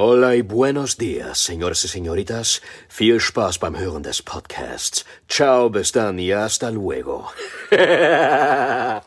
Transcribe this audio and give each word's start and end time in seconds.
Hola 0.00 0.36
y 0.36 0.42
buenos 0.42 0.96
días, 0.96 1.38
señores 1.38 1.84
y 1.84 1.88
señoritas. 1.88 2.62
Viel 2.88 3.18
Spaß 3.18 3.58
beim 3.58 3.74
Hören 3.74 4.04
des 4.04 4.22
Podcasts. 4.22 5.04
Ciao, 5.28 5.68
bis 5.70 5.90
dann 5.90 6.20
y 6.20 6.30
hasta 6.30 6.70
luego. 6.70 7.26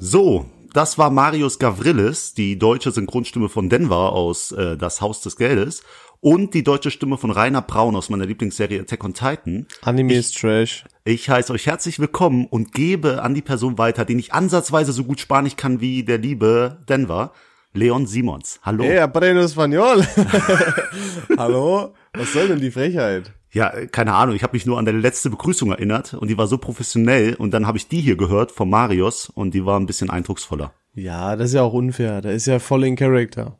So, 0.00 0.46
das 0.74 0.98
war 0.98 1.10
Marius 1.10 1.60
Gavrilis, 1.60 2.34
die 2.34 2.58
deutsche 2.58 2.90
Synchronstimme 2.90 3.48
von 3.48 3.68
Denver 3.68 4.12
aus 4.12 4.50
äh, 4.50 4.76
Das 4.76 5.00
Haus 5.00 5.20
des 5.20 5.36
Geldes 5.36 5.82
und 6.20 6.54
die 6.54 6.62
deutsche 6.62 6.90
Stimme 6.90 7.18
von 7.18 7.30
Rainer 7.30 7.62
Braun 7.62 7.96
aus 7.96 8.10
meiner 8.10 8.26
Lieblingsserie 8.26 8.80
Attack 8.80 9.04
on 9.04 9.14
Titan. 9.14 9.66
Anime 9.82 10.14
ist 10.14 10.38
Trash. 10.38 10.84
Ich 11.04 11.28
heiße 11.30 11.52
euch 11.52 11.66
herzlich 11.66 11.98
willkommen 11.98 12.46
und 12.46 12.72
gebe 12.72 13.22
an 13.22 13.34
die 13.34 13.42
Person 13.42 13.78
weiter, 13.78 14.04
die 14.04 14.14
nicht 14.14 14.32
ansatzweise 14.32 14.92
so 14.92 15.04
gut 15.04 15.20
Spanisch 15.20 15.56
kann 15.56 15.80
wie 15.80 16.02
der 16.02 16.18
liebe 16.18 16.78
Denver, 16.88 17.32
Leon 17.72 18.06
Simons. 18.06 18.60
Hallo. 18.62 18.84
Hey, 18.84 18.98
aprendo 18.98 19.42
español. 19.42 20.04
Hallo? 21.38 21.94
Was 22.14 22.32
soll 22.32 22.48
denn 22.48 22.60
die 22.60 22.70
Frechheit? 22.70 23.32
Ja, 23.50 23.70
keine 23.86 24.14
Ahnung, 24.14 24.34
ich 24.34 24.42
habe 24.42 24.52
mich 24.52 24.66
nur 24.66 24.78
an 24.78 24.84
deine 24.84 24.98
letzte 24.98 25.30
Begrüßung 25.30 25.70
erinnert 25.70 26.14
und 26.14 26.28
die 26.28 26.36
war 26.36 26.46
so 26.46 26.58
professionell 26.58 27.34
und 27.34 27.52
dann 27.52 27.66
habe 27.66 27.78
ich 27.78 27.88
die 27.88 28.00
hier 28.00 28.16
gehört 28.16 28.52
von 28.52 28.68
Marius 28.68 29.30
und 29.30 29.54
die 29.54 29.64
war 29.64 29.80
ein 29.80 29.86
bisschen 29.86 30.10
eindrucksvoller. 30.10 30.72
Ja, 30.94 31.36
das 31.36 31.48
ist 31.48 31.54
ja 31.54 31.62
auch 31.62 31.72
unfair. 31.72 32.20
Da 32.20 32.30
ist 32.30 32.46
ja 32.46 32.58
voll 32.58 32.84
in 32.84 32.96
Character. 32.96 33.58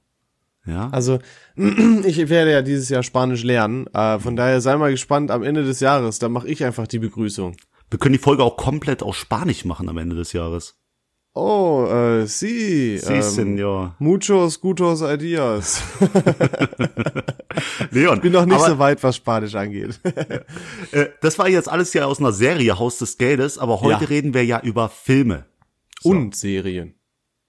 Ja. 0.69 0.89
Also, 0.91 1.19
ich 1.57 2.29
werde 2.29 2.53
ja 2.53 2.63
dieses 2.63 2.89
Jahr 2.89 3.03
Spanisch 3.03 3.43
lernen. 3.43 3.87
Äh, 3.95 4.19
von 4.19 4.37
daher 4.37 4.61
sei 4.61 4.77
mal 4.77 4.91
gespannt 4.91 5.31
am 5.31 5.43
Ende 5.43 5.65
des 5.65 5.81
Jahres. 5.81 6.19
Da 6.19 6.29
mache 6.29 6.49
ich 6.49 6.65
einfach 6.65 6.87
die 6.87 6.99
Begrüßung. 6.99 7.57
Wir 7.91 7.99
können 7.99 8.13
die 8.13 8.19
Folge 8.19 8.43
auch 8.45 8.57
komplett 8.57 9.03
auf 9.03 9.17
Spanisch 9.17 9.65
machen 9.65 9.89
am 9.89 9.97
Ende 9.99 10.15
des 10.15 10.33
Jahres. 10.35 10.77
Oh, 11.35 11.87
äh, 11.89 12.27
sí. 12.27 12.99
Sí, 12.99 13.23
señor. 13.23 13.95
Muchos 13.99 14.61
gutos 14.61 15.03
ideas. 15.03 15.81
Leon, 17.91 18.21
Bin 18.21 18.33
noch 18.33 18.45
nicht 18.47 18.57
aber, 18.57 18.67
so 18.71 18.79
weit, 18.79 19.03
was 19.03 19.17
Spanisch 19.17 19.55
angeht. 19.55 20.01
äh, 20.93 21.07
das 21.21 21.39
war 21.39 21.49
jetzt 21.49 21.69
alles 21.69 21.93
ja 21.95 22.07
aus 22.07 22.19
einer 22.19 22.33
Serie, 22.33 22.79
Haus 22.79 22.99
des 22.99 23.19
Geldes, 23.19 23.59
aber 23.59 23.81
heute 23.81 24.05
Ja. 24.05 24.09
reden 24.09 24.35
wir 24.35 24.45
ja 24.45 24.61
über 24.61 24.89
Filme 24.89 25.47
Und 26.03 26.35
Serien. 26.35 26.95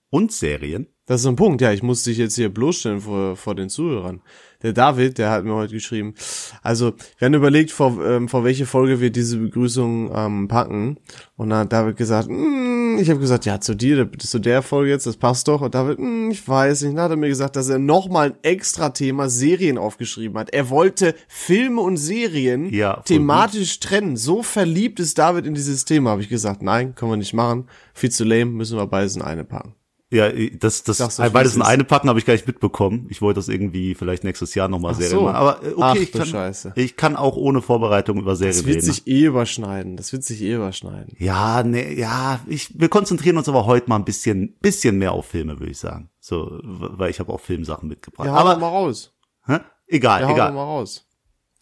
und 0.10 0.32
Serien. 0.32 0.88
Das 1.10 1.22
ist 1.22 1.24
so 1.24 1.30
ein 1.30 1.36
Punkt, 1.36 1.60
ja, 1.60 1.72
ich 1.72 1.82
muss 1.82 2.04
dich 2.04 2.20
jetzt 2.20 2.36
hier 2.36 2.50
bloßstellen 2.50 3.02
vor, 3.02 3.36
vor 3.36 3.56
den 3.56 3.68
Zuhörern. 3.68 4.22
Der 4.62 4.74
David, 4.74 5.18
der 5.18 5.32
hat 5.32 5.44
mir 5.44 5.56
heute 5.56 5.74
geschrieben, 5.74 6.14
also 6.62 6.94
wir 7.18 7.26
haben 7.26 7.34
überlegt, 7.34 7.72
vor, 7.72 8.00
ähm, 8.06 8.30
vor 8.30 8.44
welche 8.44 8.68
Folge 8.68 9.02
wir 9.02 9.10
diese 9.10 9.38
Begrüßung 9.38 10.12
ähm, 10.14 10.48
packen. 10.48 10.98
Und 11.36 11.50
dann 11.50 11.62
hat 11.62 11.74
David 11.74 11.98
gesagt, 11.98 12.30
mm, 12.30 13.00
ich 13.00 13.10
habe 13.10 13.20
gesagt, 13.20 13.46
ja, 13.46 13.60
zu 13.60 13.74
dir, 13.74 14.08
zu 14.20 14.38
der 14.38 14.62
Folge 14.62 14.92
jetzt, 14.92 15.08
das 15.08 15.18
passt 15.18 15.48
doch. 15.48 15.62
Und 15.62 15.74
David, 15.74 15.98
mm, 15.98 16.30
ich 16.30 16.48
weiß 16.48 16.84
nicht. 16.84 16.96
Dann 16.96 17.06
hat 17.06 17.10
er 17.10 17.18
mir 17.18 17.30
gesagt, 17.30 17.56
dass 17.56 17.70
er 17.70 17.80
nochmal 17.80 18.28
ein 18.28 18.38
extra 18.44 18.90
Thema 18.90 19.30
Serien 19.30 19.80
aufgeschrieben 19.80 20.38
hat. 20.38 20.54
Er 20.54 20.70
wollte 20.70 21.16
Filme 21.28 21.82
und 21.82 21.98
Serien 21.98 22.72
Ja, 22.72 23.02
thematisch 23.02 23.80
trennen. 23.80 24.16
So 24.16 24.44
verliebt 24.44 25.00
ist 25.00 25.18
David 25.18 25.48
in 25.48 25.56
dieses 25.56 25.86
Thema, 25.86 26.12
habe 26.12 26.22
ich 26.22 26.30
gesagt, 26.30 26.62
nein, 26.62 26.94
können 26.94 27.14
wir 27.14 27.18
nicht 27.18 27.34
machen. 27.34 27.68
Viel 27.96 28.12
zu 28.12 28.26
lame, 28.26 28.52
müssen 28.52 28.78
wir 28.78 28.86
beides 28.86 29.16
in 29.16 29.24
eine 29.24 29.44
packen. 29.44 29.74
Ja, 30.12 30.32
das, 30.32 30.82
das, 30.82 31.20
wie 31.20 31.30
beides 31.30 31.52
es 31.52 31.56
in 31.58 31.62
eine 31.62 31.84
packen 31.84 32.10
habe 32.10 32.18
ich 32.18 32.26
gar 32.26 32.34
nicht 32.34 32.48
mitbekommen. 32.48 33.06
Ich 33.12 33.22
wollte 33.22 33.38
das 33.38 33.48
irgendwie 33.48 33.94
vielleicht 33.94 34.24
nächstes 34.24 34.56
Jahr 34.56 34.68
nochmal 34.68 34.96
Serien 34.96 35.12
so. 35.20 35.22
machen. 35.26 35.36
Aber 35.36 35.64
äh, 35.64 35.68
okay, 35.74 35.76
Ach, 35.82 35.96
ich, 35.96 36.12
kann, 36.12 36.26
Scheiße. 36.26 36.74
ich 36.76 36.96
kann 36.96 37.16
auch 37.16 37.36
ohne 37.36 37.62
Vorbereitung 37.62 38.18
über 38.18 38.36
Serien 38.36 38.56
Das 38.58 38.66
wird 38.66 38.78
reden. 38.78 38.86
sich 38.88 39.06
eh 39.06 39.26
überschneiden. 39.26 39.98
Das 39.98 40.12
wird 40.12 40.24
sich 40.24 40.42
eh 40.42 40.56
überschneiden. 40.56 41.16
Ja, 41.20 41.62
ne, 41.62 41.94
ja, 41.94 42.40
ich, 42.48 42.80
wir 42.80 42.90
konzentrieren 42.90 43.38
uns 43.38 43.48
aber 43.48 43.68
heute 43.68 43.88
mal 43.88 43.98
ein 43.98 44.06
bisschen, 44.06 44.56
bisschen 44.62 44.98
mehr 44.98 45.12
auf 45.12 45.28
Filme, 45.28 45.60
würde 45.60 45.72
ich 45.72 45.78
sagen. 45.78 46.10
So, 46.20 46.60
weil 46.64 47.12
ich 47.12 47.20
habe 47.20 47.32
auch 47.32 47.40
Filmsachen 47.40 47.88
mitgebracht. 47.88 48.26
Ja, 48.26 48.34
aber 48.34 48.58
mal 48.58 48.68
raus. 48.70 49.14
hä? 49.46 49.60
egal, 49.88 50.22
Ja, 50.22 50.32
egal, 50.32 50.54
mal 50.54 50.64
raus. 50.64 51.06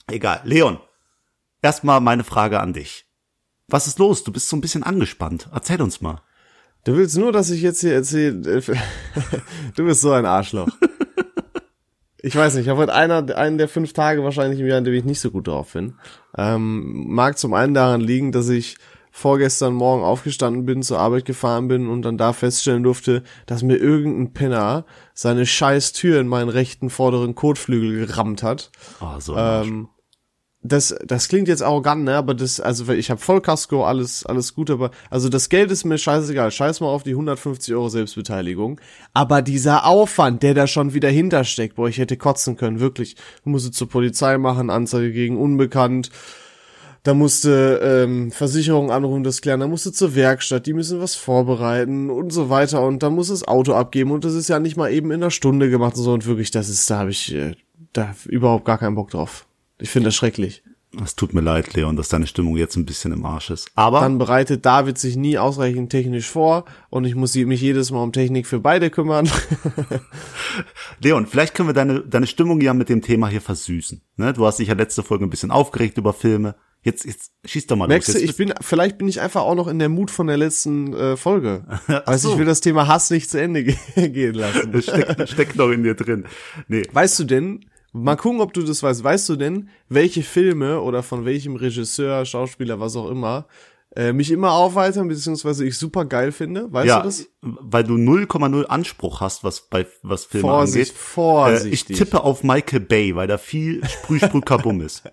egal. 0.10 0.40
Leon, 0.46 0.78
erstmal 1.62 2.00
meine 2.00 2.24
Frage 2.24 2.62
an 2.62 2.72
dich. 2.72 3.06
Was 3.68 3.88
ist 3.88 4.00
los? 4.00 4.24
Du 4.24 4.32
bist 4.32 4.48
so 4.48 4.56
ein 4.56 4.62
bisschen 4.62 4.84
angespannt. 4.84 5.50
Erzähl 5.54 5.82
uns 5.82 6.00
mal. 6.00 6.22
Du 6.88 6.96
willst 6.96 7.18
nur, 7.18 7.34
dass 7.34 7.50
ich 7.50 7.62
jetzt 7.62 7.82
hier 7.82 7.94
erzähle. 7.94 8.62
du 9.76 9.86
bist 9.86 10.00
so 10.00 10.14
ein 10.14 10.26
Arschloch. 10.26 10.70
Ich 12.22 12.34
weiß 12.34 12.54
nicht, 12.54 12.64
ich 12.64 12.70
habe 12.70 12.80
heute 12.80 12.94
einer, 12.94 13.36
einen 13.36 13.58
der 13.58 13.68
fünf 13.68 13.92
Tage 13.92 14.24
wahrscheinlich 14.24 14.62
im 14.62 14.68
Jahr, 14.68 14.78
in 14.78 14.86
dem 14.86 14.94
ich 14.94 15.04
nicht 15.04 15.20
so 15.20 15.30
gut 15.30 15.50
drauf 15.50 15.74
bin. 15.74 15.96
Ähm, 16.38 17.14
mag 17.14 17.38
zum 17.38 17.54
einen 17.54 17.74
daran 17.74 18.00
liegen, 18.00 18.32
dass 18.32 18.48
ich 18.48 18.78
vorgestern 19.12 19.74
Morgen 19.74 20.02
aufgestanden 20.02 20.66
bin, 20.66 20.82
zur 20.82 21.00
Arbeit 21.00 21.26
gefahren 21.26 21.68
bin 21.68 21.90
und 21.90 22.04
dann 22.04 22.18
da 22.18 22.32
feststellen 22.32 22.84
durfte, 22.84 23.24
dass 23.48 23.64
mir 23.64 23.76
irgendein 23.76 24.32
Penner 24.32 24.86
seine 25.14 25.46
scheiß 25.46 25.92
Tür 25.92 26.22
in 26.22 26.30
meinen 26.30 26.48
rechten 26.48 26.90
vorderen 26.90 27.36
Kotflügel 27.36 28.08
gerammt 28.08 28.44
hat. 28.44 28.72
Oh, 29.02 29.20
so 29.20 29.36
ein. 29.36 29.68
Ähm, 29.68 29.90
das, 30.68 30.96
das 31.06 31.28
klingt 31.28 31.48
jetzt 31.48 31.62
arrogant, 31.62 32.04
ne? 32.04 32.16
Aber 32.16 32.34
das, 32.34 32.60
also 32.60 32.92
ich 32.92 33.10
habe 33.10 33.22
Vollkasko, 33.22 33.86
alles, 33.86 34.26
alles 34.26 34.54
gut, 34.56 34.70
aber 34.70 34.92
also 35.10 35.30
das 35.30 35.50
Geld 35.50 35.72
ist 35.72 35.84
mir 35.84 35.98
scheißegal. 35.98 36.52
Scheiß 36.52 36.80
mal 36.82 36.88
auf 36.88 37.04
die 37.04 37.12
150 37.12 37.74
Euro 37.74 37.90
Selbstbeteiligung. 37.90 38.80
Aber 39.14 39.42
dieser 39.42 39.86
Aufwand, 39.86 40.44
der 40.44 40.54
da 40.54 40.68
schon 40.68 40.94
wieder 40.94 41.10
hintersteckt, 41.10 41.76
boah, 41.76 41.88
ich 41.88 41.98
hätte 41.98 42.18
kotzen 42.18 42.58
können, 42.58 42.80
wirklich. 42.80 43.16
Du 43.44 43.50
musst 43.50 43.74
zur 43.74 43.90
Polizei 43.90 44.38
machen, 44.38 44.70
Anzeige 44.70 45.12
gegen 45.12 45.38
Unbekannt. 45.38 46.10
Da 47.04 47.14
musste 47.14 47.80
ähm, 47.82 48.32
Versicherung 48.32 48.92
anrufen, 48.92 49.24
das 49.24 49.42
klären. 49.42 49.62
Da 49.62 49.68
musste 49.68 49.94
zur 49.94 50.16
Werkstatt, 50.16 50.66
die 50.66 50.74
müssen 50.74 51.00
was 51.00 51.16
vorbereiten 51.16 52.10
und 52.10 52.34
so 52.34 52.50
weiter. 52.50 52.86
Und 52.86 53.02
dann 53.02 53.14
muss 53.14 53.30
das 53.30 53.48
Auto 53.48 53.74
abgeben. 53.74 54.12
Und 54.12 54.26
das 54.26 54.34
ist 54.34 54.50
ja 54.50 54.60
nicht 54.60 54.76
mal 54.76 54.92
eben 54.92 55.12
in 55.12 55.22
einer 55.22 55.32
Stunde 55.32 55.70
gemacht 55.70 55.96
und 55.96 56.04
so. 56.04 56.12
Und 56.12 56.26
wirklich, 56.26 56.52
das 56.52 56.68
ist, 56.68 56.90
da 56.90 57.00
habe 57.00 57.12
ich 57.12 57.34
äh, 57.34 57.56
da 57.94 58.14
überhaupt 58.26 58.66
gar 58.66 58.78
keinen 58.78 58.96
Bock 58.96 59.10
drauf. 59.12 59.48
Ich 59.80 59.90
finde 59.90 60.08
das 60.08 60.16
schrecklich. 60.16 60.64
Es 61.04 61.16
tut 61.16 61.34
mir 61.34 61.42
leid, 61.42 61.74
Leon, 61.74 61.98
dass 61.98 62.08
deine 62.08 62.28
Stimmung 62.28 62.56
jetzt 62.56 62.78
ein 62.78 62.86
bisschen 62.86 63.12
im 63.12 63.26
Arsch 63.26 63.50
ist. 63.50 63.70
Aber 63.76 64.00
Dann 64.00 64.18
bereitet 64.18 64.66
David 64.66 64.98
sich 64.98 65.18
nie 65.18 65.38
ausreichend 65.38 65.92
technisch 65.92 66.30
vor 66.30 66.64
und 66.90 67.04
ich 67.04 67.14
muss 67.14 67.36
mich 67.36 67.62
jedes 67.62 67.92
Mal 67.92 68.02
um 68.02 68.14
Technik 68.14 68.48
für 68.48 68.60
beide 68.60 68.90
kümmern. 68.90 69.30
Leon, 71.02 71.28
vielleicht 71.28 71.54
können 71.54 71.70
wir 71.70 71.74
deine, 71.74 72.02
deine 72.02 72.26
Stimmung 72.26 72.62
ja 72.62 72.74
mit 72.74 72.88
dem 72.90 73.02
Thema 73.02 73.28
hier 73.28 73.42
versüßen. 73.42 74.02
Ne? 74.16 74.34
Du 74.34 74.46
hast 74.46 74.60
dich 74.60 74.70
ja 74.70 74.76
letzte 74.76 75.04
Folge 75.04 75.26
ein 75.26 75.30
bisschen 75.30 75.52
aufgeregt 75.52 75.98
über 75.98 76.14
Filme. 76.14 76.56
Jetzt, 76.84 77.06
jetzt 77.06 77.34
schieß 77.44 77.68
doch 77.68 77.76
mal 77.76 77.90
Merkst 77.90 78.08
du, 78.08 78.14
los. 78.14 78.22
Jetzt 78.22 78.32
ich 78.32 78.38
bin, 78.38 78.54
vielleicht 78.62 78.98
bin 78.98 79.10
ich 79.10 79.20
einfach 79.20 79.42
auch 79.42 79.56
noch 79.56 79.68
in 79.68 79.80
der 79.80 79.90
Mut 79.90 80.10
von 80.10 80.28
der 80.28 80.38
letzten 80.38 80.94
äh, 80.94 81.18
Folge. 81.18 81.66
Also 82.06 82.30
so. 82.30 82.34
ich 82.34 82.40
will 82.40 82.46
das 82.46 82.62
Thema 82.62 82.88
Hass 82.88 83.10
nicht 83.10 83.30
zu 83.30 83.42
Ende 83.42 83.64
ge 83.66 83.76
gehen 83.96 84.36
lassen. 84.36 84.72
Das 84.72 84.86
steckt, 84.86 85.30
steckt 85.30 85.56
noch 85.58 85.70
in 85.70 85.84
dir 85.84 85.96
drin. 85.96 86.26
Nee. 86.70 86.84
Weißt 86.94 87.20
du 87.20 87.26
denn, 87.26 87.66
mal 87.92 88.16
gucken, 88.16 88.42
ob 88.42 88.54
du 88.54 88.62
das 88.62 88.84
weißt, 88.84 89.04
weißt 89.04 89.30
du 89.30 89.36
denn, 89.36 89.70
welche 89.90 90.24
Filme 90.24 90.82
oder 90.82 91.04
von 91.04 91.26
welchem 91.26 91.56
Regisseur, 91.56 92.26
Schauspieler, 92.26 92.80
was 92.80 92.96
auch 92.96 93.10
immer, 93.10 93.48
äh, 93.96 94.14
mich 94.14 94.32
immer 94.32 94.52
aufweitern, 94.52 95.08
beziehungsweise 95.08 95.66
ich 95.66 95.78
super 95.78 96.06
geil 96.06 96.32
finde? 96.32 96.72
Weißt 96.72 96.88
ja, 96.88 97.00
du 97.00 97.06
das? 97.06 97.28
weil 97.42 97.84
du 97.84 97.96
0,0 97.96 98.66
Anspruch 98.66 99.22
hast, 99.22 99.44
was 99.44 99.62
bei 99.70 99.86
was 100.04 100.26
Filme 100.26 100.48
Vorsicht, 100.48 100.92
angeht. 100.92 101.02
Äh, 101.02 101.06
vorsichtig. 101.14 101.92
ich 101.92 101.98
tippe 101.98 102.24
auf 102.24 102.44
Michael 102.44 102.82
Bay, 102.82 103.16
weil 103.16 103.28
da 103.28 103.38
viel 103.38 103.84
Sprüh, 103.88 104.20
Sprüh, 104.20 104.42
Kabum 104.42 104.82
ist. 104.82 105.04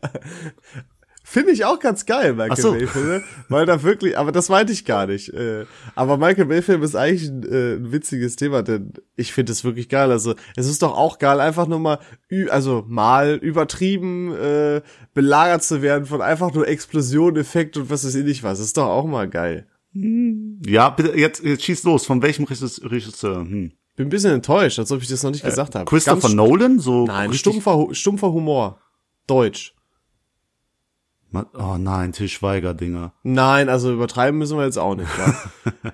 Finde 1.26 1.52
ich 1.52 1.64
auch 1.64 1.80
ganz 1.80 2.04
geil, 2.04 2.34
Michael 2.34 2.56
so. 2.62 2.72
Bay 2.72 2.86
Filme, 2.86 3.22
weil 3.48 3.64
da 3.64 3.82
wirklich, 3.82 4.18
aber 4.18 4.30
das 4.30 4.50
meinte 4.50 4.74
ich 4.74 4.84
gar 4.84 5.06
nicht. 5.06 5.32
Äh, 5.32 5.64
aber 5.94 6.18
Michael 6.18 6.44
Bay 6.44 6.60
Film 6.60 6.82
ist 6.82 6.94
eigentlich 6.94 7.30
ein, 7.30 7.42
äh, 7.50 7.74
ein 7.76 7.92
witziges 7.92 8.36
Thema, 8.36 8.62
denn 8.62 8.92
ich 9.16 9.32
finde 9.32 9.52
es 9.52 9.64
wirklich 9.64 9.88
geil. 9.88 10.10
Also 10.10 10.34
es 10.54 10.68
ist 10.68 10.82
doch 10.82 10.94
auch 10.94 11.18
geil, 11.18 11.40
einfach 11.40 11.66
nur 11.66 11.78
mal, 11.78 11.98
ü 12.30 12.48
also 12.50 12.84
mal 12.86 13.36
übertrieben 13.36 14.34
äh, 14.34 14.82
belagert 15.14 15.62
zu 15.62 15.80
werden 15.80 16.04
von 16.04 16.20
einfach 16.20 16.52
nur 16.52 16.68
Explosion, 16.68 17.36
Effekt 17.36 17.78
und 17.78 17.88
was 17.88 18.04
weiß 18.04 18.14
ich 18.16 18.24
nicht 18.24 18.42
was. 18.42 18.58
Das 18.58 18.66
ist 18.66 18.76
doch 18.76 18.88
auch 18.88 19.06
mal 19.06 19.26
geil. 19.26 19.66
Ja, 19.94 20.90
bitte, 20.90 21.18
jetzt, 21.18 21.42
jetzt 21.42 21.64
schieß 21.64 21.84
los. 21.84 22.04
Von 22.04 22.20
welchem 22.20 22.44
Regisseur? 22.44 23.38
Hm. 23.38 23.72
Bin 23.96 24.06
ein 24.06 24.10
bisschen 24.10 24.32
enttäuscht, 24.32 24.78
als 24.78 24.93
ob 24.93 25.00
ich 25.00 25.08
das 25.08 25.22
noch 25.22 25.31
nicht 25.31 25.44
gesagt 25.44 25.75
habe. 25.75 25.84
Christopher 25.84 26.20
Ganz- 26.20 26.34
Nolan? 26.34 26.81
So 26.81 27.06
Nein, 27.06 27.32
stumpfer, 27.32 27.88
stumpfer 27.93 28.32
Humor. 28.32 28.81
Deutsch. 29.26 29.74
Oh 31.54 31.76
nein, 31.78 32.12
Til 32.12 32.28
Schweiger-Dinger. 32.28 33.12
Nein, 33.22 33.69
also 33.69 33.92
übertreiben 33.92 34.38
müssen 34.38 34.56
wir 34.58 34.64
jetzt 34.64 34.78
auch 34.78 34.94
nicht. 34.94 35.08
Ja? 35.19 35.34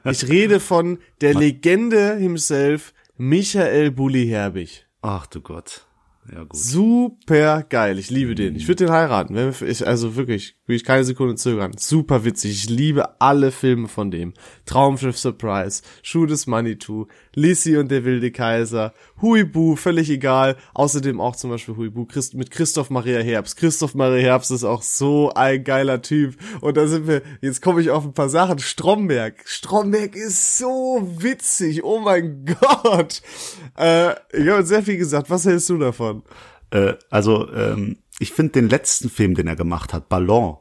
ich 0.11 0.29
rede 0.29 0.61
von 0.61 0.99
der 1.21 1.35
Legende 1.35 2.17
himself, 2.17 2.93
Michael 3.17 3.91
Bulli 3.91 4.27
Herbig. 4.29 4.87
Ach 5.03 5.27
du 5.27 5.41
Gott. 5.41 5.87
Ja, 6.33 6.43
gut. 6.45 6.55
Super 6.57 7.63
geil. 7.65 7.99
Ich 7.99 8.11
liebe 8.11 8.35
den. 8.35 8.55
Ich 8.55 8.69
würde 8.69 8.85
den 8.85 8.93
heiraten. 8.93 9.35
Wenn 9.35 9.53
wir- 9.59 9.69
Ich, 9.69 9.85
also 9.87 10.15
wirklich, 10.17 10.55
will 10.67 10.77
ich 10.77 10.85
keine 10.85 11.03
Sekunde 11.05 11.35
zögern. 11.35 11.73
Super 11.77 12.25
witzig. 12.25 12.53
Ich 12.53 12.69
liebe 12.71 13.21
alle 13.21 13.51
Filme 13.51 13.89
von 13.89 14.11
dem. 14.11 14.35
Traumschiff 14.67 15.19
Surprise, 15.19 15.83
Schuh 16.03 16.27
des 16.27 16.47
Manitou, 16.47 17.07
Lissy 17.35 17.77
und 17.77 17.91
der 17.91 18.05
wilde 18.05 18.31
Kaiser, 18.31 18.93
Huibu, 19.23 19.77
völlig 19.77 20.11
egal. 20.11 20.57
Außerdem 20.75 21.21
auch 21.21 21.37
zum 21.37 21.51
Beispiel 21.51 21.77
Huibu 21.77 22.05
Christ 22.07 22.35
mit 22.35 22.51
Christoph 22.51 22.91
Maria 22.91 23.21
Herbst. 23.21 23.57
Christoph 23.57 23.95
Maria 23.95 24.23
Herbst 24.23 24.51
ist 24.51 24.65
auch 24.65 24.83
so 24.83 25.33
ein 25.35 25.63
geiler 25.65 26.03
Typ. 26.03 26.37
Und 26.61 26.77
da 26.77 26.87
sind 26.87 27.07
wir, 27.07 27.23
jetzt 27.41 27.63
komme 27.63 27.81
ich 27.81 27.91
auf 27.91 28.05
ein 28.05 28.13
paar 28.15 28.29
Sachen. 28.29 28.59
Stromberg. 28.59 29.43
Stromberg 29.45 30.17
ist 30.17 30.59
so 30.59 31.07
witzig. 31.19 31.85
Oh 31.85 32.01
mein 32.01 32.45
Gott. 32.61 33.23
Äh, 33.79 34.13
ich 34.33 34.49
habe 34.49 34.65
sehr 34.65 34.83
viel 34.83 34.97
gesagt. 34.97 35.31
Was 35.31 35.45
hältst 35.45 35.69
du 35.71 35.79
davon? 35.79 36.23
Äh, 36.71 36.95
also, 37.11 37.51
ähm, 37.53 37.99
ich 38.19 38.33
finde 38.33 38.53
den 38.53 38.69
letzten 38.69 39.09
Film, 39.11 39.35
den 39.35 39.47
er 39.47 39.57
gemacht 39.57 39.93
hat, 39.93 40.09
Ballon, 40.09 40.57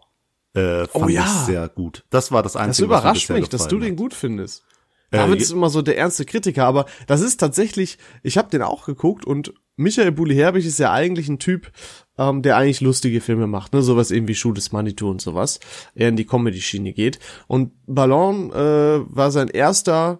äh, 0.53 0.85
fand 0.87 1.05
Oh 1.05 1.07
ja. 1.07 1.23
ich 1.23 1.45
sehr 1.45 1.67
gut. 1.69 2.05
Das 2.09 2.31
war 2.31 2.41
das 2.41 2.53
Das 2.53 2.61
Einzige, 2.61 2.89
was 2.89 3.03
mir 3.03 3.09
überrascht 3.09 3.29
mich, 3.29 3.49
dass 3.49 3.67
du 3.67 3.79
den 3.79 3.95
gut 3.95 4.13
findest. 4.13 4.63
Äh, 5.11 5.17
David 5.17 5.37
je- 5.37 5.43
ist 5.43 5.51
immer 5.51 5.69
so 5.69 5.81
der 5.81 5.97
ernste 5.97 6.25
Kritiker, 6.25 6.65
aber 6.65 6.85
das 7.07 7.21
ist 7.21 7.37
tatsächlich, 7.39 7.97
ich 8.23 8.37
habe 8.37 8.49
den 8.49 8.61
auch 8.61 8.85
geguckt 8.85 9.25
und 9.25 9.53
Michael 9.75 10.11
Bulli 10.11 10.35
Herbig 10.35 10.65
ist 10.65 10.77
ja 10.79 10.91
eigentlich 10.91 11.29
ein 11.29 11.39
Typ, 11.39 11.71
ähm, 12.17 12.41
der 12.41 12.57
eigentlich 12.57 12.81
lustige 12.81 13.21
Filme 13.21 13.47
macht, 13.47 13.71
ne, 13.73 13.81
sowas 13.81 14.11
eben 14.11 14.27
wie 14.27 14.35
Schuh 14.35 14.51
des 14.51 14.71
Manitou 14.73 15.09
und 15.09 15.21
sowas, 15.21 15.59
er 15.95 16.09
in 16.09 16.17
die 16.17 16.25
Comedy-Schiene 16.25 16.91
geht. 16.93 17.17
Und 17.47 17.71
Ballon 17.87 18.51
äh, 18.51 18.99
war 19.15 19.31
sein 19.31 19.47
erster 19.47 20.19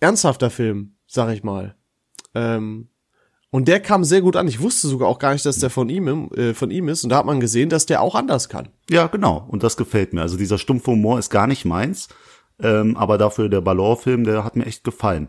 ernsthafter 0.00 0.48
Film, 0.50 0.96
sag 1.06 1.32
ich 1.34 1.42
mal. 1.42 1.76
Ähm, 2.34 2.88
und 3.50 3.68
der 3.68 3.78
kam 3.80 4.02
sehr 4.04 4.20
gut 4.22 4.34
an. 4.36 4.48
Ich 4.48 4.60
wusste 4.60 4.88
sogar 4.88 5.06
auch 5.08 5.18
gar 5.20 5.32
nicht, 5.32 5.46
dass 5.46 5.58
der 5.58 5.70
von 5.70 5.88
ihm, 5.88 6.30
äh, 6.34 6.54
von 6.54 6.70
ihm 6.72 6.88
ist. 6.88 7.04
Und 7.04 7.10
da 7.10 7.18
hat 7.18 7.26
man 7.26 7.38
gesehen, 7.40 7.68
dass 7.68 7.86
der 7.86 8.00
auch 8.00 8.14
anders 8.16 8.48
kann. 8.48 8.68
Ja, 8.90 9.06
genau. 9.06 9.46
Und 9.48 9.62
das 9.62 9.76
gefällt 9.76 10.12
mir. 10.12 10.22
Also 10.22 10.36
dieser 10.36 10.58
stumpfe 10.58 10.90
Humor 10.90 11.18
ist 11.20 11.30
gar 11.30 11.46
nicht 11.46 11.64
meins. 11.64 12.08
Ähm, 12.62 12.96
aber 12.96 13.18
dafür 13.18 13.48
der 13.48 13.60
Ballon-Film, 13.60 14.24
der 14.24 14.44
hat 14.44 14.56
mir 14.56 14.66
echt 14.66 14.84
gefallen. 14.84 15.28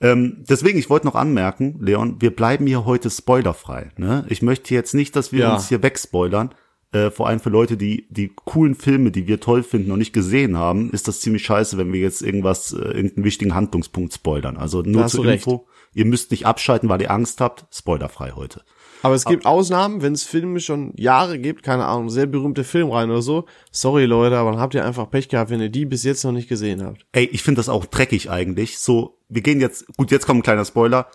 Ähm, 0.00 0.44
deswegen, 0.48 0.78
ich 0.78 0.90
wollte 0.90 1.06
noch 1.06 1.14
anmerken, 1.14 1.76
Leon, 1.80 2.20
wir 2.20 2.34
bleiben 2.34 2.66
hier 2.66 2.84
heute 2.84 3.10
spoilerfrei. 3.10 3.90
Ne? 3.96 4.24
Ich 4.28 4.42
möchte 4.42 4.74
jetzt 4.74 4.94
nicht, 4.94 5.14
dass 5.16 5.32
wir 5.32 5.40
Ja. 5.40 5.54
uns 5.54 5.68
hier 5.68 5.82
wegspoilern. 5.82 6.54
Äh, 6.92 7.10
vor 7.10 7.26
allem 7.28 7.40
für 7.40 7.50
Leute, 7.50 7.76
die 7.76 8.06
die 8.10 8.32
coolen 8.44 8.74
Filme, 8.74 9.10
die 9.10 9.26
wir 9.26 9.40
toll 9.40 9.62
finden, 9.62 9.88
noch 9.88 9.96
nicht 9.96 10.12
gesehen 10.12 10.56
haben, 10.56 10.90
ist 10.90 11.08
das 11.08 11.20
ziemlich 11.20 11.44
scheiße, 11.44 11.76
wenn 11.76 11.92
wir 11.92 12.00
jetzt 12.00 12.22
irgendwas, 12.22 12.72
äh, 12.72 12.76
irgendeinen 12.78 13.24
wichtigen 13.24 13.54
Handlungspunkt 13.54 14.12
spoilern. 14.14 14.56
Also 14.56 14.82
nur 14.82 15.06
zur. 15.08 15.26
Info. 15.26 15.66
Ihr 15.92 16.04
müsst 16.06 16.30
nicht 16.30 16.46
abschalten, 16.46 16.88
weil 16.88 17.02
ihr 17.02 17.10
Angst 17.10 17.40
habt. 17.40 17.66
Spoilerfrei 17.72 18.32
heute. 18.32 18.62
Aber 19.04 19.14
es 19.14 19.26
gibt 19.26 19.44
Ausnahmen, 19.44 20.00
wenn 20.00 20.14
es 20.14 20.22
Filme 20.22 20.60
schon 20.60 20.94
Jahre 20.96 21.38
gibt, 21.38 21.62
keine 21.62 21.84
Ahnung, 21.84 22.08
sehr 22.08 22.24
berühmte 22.24 22.64
Filmreihen 22.64 23.10
oder 23.10 23.20
so. 23.20 23.44
Sorry 23.70 24.06
Leute, 24.06 24.38
aber 24.38 24.52
dann 24.52 24.60
habt 24.60 24.72
ihr 24.72 24.82
einfach 24.82 25.10
Pech 25.10 25.28
gehabt, 25.28 25.50
wenn 25.50 25.60
ihr 25.60 25.68
die 25.68 25.84
bis 25.84 26.04
jetzt 26.04 26.24
noch 26.24 26.32
nicht 26.32 26.48
gesehen 26.48 26.82
habt. 26.82 27.04
Ey, 27.12 27.26
ich 27.26 27.42
finde 27.42 27.58
das 27.58 27.68
auch 27.68 27.84
dreckig 27.84 28.30
eigentlich. 28.30 28.78
So, 28.78 29.18
wir 29.28 29.42
gehen 29.42 29.60
jetzt, 29.60 29.86
gut, 29.98 30.10
jetzt 30.10 30.24
kommt 30.24 30.38
ein 30.38 30.42
kleiner 30.42 30.64
Spoiler. 30.64 31.08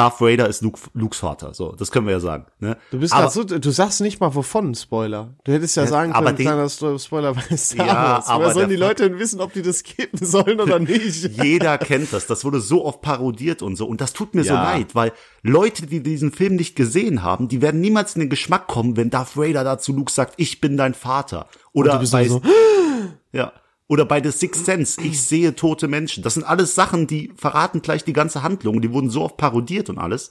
Darth 0.00 0.20
Vader 0.20 0.48
ist 0.48 0.62
Luke, 0.62 0.80
Lukes 0.94 1.18
Vater. 1.18 1.52
So, 1.54 1.72
das 1.72 1.90
können 1.90 2.06
wir 2.06 2.12
ja 2.14 2.20
sagen. 2.20 2.46
Ne? 2.58 2.76
Du 2.90 2.98
bist 2.98 3.12
Aber- 3.12 3.28
so, 3.30 3.44
du 3.44 3.70
sagst 3.70 4.00
nicht 4.00 4.20
mal 4.20 4.34
wovon 4.34 4.74
Spoiler. 4.74 5.34
Du 5.44 5.52
hättest 5.52 5.76
ja, 5.76 5.86
sagen 5.86 6.12
aber 6.12 6.26
können, 6.32 6.36
den- 6.38 6.46
kleiner 6.46 6.98
Spoiler 6.98 7.34
bei 7.50 7.56
Star 7.56 7.86
Ja, 7.86 7.94
Wars. 7.94 8.26
aber 8.28 8.44
Woher 8.44 8.54
sollen 8.54 8.68
die 8.70 8.76
Leute 8.76 9.08
denn 9.08 9.18
wissen, 9.18 9.40
ob 9.40 9.52
die 9.52 9.62
das 9.62 9.80
skippen 9.80 10.24
sollen 10.24 10.60
oder 10.60 10.78
nicht? 10.80 11.24
Jeder 11.42 11.76
kennt 11.78 12.12
das. 12.12 12.26
Das 12.26 12.44
wurde 12.44 12.60
so 12.60 12.84
oft 12.84 13.02
parodiert 13.02 13.62
und 13.62 13.76
so. 13.76 13.86
Und 13.86 14.00
das 14.00 14.12
tut 14.12 14.34
mir 14.34 14.42
so 14.44 14.54
Ja. 14.54 14.62
leid, 14.62 14.94
weil 14.94 15.12
Leute, 15.42 15.86
die 15.86 16.02
diesen 16.02 16.32
Film 16.32 16.56
nicht 16.56 16.76
gesehen 16.76 17.22
haben, 17.22 17.48
die 17.48 17.60
werden 17.62 17.80
niemals 17.80 18.14
in 18.14 18.20
den 18.20 18.30
Geschmack 18.30 18.66
kommen, 18.66 18.96
wenn 18.96 19.10
Darth 19.10 19.36
Vader 19.36 19.64
dazu 19.64 19.92
Luke 19.92 20.10
sagt, 20.12 20.34
ich 20.38 20.60
bin 20.60 20.76
dein 20.76 20.94
Vater. 20.94 21.46
Oder 21.72 21.92
du 21.94 21.98
bist 22.00 22.12
bei, 22.12 22.26
so, 22.28 22.40
ja. 23.32 23.52
Oder 23.90 24.04
bei 24.04 24.22
The 24.22 24.30
Sixth 24.30 24.64
Sense, 24.66 25.00
ich 25.02 25.20
sehe 25.20 25.56
tote 25.56 25.88
Menschen. 25.88 26.22
Das 26.22 26.34
sind 26.34 26.44
alles 26.44 26.76
Sachen, 26.76 27.08
die 27.08 27.32
verraten 27.34 27.82
gleich 27.82 28.04
die 28.04 28.12
ganze 28.12 28.44
Handlung. 28.44 28.80
Die 28.80 28.92
wurden 28.92 29.10
so 29.10 29.22
oft 29.22 29.36
parodiert 29.36 29.90
und 29.90 29.98
alles. 29.98 30.30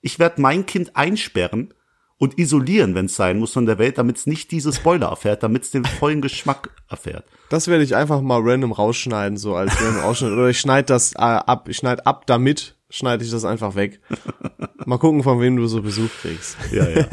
Ich 0.00 0.18
werde 0.18 0.40
mein 0.40 0.66
Kind 0.66 0.96
einsperren 0.96 1.72
und 2.18 2.36
isolieren, 2.36 2.96
wenn 2.96 3.06
es 3.06 3.14
sein 3.14 3.38
muss, 3.38 3.52
von 3.52 3.64
der 3.64 3.78
Welt, 3.78 3.98
damit 3.98 4.16
es 4.16 4.26
nicht 4.26 4.50
diese 4.50 4.72
Spoiler 4.72 5.06
erfährt, 5.06 5.44
damit 5.44 5.62
es 5.62 5.70
den 5.70 5.84
vollen 5.84 6.20
Geschmack 6.20 6.70
erfährt. 6.88 7.24
Das 7.48 7.68
werde 7.68 7.84
ich 7.84 7.94
einfach 7.94 8.20
mal 8.22 8.40
random 8.42 8.72
rausschneiden, 8.72 9.38
so 9.38 9.54
als 9.54 9.80
random 9.80 10.02
Ausschnitt. 10.02 10.32
Oder 10.32 10.48
ich 10.48 10.58
schneide 10.58 10.86
das 10.86 11.12
äh, 11.12 11.18
ab, 11.18 11.68
ich 11.68 11.76
schneide 11.76 12.04
ab 12.06 12.26
damit, 12.26 12.74
schneide 12.90 13.22
ich 13.22 13.30
das 13.30 13.44
einfach 13.44 13.76
weg. 13.76 14.00
Mal 14.84 14.98
gucken, 14.98 15.22
von 15.22 15.40
wem 15.40 15.56
du 15.56 15.66
so 15.68 15.80
Besuch 15.80 16.10
kriegst. 16.22 16.56
Ja, 16.72 16.88
ja. 16.88 17.04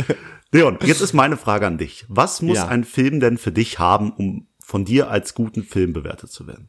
Leon, 0.52 0.78
jetzt 0.84 1.00
ist 1.00 1.14
meine 1.14 1.38
Frage 1.38 1.66
an 1.66 1.78
dich. 1.78 2.04
Was 2.08 2.42
muss 2.42 2.56
Ja. 2.56 2.68
ein 2.68 2.84
Film 2.84 3.20
denn 3.20 3.38
für 3.38 3.52
dich 3.52 3.78
haben, 3.78 4.12
um 4.12 4.46
von 4.68 4.84
dir 4.84 5.10
als 5.10 5.32
guten 5.32 5.62
Film 5.62 5.94
bewertet 5.94 6.30
zu 6.30 6.46
werden? 6.46 6.68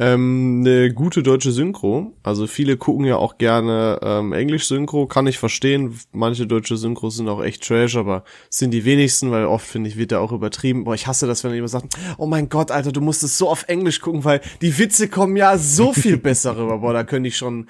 Ähm, 0.00 0.62
eine 0.64 0.92
gute 0.92 1.24
deutsche 1.24 1.50
Synchro. 1.50 2.12
Also 2.22 2.46
viele 2.46 2.76
gucken 2.76 3.04
ja 3.04 3.16
auch 3.16 3.36
gerne 3.36 3.98
ähm, 4.02 4.32
Englisch-Synchro, 4.32 5.06
kann 5.06 5.26
ich 5.26 5.38
verstehen. 5.38 5.98
Manche 6.12 6.46
deutsche 6.46 6.76
Synchros 6.76 7.16
sind 7.16 7.28
auch 7.28 7.42
echt 7.42 7.66
trash, 7.66 7.96
aber 7.96 8.22
sind 8.50 8.72
die 8.72 8.84
wenigsten, 8.84 9.30
weil 9.30 9.46
oft, 9.46 9.66
finde 9.66 9.88
ich, 9.88 9.96
wird 9.96 10.12
da 10.12 10.20
auch 10.20 10.30
übertrieben. 10.30 10.84
Boah, 10.84 10.94
ich 10.94 11.08
hasse 11.08 11.26
das, 11.26 11.42
wenn 11.42 11.52
jemand 11.52 11.70
sagt, 11.70 11.96
oh 12.16 12.26
mein 12.26 12.48
Gott, 12.48 12.70
Alter, 12.70 12.92
du 12.92 13.00
musst 13.00 13.24
es 13.24 13.38
so 13.38 13.48
auf 13.48 13.64
Englisch 13.66 14.00
gucken, 14.00 14.24
weil 14.24 14.40
die 14.60 14.78
Witze 14.78 15.08
kommen 15.08 15.36
ja 15.36 15.56
so 15.58 15.92
viel 15.94 16.18
besser 16.18 16.56
rüber. 16.56 16.78
Boah, 16.78 16.92
da 16.92 17.02
könnte 17.02 17.28
ich 17.28 17.36
schon 17.38 17.66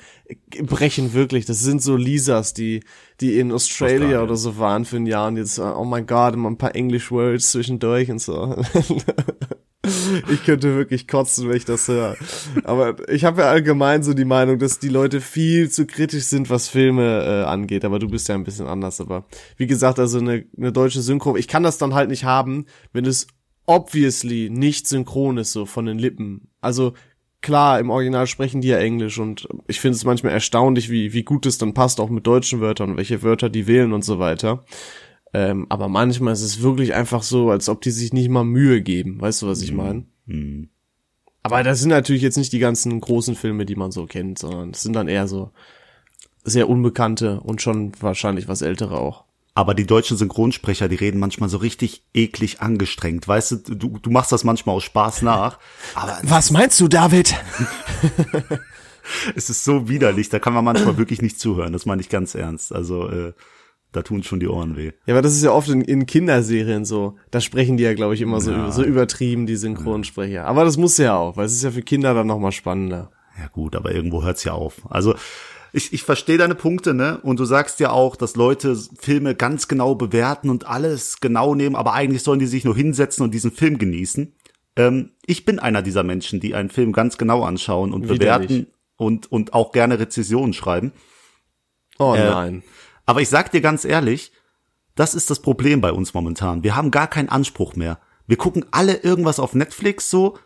brechen, 0.60 1.14
wirklich. 1.14 1.46
Das 1.46 1.60
sind 1.60 1.82
so 1.82 1.96
Lisas, 1.96 2.52
die, 2.52 2.80
die 3.20 3.38
in 3.38 3.52
Australia 3.52 3.94
Australien. 3.94 4.22
oder 4.22 4.36
so 4.36 4.58
waren 4.58 4.84
für 4.84 4.96
ein 4.96 5.06
Jahr 5.06 5.28
und 5.28 5.36
jetzt, 5.38 5.60
oh 5.60 5.84
mein 5.84 6.06
Gott, 6.06 6.34
immer 6.34 6.50
ein 6.50 6.58
paar 6.58 6.74
English-Words 6.74 7.52
zwischendurch 7.52 8.10
und 8.10 8.20
so. 8.20 8.56
Ich 10.30 10.44
könnte 10.44 10.76
wirklich 10.76 11.08
kotzen, 11.08 11.48
wenn 11.48 11.56
ich 11.56 11.64
das 11.64 11.88
höre. 11.88 12.16
Aber 12.64 12.96
ich 13.08 13.24
habe 13.24 13.42
ja 13.42 13.48
allgemein 13.48 14.02
so 14.02 14.14
die 14.14 14.24
Meinung, 14.24 14.58
dass 14.58 14.78
die 14.78 14.88
Leute 14.88 15.20
viel 15.20 15.70
zu 15.70 15.86
kritisch 15.86 16.24
sind, 16.24 16.50
was 16.50 16.68
Filme 16.68 17.24
äh, 17.24 17.44
angeht. 17.44 17.84
Aber 17.84 17.98
du 17.98 18.08
bist 18.08 18.28
ja 18.28 18.34
ein 18.34 18.44
bisschen 18.44 18.66
anders. 18.66 19.00
Aber 19.00 19.24
wie 19.56 19.66
gesagt, 19.66 19.98
also 19.98 20.18
eine, 20.18 20.44
eine 20.56 20.72
deutsche 20.72 21.02
Synchro, 21.02 21.36
ich 21.36 21.48
kann 21.48 21.62
das 21.62 21.78
dann 21.78 21.94
halt 21.94 22.10
nicht 22.10 22.24
haben, 22.24 22.66
wenn 22.92 23.04
es 23.04 23.26
obviously 23.66 24.48
nicht 24.50 24.86
synchron 24.86 25.38
ist, 25.38 25.52
so 25.52 25.66
von 25.66 25.86
den 25.86 25.98
Lippen. 25.98 26.48
Also 26.60 26.94
klar, 27.40 27.78
im 27.78 27.90
Original 27.90 28.26
sprechen 28.26 28.60
die 28.60 28.68
ja 28.68 28.78
Englisch 28.78 29.18
und 29.18 29.46
ich 29.66 29.80
finde 29.80 29.96
es 29.96 30.04
manchmal 30.04 30.32
erstaunlich, 30.32 30.90
wie, 30.90 31.12
wie 31.12 31.22
gut 31.22 31.46
es 31.46 31.58
dann 31.58 31.74
passt, 31.74 32.00
auch 32.00 32.08
mit 32.08 32.26
deutschen 32.26 32.60
Wörtern, 32.60 32.96
welche 32.96 33.22
Wörter 33.22 33.50
die 33.50 33.66
wählen 33.66 33.92
und 33.92 34.04
so 34.04 34.18
weiter. 34.18 34.64
Ähm, 35.34 35.66
aber 35.68 35.88
manchmal 35.88 36.32
ist 36.32 36.42
es 36.42 36.62
wirklich 36.62 36.94
einfach 36.94 37.22
so, 37.22 37.50
als 37.50 37.68
ob 37.68 37.82
die 37.82 37.90
sich 37.90 38.12
nicht 38.12 38.28
mal 38.28 38.44
Mühe 38.44 38.80
geben. 38.82 39.20
Weißt 39.20 39.42
du, 39.42 39.46
was 39.46 39.62
ich 39.62 39.72
meine? 39.72 40.04
Aber 41.42 41.62
das 41.62 41.80
sind 41.80 41.90
natürlich 41.90 42.22
jetzt 42.22 42.36
nicht 42.36 42.52
die 42.52 42.58
ganzen 42.58 43.00
großen 43.00 43.34
Filme, 43.34 43.66
die 43.66 43.76
man 43.76 43.90
so 43.90 44.06
kennt, 44.06 44.38
sondern 44.38 44.70
es 44.70 44.82
sind 44.82 44.94
dann 44.94 45.08
eher 45.08 45.28
so 45.28 45.50
sehr 46.44 46.68
unbekannte 46.68 47.40
und 47.40 47.62
schon 47.62 47.92
wahrscheinlich 48.00 48.48
was 48.48 48.62
ältere 48.62 48.98
auch. 48.98 49.24
Aber 49.54 49.74
die 49.74 49.86
deutschen 49.86 50.16
Synchronsprecher, 50.16 50.88
die 50.88 50.94
reden 50.94 51.18
manchmal 51.18 51.48
so 51.48 51.56
richtig 51.56 52.04
eklig 52.14 52.60
angestrengt. 52.60 53.26
Weißt 53.26 53.50
du, 53.50 53.74
du, 53.74 53.98
du 53.98 54.10
machst 54.10 54.30
das 54.30 54.44
manchmal 54.44 54.76
aus 54.76 54.84
Spaß 54.84 55.22
nach. 55.22 55.58
Aber 55.94 56.16
Was 56.22 56.52
meinst 56.52 56.78
du, 56.80 56.86
David? 56.86 57.34
es 59.34 59.50
ist 59.50 59.64
so 59.64 59.88
widerlich, 59.88 60.28
da 60.28 60.38
kann 60.38 60.54
man 60.54 60.64
manchmal 60.64 60.96
wirklich 60.96 61.22
nicht 61.22 61.40
zuhören. 61.40 61.72
Das 61.72 61.86
meine 61.86 62.00
ich 62.00 62.08
ganz 62.08 62.36
ernst. 62.36 62.72
Also, 62.72 63.08
äh, 63.08 63.32
da 63.92 64.02
tun 64.02 64.22
schon 64.22 64.40
die 64.40 64.48
Ohren 64.48 64.76
weh. 64.76 64.92
Ja, 65.06 65.14
aber 65.14 65.22
das 65.22 65.34
ist 65.34 65.42
ja 65.42 65.50
oft 65.52 65.68
in, 65.68 65.80
in 65.80 66.06
Kinderserien 66.06 66.84
so. 66.84 67.16
Da 67.30 67.40
sprechen 67.40 67.76
die 67.76 67.84
ja, 67.84 67.94
glaube 67.94 68.14
ich, 68.14 68.20
immer 68.20 68.40
so, 68.40 68.52
über, 68.52 68.70
so 68.72 68.82
übertrieben, 68.84 69.46
die 69.46 69.56
Synchronsprecher. 69.56 70.44
Aber 70.44 70.64
das 70.64 70.76
muss 70.76 70.98
ja 70.98 71.16
auch, 71.16 71.36
weil 71.36 71.46
es 71.46 71.52
ist 71.52 71.62
ja 71.62 71.70
für 71.70 71.82
Kinder 71.82 72.12
dann 72.14 72.26
nochmal 72.26 72.52
spannender. 72.52 73.10
Ja 73.38 73.48
gut, 73.48 73.74
aber 73.76 73.92
irgendwo 73.94 74.22
hört's 74.22 74.44
ja 74.44 74.52
auf. 74.52 74.74
Also 74.90 75.14
ich, 75.72 75.92
ich 75.92 76.02
verstehe 76.02 76.38
deine 76.38 76.54
Punkte, 76.54 76.92
ne? 76.94 77.18
Und 77.22 77.38
du 77.40 77.44
sagst 77.44 77.78
ja 77.80 77.90
auch, 77.90 78.16
dass 78.16 78.36
Leute 78.36 78.76
Filme 78.98 79.34
ganz 79.34 79.68
genau 79.68 79.94
bewerten 79.94 80.50
und 80.50 80.66
alles 80.66 81.20
genau 81.20 81.54
nehmen, 81.54 81.76
aber 81.76 81.92
eigentlich 81.92 82.22
sollen 82.22 82.38
die 82.40 82.46
sich 82.46 82.64
nur 82.64 82.74
hinsetzen 82.74 83.22
und 83.24 83.32
diesen 83.32 83.50
Film 83.52 83.78
genießen. 83.78 84.34
Ähm, 84.76 85.10
ich 85.26 85.44
bin 85.44 85.58
einer 85.58 85.82
dieser 85.82 86.02
Menschen, 86.04 86.40
die 86.40 86.54
einen 86.54 86.70
Film 86.70 86.92
ganz 86.92 87.18
genau 87.18 87.42
anschauen 87.44 87.92
und 87.92 88.04
Widerlich. 88.08 88.48
bewerten 88.48 88.66
und, 88.96 89.30
und 89.30 89.52
auch 89.54 89.72
gerne 89.72 89.98
Rezensionen 89.98 90.52
schreiben. 90.52 90.92
Oh 91.98 92.14
Äh, 92.14 92.28
nein. 92.30 92.62
Aber 93.08 93.22
ich 93.22 93.30
sag 93.30 93.50
dir 93.52 93.62
ganz 93.62 93.86
ehrlich, 93.86 94.32
das 94.94 95.14
ist 95.14 95.30
das 95.30 95.40
Problem 95.40 95.80
bei 95.80 95.92
uns 95.92 96.12
momentan. 96.12 96.62
Wir 96.62 96.76
haben 96.76 96.90
gar 96.90 97.06
keinen 97.06 97.30
Anspruch 97.30 97.74
mehr. 97.74 97.98
Wir 98.26 98.36
gucken 98.36 98.66
alle 98.70 98.96
irgendwas 98.96 99.40
auf 99.40 99.54
Netflix 99.54 100.10
so, 100.10 100.36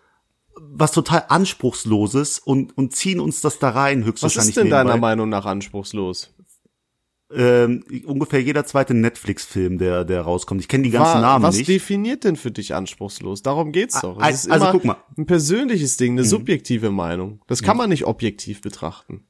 was 0.60 0.92
total 0.92 1.24
anspruchsloses 1.28 2.38
und, 2.38 2.78
und 2.78 2.94
ziehen 2.94 3.18
uns 3.18 3.40
das 3.40 3.58
da 3.58 3.70
rein, 3.70 4.02
Was 4.02 4.06
höchstwahrscheinlich. 4.06 4.56
ist 4.56 4.62
denn 4.62 4.70
deiner 4.70 4.90
nebenbei. 4.90 5.08
Meinung 5.08 5.28
nach 5.28 5.44
anspruchslos? 5.44 6.32
Ähm, 7.34 7.82
ungefähr 8.06 8.42
jeder 8.42 8.64
zweite 8.66 8.92
Netflix-Film, 8.94 9.78
der, 9.78 10.04
der 10.04 10.20
rauskommt. 10.20 10.60
Ich 10.60 10.68
kenne 10.68 10.84
die 10.84 10.90
ganzen 10.90 11.14
Wa- 11.14 11.20
Namen 11.20 11.42
was 11.42 11.56
nicht. 11.56 11.66
definiert 11.68 12.22
denn 12.22 12.36
für 12.36 12.50
dich 12.52 12.74
anspruchslos? 12.76 13.42
Darum 13.42 13.72
geht's 13.72 14.00
doch. 14.02 14.18
Es 14.22 14.46
also 14.48 14.54
immer 14.66 14.70
guck 14.72 14.84
mal. 14.84 14.96
Mhm. 15.16 15.22
ein 15.22 15.26
persönliches 15.26 15.96
Ding, 15.96 16.12
eine 16.12 16.24
subjektive 16.24 16.90
Meinung. 16.90 17.40
Das 17.48 17.62
kann 17.62 17.76
man 17.78 17.88
nicht 17.88 18.04
objektiv 18.06 18.60
betrachten. 18.60 19.24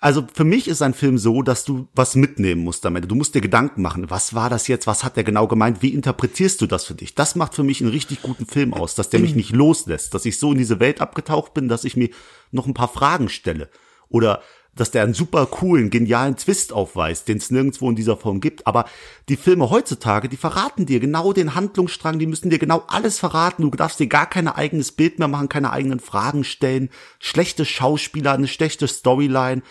Also 0.00 0.24
für 0.32 0.44
mich 0.44 0.68
ist 0.68 0.80
ein 0.80 0.94
Film 0.94 1.18
so, 1.18 1.42
dass 1.42 1.64
du 1.64 1.88
was 1.92 2.14
mitnehmen 2.14 2.62
musst 2.62 2.84
damit. 2.84 3.10
Du 3.10 3.16
musst 3.16 3.34
dir 3.34 3.40
Gedanken 3.40 3.82
machen, 3.82 4.10
was 4.10 4.32
war 4.32 4.48
das 4.48 4.68
jetzt, 4.68 4.86
was 4.86 5.02
hat 5.02 5.16
der 5.16 5.24
genau 5.24 5.48
gemeint, 5.48 5.82
wie 5.82 5.92
interpretierst 5.92 6.60
du 6.60 6.66
das 6.66 6.84
für 6.84 6.94
dich? 6.94 7.16
Das 7.16 7.34
macht 7.34 7.54
für 7.54 7.64
mich 7.64 7.80
einen 7.80 7.90
richtig 7.90 8.22
guten 8.22 8.46
Film 8.46 8.74
aus, 8.74 8.94
dass 8.94 9.10
der 9.10 9.18
mich 9.18 9.34
nicht 9.34 9.50
loslässt, 9.50 10.14
dass 10.14 10.24
ich 10.24 10.38
so 10.38 10.52
in 10.52 10.58
diese 10.58 10.78
Welt 10.78 11.00
abgetaucht 11.00 11.52
bin, 11.52 11.68
dass 11.68 11.84
ich 11.84 11.96
mir 11.96 12.10
noch 12.52 12.66
ein 12.66 12.74
paar 12.74 12.88
Fragen 12.88 13.28
stelle. 13.28 13.70
Oder 14.08 14.40
dass 14.78 14.92
der 14.92 15.02
einen 15.02 15.14
super 15.14 15.46
coolen, 15.46 15.90
genialen 15.90 16.36
Twist 16.36 16.72
aufweist, 16.72 17.26
den 17.26 17.38
es 17.38 17.50
nirgendwo 17.50 17.90
in 17.90 17.96
dieser 17.96 18.16
Form 18.16 18.40
gibt. 18.40 18.66
Aber 18.68 18.84
die 19.28 19.36
Filme 19.36 19.70
heutzutage, 19.70 20.28
die 20.28 20.36
verraten 20.36 20.86
dir 20.86 21.00
genau 21.00 21.32
den 21.32 21.56
Handlungsstrang, 21.56 22.20
die 22.20 22.26
müssen 22.26 22.50
dir 22.50 22.60
genau 22.60 22.84
alles 22.86 23.18
verraten. 23.18 23.62
Du 23.62 23.70
darfst 23.70 23.98
dir 23.98 24.06
gar 24.06 24.26
kein 24.26 24.46
eigenes 24.46 24.92
Bild 24.92 25.18
mehr 25.18 25.26
machen, 25.26 25.48
keine 25.48 25.72
eigenen 25.72 25.98
Fragen 25.98 26.44
stellen. 26.44 26.90
Schlechte 27.18 27.64
Schauspieler, 27.64 28.32
eine 28.32 28.46
schlechte 28.46 28.86
Storyline. 28.86 29.62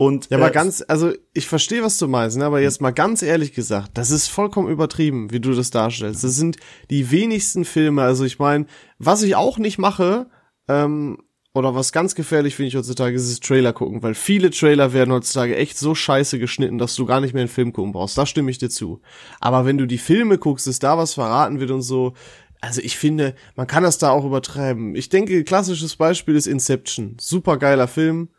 Und, 0.00 0.30
Ja, 0.30 0.38
aber 0.38 0.48
äh, 0.48 0.52
ganz, 0.52 0.82
also 0.88 1.12
ich 1.34 1.46
verstehe, 1.46 1.82
was 1.82 1.98
du 1.98 2.08
meinst, 2.08 2.38
ne? 2.38 2.46
aber 2.46 2.62
jetzt 2.62 2.80
mal 2.80 2.90
ganz 2.90 3.20
ehrlich 3.20 3.52
gesagt, 3.52 3.90
das 3.98 4.10
ist 4.10 4.28
vollkommen 4.28 4.70
übertrieben, 4.70 5.30
wie 5.30 5.40
du 5.40 5.52
das 5.52 5.70
darstellst. 5.70 6.24
Das 6.24 6.36
sind 6.36 6.56
die 6.88 7.10
wenigsten 7.10 7.66
Filme. 7.66 8.00
Also 8.00 8.24
ich 8.24 8.38
meine, 8.38 8.64
was 8.98 9.22
ich 9.22 9.36
auch 9.36 9.58
nicht 9.58 9.76
mache, 9.76 10.30
ähm, 10.68 11.18
oder 11.52 11.74
was 11.74 11.92
ganz 11.92 12.14
gefährlich 12.14 12.56
finde 12.56 12.68
ich 12.68 12.76
heutzutage, 12.76 13.14
ist 13.14 13.30
das 13.30 13.40
Trailer 13.40 13.74
gucken, 13.74 14.02
weil 14.02 14.14
viele 14.14 14.50
Trailer 14.50 14.94
werden 14.94 15.12
heutzutage 15.12 15.54
echt 15.54 15.76
so 15.76 15.94
scheiße 15.94 16.38
geschnitten, 16.38 16.78
dass 16.78 16.96
du 16.96 17.04
gar 17.04 17.20
nicht 17.20 17.34
mehr 17.34 17.42
einen 17.42 17.50
Film 17.50 17.74
gucken 17.74 17.92
brauchst. 17.92 18.16
Da 18.16 18.24
stimme 18.24 18.50
ich 18.50 18.56
dir 18.56 18.70
zu. 18.70 19.02
Aber 19.38 19.66
wenn 19.66 19.76
du 19.76 19.84
die 19.84 19.98
Filme 19.98 20.38
guckst, 20.38 20.66
dass 20.66 20.78
da 20.78 20.96
was 20.96 21.12
verraten 21.12 21.60
wird 21.60 21.72
und 21.72 21.82
so, 21.82 22.14
also 22.62 22.80
ich 22.80 22.96
finde, 22.96 23.34
man 23.54 23.66
kann 23.66 23.82
das 23.82 23.98
da 23.98 24.12
auch 24.12 24.24
übertreiben. 24.24 24.94
Ich 24.94 25.10
denke, 25.10 25.44
klassisches 25.44 25.96
Beispiel 25.96 26.36
ist 26.36 26.46
Inception. 26.46 27.18
Super 27.20 27.58
geiler 27.58 27.86
Film 27.86 28.30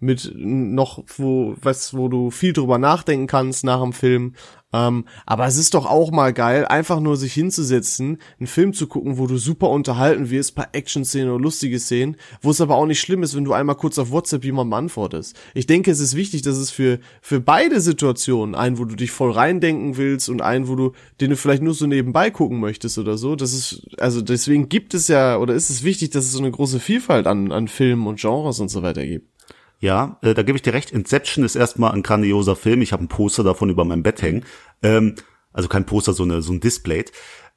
mit 0.00 0.32
noch 0.36 1.02
wo 1.16 1.54
was 1.60 1.94
wo 1.94 2.08
du 2.08 2.30
viel 2.30 2.52
drüber 2.52 2.78
nachdenken 2.78 3.26
kannst 3.26 3.64
nach 3.64 3.82
dem 3.82 3.92
Film. 3.92 4.34
Ähm, 4.72 5.06
aber 5.24 5.46
es 5.46 5.56
ist 5.56 5.72
doch 5.72 5.86
auch 5.86 6.10
mal 6.10 6.34
geil 6.34 6.66
einfach 6.66 7.00
nur 7.00 7.16
sich 7.16 7.32
hinzusetzen 7.32 8.18
einen 8.38 8.46
Film 8.46 8.74
zu 8.74 8.86
gucken 8.86 9.16
wo 9.16 9.26
du 9.26 9.38
super 9.38 9.70
unterhalten 9.70 10.28
wirst 10.28 10.54
paar 10.54 10.68
Action 10.72 11.06
Szenen 11.06 11.30
oder 11.30 11.42
lustige 11.42 11.78
Szenen 11.78 12.16
wo 12.42 12.50
es 12.50 12.60
aber 12.60 12.76
auch 12.76 12.84
nicht 12.84 13.00
schlimm 13.00 13.22
ist 13.22 13.34
wenn 13.34 13.46
du 13.46 13.54
einmal 13.54 13.76
kurz 13.76 13.98
auf 13.98 14.10
WhatsApp 14.10 14.44
jemandem 14.44 14.74
antwortest. 14.74 15.36
Ich 15.54 15.66
denke 15.66 15.90
es 15.90 16.00
ist 16.00 16.14
wichtig 16.14 16.42
dass 16.42 16.58
es 16.58 16.70
für 16.70 17.00
für 17.22 17.40
beide 17.40 17.80
Situationen 17.80 18.54
einen 18.54 18.78
wo 18.78 18.84
du 18.84 18.94
dich 18.94 19.10
voll 19.10 19.32
reindenken 19.32 19.96
willst 19.96 20.28
und 20.28 20.42
einen 20.42 20.68
wo 20.68 20.76
du 20.76 20.92
den 21.20 21.30
du 21.30 21.36
vielleicht 21.36 21.62
nur 21.62 21.74
so 21.74 21.86
nebenbei 21.86 22.30
gucken 22.30 22.60
möchtest 22.60 22.98
oder 22.98 23.16
so. 23.16 23.36
Das 23.36 23.54
ist 23.54 23.86
also 23.98 24.20
deswegen 24.20 24.68
gibt 24.68 24.92
es 24.92 25.08
ja 25.08 25.38
oder 25.38 25.54
ist 25.54 25.70
es 25.70 25.82
wichtig 25.82 26.10
dass 26.10 26.26
es 26.26 26.32
so 26.32 26.40
eine 26.40 26.50
große 26.50 26.78
Vielfalt 26.78 27.26
an 27.26 27.50
an 27.52 27.68
Filmen 27.68 28.06
und 28.06 28.20
Genres 28.20 28.60
und 28.60 28.68
so 28.68 28.82
weiter 28.82 29.04
gibt 29.04 29.37
Ja, 29.80 30.18
äh, 30.22 30.34
da 30.34 30.42
gebe 30.42 30.56
ich 30.56 30.62
dir 30.62 30.72
recht. 30.72 30.90
Inception 30.90 31.44
ist 31.44 31.54
erstmal 31.54 31.92
ein 31.92 32.02
grandioser 32.02 32.56
Film. 32.56 32.82
Ich 32.82 32.92
habe 32.92 33.04
ein 33.04 33.08
Poster 33.08 33.44
davon 33.44 33.70
über 33.70 33.84
meinem 33.84 34.02
Bett 34.02 34.22
hängen. 34.22 34.44
Ähm, 34.82 35.14
also 35.52 35.68
kein 35.68 35.86
Poster, 35.86 36.12
so, 36.12 36.24
eine, 36.24 36.42
so 36.42 36.52
ein 36.52 36.60
Display. 36.60 37.04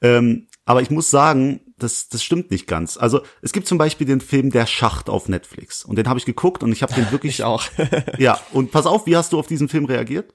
Ähm, 0.01 0.47
aber 0.65 0.81
ich 0.81 0.91
muss 0.91 1.09
sagen, 1.09 1.61
das, 1.77 2.09
das 2.09 2.23
stimmt 2.23 2.51
nicht 2.51 2.67
ganz. 2.67 2.97
Also 2.97 3.21
es 3.41 3.51
gibt 3.51 3.67
zum 3.67 3.77
Beispiel 3.77 4.05
den 4.05 4.21
Film 4.21 4.51
Der 4.51 4.67
Schacht 4.67 5.09
auf 5.09 5.29
Netflix. 5.29 5.83
Und 5.83 5.97
den 5.97 6.07
habe 6.07 6.19
ich 6.19 6.25
geguckt 6.25 6.63
und 6.63 6.71
ich 6.71 6.83
habe 6.83 6.93
den 6.93 7.11
wirklich. 7.11 7.39
ich 7.39 7.43
auch 7.43 7.63
ja, 8.17 8.39
und 8.51 8.71
pass 8.71 8.85
auf, 8.85 9.05
wie 9.07 9.17
hast 9.17 9.33
du 9.33 9.39
auf 9.39 9.47
diesen 9.47 9.67
Film 9.67 9.85
reagiert? 9.85 10.33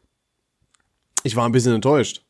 Ich 1.22 1.36
war 1.36 1.46
ein 1.46 1.52
bisschen 1.52 1.74
enttäuscht. 1.74 2.24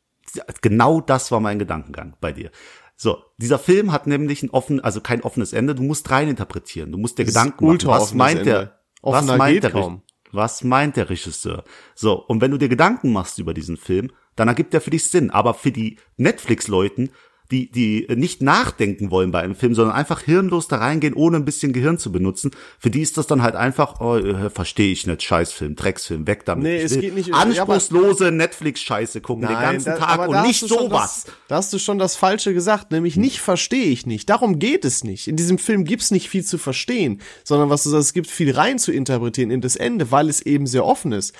Genau 0.61 1.01
das 1.01 1.31
war 1.31 1.39
mein 1.39 1.57
Gedankengang 1.57 2.15
bei 2.19 2.31
dir. 2.31 2.51
So, 2.95 3.23
dieser 3.37 3.59
Film 3.59 3.91
hat 3.91 4.07
nämlich 4.07 4.41
ein 4.41 4.49
offen, 4.49 4.81
also 4.81 5.01
kein 5.01 5.21
offenes 5.21 5.53
Ende. 5.53 5.75
Du 5.75 5.83
musst 5.83 6.09
rein 6.09 6.27
interpretieren. 6.27 6.91
Du 6.91 6.97
musst 6.97 7.17
dir 7.17 7.25
Das 7.25 7.33
Gedanken 7.33 7.67
machen. 7.67 7.85
Was 7.85 8.13
meint 8.13 8.39
Ende. 8.39 8.76
Der? 9.07 9.13
Was 9.13 9.23
Offener 9.23 9.37
meint 9.37 9.63
der? 9.63 9.71
kaum. 9.71 10.01
Was 10.31 10.63
meint 10.63 10.97
der 10.97 11.09
Regisseur? 11.09 11.63
So, 11.95 12.13
und 12.13 12.41
wenn 12.41 12.51
du 12.51 12.57
dir 12.57 12.69
Gedanken 12.69 13.13
machst 13.13 13.39
über 13.39 13.53
diesen 13.53 13.77
Film, 13.77 14.11
dann 14.35 14.47
ergibt 14.47 14.73
er 14.73 14.81
für 14.81 14.91
dich 14.91 15.09
Sinn. 15.09 15.31
Aber 15.31 15.53
für 15.53 15.71
die 15.71 15.97
Netflix-Leuten, 16.17 17.11
die, 17.51 17.71
die 17.71 18.07
nicht 18.15 18.41
nachdenken 18.41 19.09
wollen 19.11 19.31
bei 19.31 19.39
einem 19.41 19.55
Film, 19.55 19.73
sondern 19.73 19.95
einfach 19.95 20.21
hirnlos 20.21 20.67
da 20.67 20.77
reingehen, 20.77 21.13
ohne 21.13 21.37
ein 21.37 21.45
bisschen 21.45 21.71
Gehirn 21.73 21.97
zu 21.97 22.11
benutzen, 22.11 22.51
für 22.77 22.89
die 22.89 23.01
ist 23.01 23.17
das 23.17 23.25
dann 23.27 23.41
halt 23.41 23.55
einfach, 23.55 24.01
oh, 24.01 24.17
äh, 24.17 24.49
verstehe 24.49 24.91
ich 24.91 25.07
nicht, 25.07 25.23
Scheißfilm, 25.23 25.75
Drecksfilm, 25.75 26.27
weg 26.27 26.43
damit. 26.45 26.63
Nee, 26.63 26.77
Ich 26.77 26.83
es 26.91 26.99
geht 26.99 27.15
nicht- 27.15 27.33
Anspruchslose 27.33 28.31
Netflix-Scheiße 28.31 29.21
gucken 29.21 29.47
den 29.47 29.57
ganzen 29.59 29.85
da- 29.91 29.97
Tag 29.97 30.27
und 30.29 30.41
nicht 30.43 30.59
sowas. 30.59 31.23
Das, 31.25 31.33
da 31.47 31.55
hast 31.55 31.73
du 31.73 31.79
schon 31.79 31.99
das 31.99 32.15
Falsche 32.15 32.53
gesagt, 32.53 32.91
nämlich 32.91 33.15
nicht 33.17 33.39
verstehe 33.39 33.85
ich 33.85 34.05
nicht. 34.05 34.29
Darum 34.29 34.59
geht 34.59 34.85
es 34.85 35.03
nicht. 35.03 35.27
In 35.27 35.35
diesem 35.35 35.57
Film 35.57 35.85
gibt's 35.85 36.11
nicht 36.11 36.29
viel 36.29 36.43
zu 36.43 36.57
verstehen, 36.57 37.21
sondern 37.43 37.69
was 37.69 37.83
du 37.83 37.89
sagst, 37.89 38.07
es 38.07 38.13
gibt 38.13 38.27
viel 38.27 38.51
rein 38.51 38.79
zu 38.79 38.91
interpretieren 38.91 39.51
in 39.51 39.61
das 39.61 39.75
Ende, 39.75 40.11
weil 40.11 40.29
es 40.29 40.41
eben 40.41 40.67
sehr 40.67 40.85
offen 40.85 41.11
ist. 41.11 41.33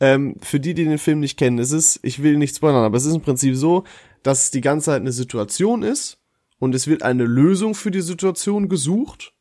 Ähm, 0.00 0.34
für 0.42 0.58
die, 0.58 0.74
die 0.74 0.84
den 0.84 0.98
Film 0.98 1.20
nicht 1.20 1.38
kennen, 1.38 1.58
es 1.58 1.70
ist, 1.70 2.00
ich 2.02 2.22
will 2.22 2.36
nicht 2.36 2.56
spoilern, 2.56 2.84
aber 2.84 2.96
es 2.96 3.04
ist 3.06 3.14
im 3.14 3.20
Prinzip 3.20 3.54
so, 3.56 3.84
dass 4.24 4.42
es 4.42 4.50
die 4.50 4.60
ganze 4.60 4.86
Zeit 4.86 5.00
eine 5.00 5.12
Situation 5.12 5.84
ist 5.84 6.18
und 6.58 6.74
es 6.74 6.88
wird 6.88 7.04
eine 7.04 7.24
Lösung 7.24 7.76
für 7.76 7.92
die 7.92 8.00
Situation 8.00 8.68
gesucht 8.68 9.32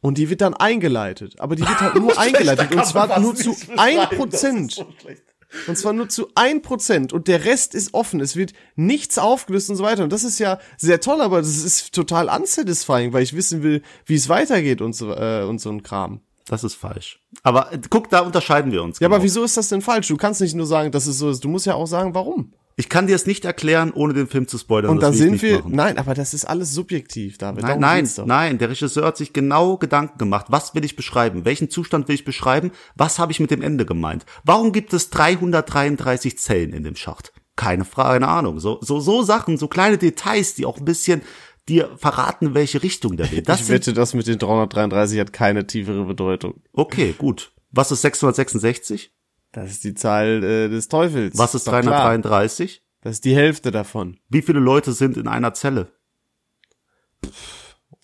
und 0.00 0.18
die 0.18 0.30
wird 0.30 0.42
dann 0.42 0.54
eingeleitet. 0.54 1.40
Aber 1.40 1.56
die 1.56 1.62
wird 1.62 1.80
halt 1.80 1.94
nur 2.00 2.16
eingeleitet 2.16 2.72
und 2.72 2.86
zwar 2.86 3.18
nur 3.18 3.34
zu 3.34 3.56
ein 3.76 4.08
Prozent. 4.16 4.86
Und 5.68 5.78
zwar 5.78 5.92
nur 5.92 6.08
zu 6.08 6.28
ein 6.34 6.60
Prozent 6.60 7.12
und 7.12 7.28
der 7.28 7.44
Rest 7.44 7.74
ist 7.74 7.94
offen. 7.94 8.20
Es 8.20 8.36
wird 8.36 8.52
nichts 8.74 9.16
aufgelöst 9.16 9.70
und 9.70 9.76
so 9.76 9.84
weiter. 9.84 10.04
Und 10.04 10.12
das 10.12 10.24
ist 10.24 10.38
ja 10.38 10.58
sehr 10.76 11.00
toll, 11.00 11.20
aber 11.20 11.38
das 11.38 11.56
ist 11.56 11.94
total 11.94 12.28
unsatisfying, 12.28 13.12
weil 13.12 13.22
ich 13.22 13.34
wissen 13.34 13.62
will, 13.62 13.82
wie 14.04 14.16
es 14.16 14.28
weitergeht 14.28 14.82
und 14.82 14.94
so, 14.94 15.12
äh, 15.12 15.44
und 15.44 15.60
so 15.60 15.70
ein 15.70 15.82
Kram. 15.82 16.20
Das 16.46 16.62
ist 16.62 16.74
falsch. 16.74 17.20
Aber 17.42 17.72
äh, 17.72 17.80
guck, 17.88 18.10
da 18.10 18.20
unterscheiden 18.20 18.70
wir 18.70 18.82
uns. 18.82 18.98
Ja, 18.98 19.06
aber 19.06 19.16
genau. 19.16 19.24
wieso 19.24 19.44
ist 19.44 19.56
das 19.56 19.68
denn 19.68 19.82
falsch? 19.82 20.08
Du 20.08 20.16
kannst 20.16 20.40
nicht 20.40 20.54
nur 20.54 20.66
sagen, 20.66 20.90
dass 20.90 21.06
es 21.06 21.18
so 21.18 21.30
ist. 21.30 21.42
Du 21.42 21.48
musst 21.48 21.66
ja 21.66 21.74
auch 21.74 21.86
sagen, 21.86 22.14
warum. 22.14 22.52
Ich 22.78 22.90
kann 22.90 23.06
dir 23.06 23.16
es 23.16 23.24
nicht 23.24 23.46
erklären, 23.46 23.90
ohne 23.94 24.12
den 24.12 24.26
Film 24.26 24.46
zu 24.48 24.58
spoilern. 24.58 24.90
Und 24.90 25.02
da 25.02 25.10
sind 25.10 25.40
wir, 25.40 25.60
machen. 25.60 25.72
nein, 25.74 25.96
aber 25.96 26.12
das 26.12 26.34
ist 26.34 26.44
alles 26.44 26.74
subjektiv, 26.74 27.38
David. 27.38 27.62
Nein, 27.62 27.80
nein, 27.80 28.08
nein, 28.26 28.58
der 28.58 28.68
Regisseur 28.68 29.06
hat 29.06 29.16
sich 29.16 29.32
genau 29.32 29.78
Gedanken 29.78 30.18
gemacht. 30.18 30.46
Was 30.50 30.74
will 30.74 30.84
ich 30.84 30.94
beschreiben? 30.94 31.46
Welchen 31.46 31.70
Zustand 31.70 32.06
will 32.06 32.14
ich 32.14 32.26
beschreiben? 32.26 32.72
Was 32.94 33.18
habe 33.18 33.32
ich 33.32 33.40
mit 33.40 33.50
dem 33.50 33.62
Ende 33.62 33.86
gemeint? 33.86 34.26
Warum 34.44 34.72
gibt 34.72 34.92
es 34.92 35.08
333 35.08 36.38
Zellen 36.38 36.74
in 36.74 36.84
dem 36.84 36.96
Schacht? 36.96 37.32
Keine 37.56 37.86
Frage, 37.86 38.20
keine 38.20 38.28
Ahnung. 38.28 38.60
So, 38.60 38.78
so, 38.82 39.00
so 39.00 39.22
Sachen, 39.22 39.56
so 39.56 39.68
kleine 39.68 39.96
Details, 39.96 40.54
die 40.54 40.66
auch 40.66 40.76
ein 40.76 40.84
bisschen 40.84 41.22
dir 41.70 41.90
verraten, 41.96 42.54
welche 42.54 42.82
Richtung 42.82 43.16
der 43.16 43.32
will. 43.32 43.40
Das 43.46 43.62
ich 43.62 43.68
wette, 43.70 43.94
das 43.94 44.12
mit 44.12 44.26
den 44.26 44.38
333 44.38 45.18
hat 45.18 45.32
keine 45.32 45.66
tiefere 45.66 46.04
Bedeutung. 46.04 46.60
okay, 46.74 47.14
gut. 47.16 47.52
Was 47.70 47.90
ist 47.90 48.02
666? 48.02 49.12
Das 49.52 49.70
ist 49.70 49.84
die 49.84 49.94
Zahl 49.94 50.42
äh, 50.42 50.68
des 50.68 50.88
Teufels. 50.88 51.38
Was 51.38 51.54
ist 51.54 51.66
doch 51.66 51.80
klar. 51.80 52.08
333? 52.08 52.82
Das 53.00 53.12
ist 53.14 53.24
die 53.24 53.34
Hälfte 53.34 53.70
davon. 53.70 54.18
Wie 54.28 54.42
viele 54.42 54.58
Leute 54.60 54.92
sind 54.92 55.16
in 55.16 55.28
einer 55.28 55.54
Zelle? 55.54 55.92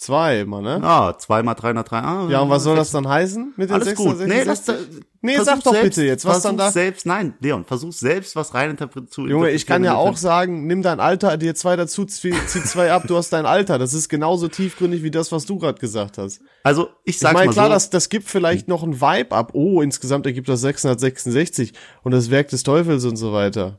Zwei 0.03 0.41
immer, 0.41 0.61
ne? 0.61 0.81
Ah, 0.83 1.17
zwei 1.17 1.45
mal 1.45 1.55
303. 1.55 1.97
Ah, 2.01 2.27
Ja, 2.29 2.41
und 2.41 2.51
was 2.51 2.65
soll 2.65 2.75
das 2.75 2.91
dann 2.91 3.07
heißen 3.07 3.55
mit 3.57 3.71
den 3.71 3.75
Alles 3.75 3.95
gut. 3.95 4.17
666? 4.19 4.27
Nee, 4.27 4.43
lass 4.45 4.65
da, 4.65 4.75
Nee, 5.21 5.37
sag 5.39 5.63
doch 5.63 5.71
selbst, 5.71 5.95
bitte 5.95 6.05
jetzt, 6.05 6.25
was 6.25 6.43
dann 6.43 6.57
da- 6.57 6.73
selbst, 6.73 7.07
nein, 7.07 7.35
Leon, 7.39 7.65
versuch 7.65 7.93
selbst 7.93 8.35
was 8.35 8.53
rein 8.53 8.77
zu 9.09 9.29
Junge, 9.29 9.51
ich 9.53 9.65
kann 9.65 9.85
ja 9.85 9.93
interpretieren 9.93 10.15
auch 10.15 10.17
sagen, 10.17 10.67
nimm 10.67 10.83
dein 10.83 10.99
Alter, 10.99 11.37
dir 11.37 11.55
zwei 11.55 11.77
dazu, 11.77 12.05
zieh, 12.05 12.33
zwei 12.49 12.91
ab, 12.91 13.05
du 13.07 13.17
hast 13.17 13.33
dein 13.33 13.47
Alter. 13.47 13.79
Das 13.79 13.95
ist 13.95 14.09
genauso 14.09 14.49
tiefgründig 14.49 15.05
wie 15.05 15.13
das, 15.13 15.31
was 15.31 15.47
du 15.47 15.57
gerade 15.61 15.79
gesagt 15.79 16.19
hast. 16.19 16.41
Also, 16.65 16.89
ich 17.05 17.15
Ich 17.15 17.19
sag's 17.21 17.35
meine, 17.35 17.47
mal 17.47 17.53
klar, 17.53 17.67
so. 17.67 17.73
das, 17.75 17.91
das 17.91 18.09
gibt 18.09 18.27
vielleicht 18.29 18.67
noch 18.67 18.83
ein 18.83 19.01
Vibe 19.01 19.31
ab. 19.37 19.51
Oh, 19.55 19.81
insgesamt 19.83 20.27
ergibt 20.27 20.49
das 20.49 20.63
666 20.63 21.75
und 22.03 22.11
das 22.11 22.29
Werk 22.31 22.49
des 22.49 22.65
Teufels 22.65 23.05
und 23.05 23.15
so 23.15 23.33
weiter. 23.33 23.79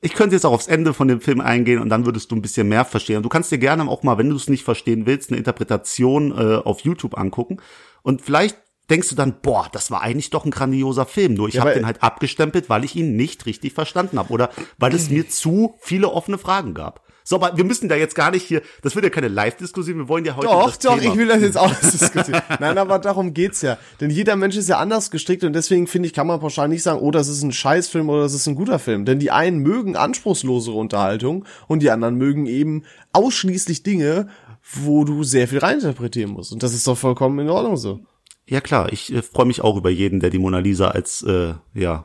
Ich 0.00 0.14
könnte 0.14 0.34
jetzt 0.36 0.44
auch 0.44 0.52
aufs 0.52 0.66
Ende 0.66 0.94
von 0.94 1.08
dem 1.08 1.20
Film 1.20 1.40
eingehen 1.40 1.78
und 1.78 1.88
dann 1.88 2.06
würdest 2.06 2.30
du 2.30 2.36
ein 2.36 2.42
bisschen 2.42 2.68
mehr 2.68 2.84
verstehen. 2.84 3.18
Und 3.18 3.22
du 3.22 3.28
kannst 3.28 3.50
dir 3.52 3.58
gerne 3.58 3.88
auch 3.88 4.02
mal, 4.02 4.18
wenn 4.18 4.30
du 4.30 4.36
es 4.36 4.48
nicht 4.48 4.64
verstehen 4.64 5.06
willst, 5.06 5.30
eine 5.30 5.38
Interpretation 5.38 6.32
äh, 6.32 6.56
auf 6.56 6.80
YouTube 6.80 7.16
angucken. 7.16 7.58
Und 8.02 8.22
vielleicht 8.22 8.56
denkst 8.90 9.08
du 9.08 9.14
dann, 9.14 9.40
boah, 9.42 9.68
das 9.72 9.90
war 9.90 10.02
eigentlich 10.02 10.30
doch 10.30 10.44
ein 10.44 10.50
grandioser 10.50 11.06
Film. 11.06 11.34
Nur 11.34 11.48
ich 11.48 11.54
Ja, 11.54 11.62
habe 11.62 11.74
den 11.74 11.86
halt 11.86 12.02
abgestempelt, 12.02 12.68
weil 12.68 12.84
ich 12.84 12.96
ihn 12.96 13.16
nicht 13.16 13.46
richtig 13.46 13.72
verstanden 13.72 14.18
habe 14.18 14.32
oder 14.32 14.50
weil 14.78 14.94
es 14.94 15.08
mir 15.10 15.28
zu 15.28 15.74
viele 15.80 16.10
offene 16.10 16.38
Fragen 16.38 16.74
gab. 16.74 17.06
So, 17.24 17.36
aber 17.36 17.56
wir 17.56 17.64
müssen 17.64 17.88
da 17.88 17.96
jetzt 17.96 18.14
gar 18.14 18.30
nicht 18.30 18.44
hier, 18.44 18.62
das 18.82 18.94
wird 18.94 19.04
ja 19.04 19.10
keine 19.10 19.28
Live-Diskussion, 19.28 19.96
wir 19.98 20.08
wollen 20.08 20.24
ja 20.24 20.36
heute 20.36 20.48
Doch, 20.48 20.76
doch, 20.76 20.98
Thema. 20.98 21.12
ich 21.12 21.18
will 21.18 21.28
das 21.28 21.40
jetzt 21.40 21.58
auch 21.58 21.68
nicht 21.68 21.92
diskutieren. 22.00 22.42
Nein, 22.60 22.78
aber 22.78 22.98
darum 22.98 23.34
geht's 23.34 23.62
ja. 23.62 23.78
Denn 24.00 24.10
jeder 24.10 24.36
Mensch 24.36 24.56
ist 24.56 24.68
ja 24.68 24.78
anders 24.78 25.10
gestrickt 25.10 25.44
und 25.44 25.52
deswegen 25.52 25.86
finde 25.86 26.06
ich, 26.06 26.12
kann 26.12 26.26
man 26.26 26.40
pauschal 26.40 26.68
nicht 26.68 26.82
sagen, 26.82 27.00
oh, 27.00 27.10
das 27.10 27.28
ist 27.28 27.42
ein 27.42 27.52
Scheißfilm 27.52 28.08
oder 28.08 28.22
das 28.22 28.34
ist 28.34 28.46
ein 28.46 28.54
guter 28.54 28.78
Film. 28.78 29.04
Denn 29.04 29.18
die 29.18 29.30
einen 29.30 29.58
mögen 29.58 29.96
anspruchslosere 29.96 30.76
Unterhaltung 30.76 31.44
und 31.68 31.82
die 31.82 31.90
anderen 31.90 32.16
mögen 32.16 32.46
eben 32.46 32.84
ausschließlich 33.12 33.82
Dinge, 33.82 34.28
wo 34.62 35.04
du 35.04 35.24
sehr 35.24 35.48
viel 35.48 35.58
reininterpretieren 35.58 36.32
musst. 36.32 36.52
Und 36.52 36.62
das 36.62 36.74
ist 36.74 36.86
doch 36.86 36.96
vollkommen 36.96 37.38
in 37.38 37.48
Ordnung 37.48 37.76
so. 37.76 38.00
Ja 38.48 38.60
klar, 38.60 38.92
ich 38.92 39.12
äh, 39.12 39.22
freue 39.22 39.46
mich 39.46 39.60
auch 39.62 39.76
über 39.76 39.90
jeden, 39.90 40.20
der 40.20 40.30
die 40.30 40.38
Mona 40.38 40.58
Lisa 40.58 40.88
als 40.88 41.22
äh, 41.22 41.54
ja 41.74 42.04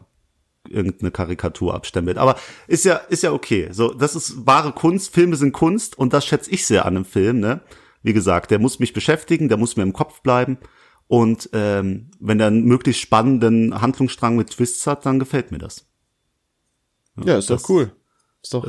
irgendeine 0.70 1.12
Karikatur 1.12 1.74
abstempelt. 1.74 2.18
Aber 2.18 2.38
ist 2.68 2.86
ja 2.86 2.96
ist 2.96 3.24
ja 3.24 3.32
okay. 3.32 3.70
So, 3.72 3.94
das 3.94 4.16
ist 4.16 4.46
wahre 4.46 4.72
Kunst. 4.72 5.14
Filme 5.14 5.36
sind 5.36 5.54
Kunst 5.54 5.98
und 5.98 6.14
das 6.14 6.26
schätze 6.26 6.52
ich 6.52 6.66
sehr 6.66 6.86
an 6.86 6.96
einem 6.96 7.06
Film. 7.06 7.40
Ne, 7.40 7.62
wie 8.04 8.14
gesagt, 8.14 8.52
der 8.52 8.60
muss 8.60 8.80
mich 8.80 8.94
beschäftigen, 8.94 9.50
der 9.50 9.58
muss 9.58 9.76
mir 9.76 9.84
im 9.84 9.94
Kopf 9.94 10.22
bleiben 10.22 10.58
Und 11.08 11.50
ähm, 11.54 12.12
wenn 12.20 12.40
er 12.40 12.48
einen 12.48 12.66
möglichst 12.66 13.02
spannenden 13.02 13.80
Handlungsstrang 13.82 14.36
mit 14.36 14.50
Twists 14.50 14.86
hat, 14.88 15.06
dann 15.06 15.20
gefällt 15.20 15.52
mir 15.52 15.58
das. 15.58 15.88
Ja, 17.24 17.38
ist 17.38 17.50
das- 17.50 17.64
doch 17.64 17.70
cool. 17.70 17.92
Ist 18.44 18.54
doch, 18.54 18.66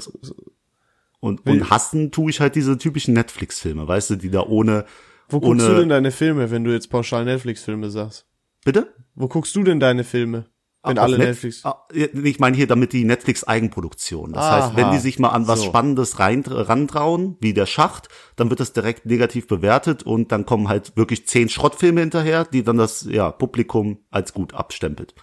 Und, 1.20 1.46
und 1.46 1.70
hassen 1.70 2.10
tue 2.10 2.30
ich 2.30 2.40
halt 2.40 2.54
diese 2.54 2.78
typischen 2.78 3.12
Netflix-Filme, 3.14 3.86
weißt 3.86 4.10
du, 4.10 4.16
die 4.16 4.30
da 4.30 4.42
ohne. 4.42 4.86
wo 5.28 5.38
ohne, 5.38 5.46
guckst 5.48 5.68
du 5.68 5.74
denn 5.74 5.88
deine 5.88 6.10
Filme, 6.10 6.50
wenn 6.50 6.64
du 6.64 6.72
jetzt 6.72 6.88
pauschal 6.90 7.24
Netflix-Filme 7.24 7.90
sagst? 7.90 8.26
Bitte? 8.64 8.94
Wo 9.14 9.28
guckst 9.28 9.54
du 9.54 9.62
denn 9.62 9.78
deine 9.80 10.04
Filme? 10.04 10.46
Wenn 10.84 10.96
alle 10.98 11.18
Net- 11.18 11.28
Netflix. 11.28 11.64
Ah, 11.64 11.86
Ich 11.92 12.38
meine 12.38 12.56
hier 12.56 12.66
damit 12.68 12.92
die 12.92 13.04
Netflix-Eigenproduktion. 13.04 14.32
Das 14.32 14.44
heißt, 14.44 14.76
wenn 14.76 14.84
Aha. 14.86 14.92
die 14.92 14.98
sich 15.00 15.18
mal 15.18 15.30
an 15.30 15.48
was 15.48 15.60
So. 15.60 15.66
Spannendes 15.66 16.18
rein, 16.20 16.42
rantrauen, 16.46 17.36
wie 17.40 17.52
der 17.52 17.66
Schacht, 17.66 18.08
dann 18.36 18.48
wird 18.50 18.60
das 18.60 18.72
direkt 18.72 19.04
negativ 19.04 19.48
bewertet 19.48 20.04
und 20.04 20.30
dann 20.32 20.46
kommen 20.46 20.68
halt 20.68 20.96
wirklich 20.96 21.26
zehn 21.26 21.48
Schrottfilme 21.48 22.00
hinterher, 22.00 22.44
die 22.44 22.62
dann 22.62 22.78
das 22.78 23.02
ja, 23.10 23.30
Publikum 23.32 24.04
als 24.10 24.32
gut 24.32 24.54
abstempelt. 24.54 25.14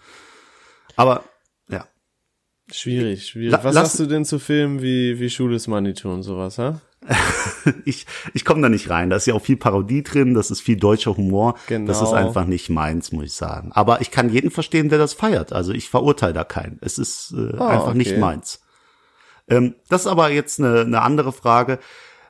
Aber 0.98 1.24
ja, 1.70 1.86
Schwierig, 2.72 3.28
schwierig. 3.28 3.52
La- 3.52 3.64
Was 3.64 3.76
lass- 3.76 3.86
sagst 3.94 4.00
du 4.00 4.06
denn 4.08 4.26
zu 4.26 4.40
Filmen 4.40 4.82
wie, 4.82 5.20
wie 5.20 5.30
Schule 5.30 5.56
ist 5.56 5.68
Manitou 5.68 6.10
und 6.12 6.24
sowas, 6.24 6.58
ha? 6.58 6.82
ich, 7.86 8.06
ich 8.34 8.46
komme 8.46 8.62
da 8.62 8.70
nicht 8.70 8.90
rein. 8.90 9.10
Da 9.10 9.16
ist 9.16 9.26
ja 9.28 9.34
auch 9.34 9.42
viel 9.42 9.58
Parodie 9.58 10.04
drin, 10.04 10.34
das 10.34 10.52
ist 10.52 10.62
viel 10.62 10.78
deutscher 10.78 11.16
Humor. 11.18 11.56
Genau. 11.68 11.88
Das 11.88 12.02
ist 12.02 12.14
einfach 12.14 12.46
nicht 12.46 12.70
meins, 12.70 13.12
muss 13.12 13.26
ich 13.26 13.34
sagen. 13.34 13.72
Aber 13.74 14.02
ich 14.02 14.12
kann 14.12 14.30
jeden 14.30 14.52
verstehen, 14.52 14.90
der 14.90 14.98
das 14.98 15.14
feiert. 15.14 15.54
Also 15.54 15.72
ich 15.74 15.90
verurteile 15.90 16.34
da 16.34 16.44
keinen. 16.44 16.78
Es 16.82 16.98
ist 16.98 17.34
äh, 17.38 17.56
Ah, 17.58 17.68
einfach 17.70 17.88
okay. 17.90 17.98
nicht 17.98 18.18
meins. 18.18 18.62
Ähm, 19.48 19.76
das 19.90 20.02
ist 20.02 20.08
aber 20.08 20.32
jetzt 20.32 20.60
eine, 20.60 20.82
eine 20.82 21.02
andere 21.02 21.32
Frage. 21.32 21.80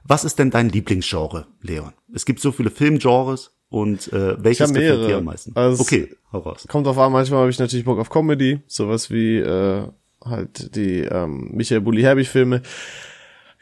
Was 0.03 0.23
ist 0.25 0.37
denn 0.37 0.51
dein 0.51 0.69
Lieblingsgenre, 0.69 1.47
Leon? 1.61 1.93
Es 2.13 2.25
gibt 2.25 2.39
so 2.39 2.51
viele 2.51 2.69
Filmgenres 2.69 3.51
und 3.69 4.11
äh, 4.13 4.35
welches 4.43 4.71
gefällt 4.73 5.09
dir 5.09 5.17
am 5.17 5.23
meisten? 5.25 5.51
Also- 5.55 5.81
okay, 5.81 6.15
hau 6.31 6.39
raus. 6.39 6.65
Kommt 6.67 6.85
drauf 6.85 6.97
an, 6.99 7.11
manchmal 7.11 7.39
habe 7.41 7.49
ich 7.49 7.57
natürlich 7.59 7.85
Bock 7.85 7.97
auf 7.99 8.09
Comedy, 8.09 8.61
sowas 8.67 9.09
wie 9.09 9.37
äh, 9.37 9.87
halt 10.23 10.75
die 10.75 10.99
ähm, 11.01 11.49
Michael 11.53 11.81
Bulli 11.81 12.01
Herbig 12.03 12.29
Filme. 12.29 12.61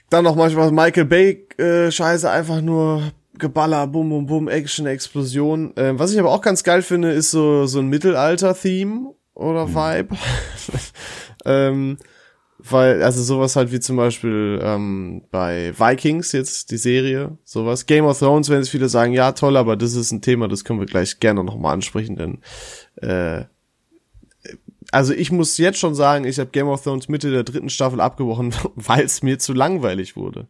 Dann 0.10 0.24
noch 0.24 0.36
manchmal 0.36 0.72
Michael 0.72 1.06
Bay 1.06 1.48
äh, 1.58 1.92
Scheiße, 1.92 2.30
einfach 2.30 2.62
nur 2.62 3.12
Geballer, 3.38 3.88
Bum 3.88 4.10
Bum 4.10 4.26
Bum, 4.26 4.48
Action, 4.48 4.86
Explosion. 4.86 5.74
Ähm, 5.76 5.98
was 5.98 6.14
ich 6.14 6.20
aber 6.20 6.32
auch 6.32 6.42
ganz 6.42 6.64
geil 6.64 6.82
finde, 6.82 7.12
ist 7.12 7.32
so 7.32 7.66
so 7.66 7.80
ein 7.80 7.88
Mittelalter-Theme 7.88 9.14
oder 9.34 9.68
Vibe. 9.74 10.16
ähm, 11.46 11.98
weil, 12.66 13.04
also 13.04 13.22
sowas 13.22 13.56
halt 13.56 13.72
wie 13.72 13.80
zum 13.80 13.98
Beispiel 13.98 14.60
ähm, 14.64 15.24
bei 15.32 15.74
Vikings 15.78 16.32
jetzt, 16.32 16.72
die 16.72 16.78
Serie, 16.78 17.38
sowas. 17.44 17.86
Game 17.86 18.06
of 18.06 18.18
Thrones, 18.18 18.50
wenn 18.50 18.62
es 18.62 18.70
viele 18.70 18.88
sagen, 18.88 19.12
ja, 19.12 19.34
toll, 19.34 19.58
aber 19.58 19.76
das 19.76 19.96
ist 19.96 20.12
ein 20.12 20.22
Thema, 20.22 20.48
das 20.48 20.64
können 20.64 20.80
wir 20.80 20.86
gleich 20.86 21.20
gerne 21.20 21.44
nochmal 21.44 21.74
ansprechen, 21.74 22.16
denn 22.16 22.40
äh, 23.02 23.46
also 24.94 25.14
ich 25.14 25.32
muss 25.32 25.58
jetzt 25.58 25.80
schon 25.80 25.96
sagen, 25.96 26.24
ich 26.24 26.40
habe 26.40 26.52
Game 26.52 26.68
of 26.68 26.84
Thrones 26.84 27.10
Mitte 27.10 27.32
der 27.32 27.44
dritten 27.44 27.70
Staffel 27.70 28.00
abgebrochen, 28.00 28.54
weil 28.76 29.04
es 29.04 29.24
mir 29.24 29.40
zu 29.40 29.54
langweilig 29.54 30.16
wurde. 30.16 30.48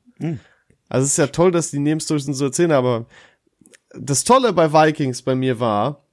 Also 0.89 1.05
es 1.05 1.11
ist 1.11 1.17
ja 1.17 1.27
toll, 1.27 1.51
dass 1.51 1.71
die 1.71 1.79
Nebenstories 1.79 2.25
so 2.25 2.45
erzählen, 2.45 2.73
aber 2.73 3.05
das 3.97 4.23
Tolle 4.23 4.53
bei 4.53 4.73
Vikings 4.73 5.21
bei 5.21 5.33
mir 5.33 5.59
war, 5.59 6.03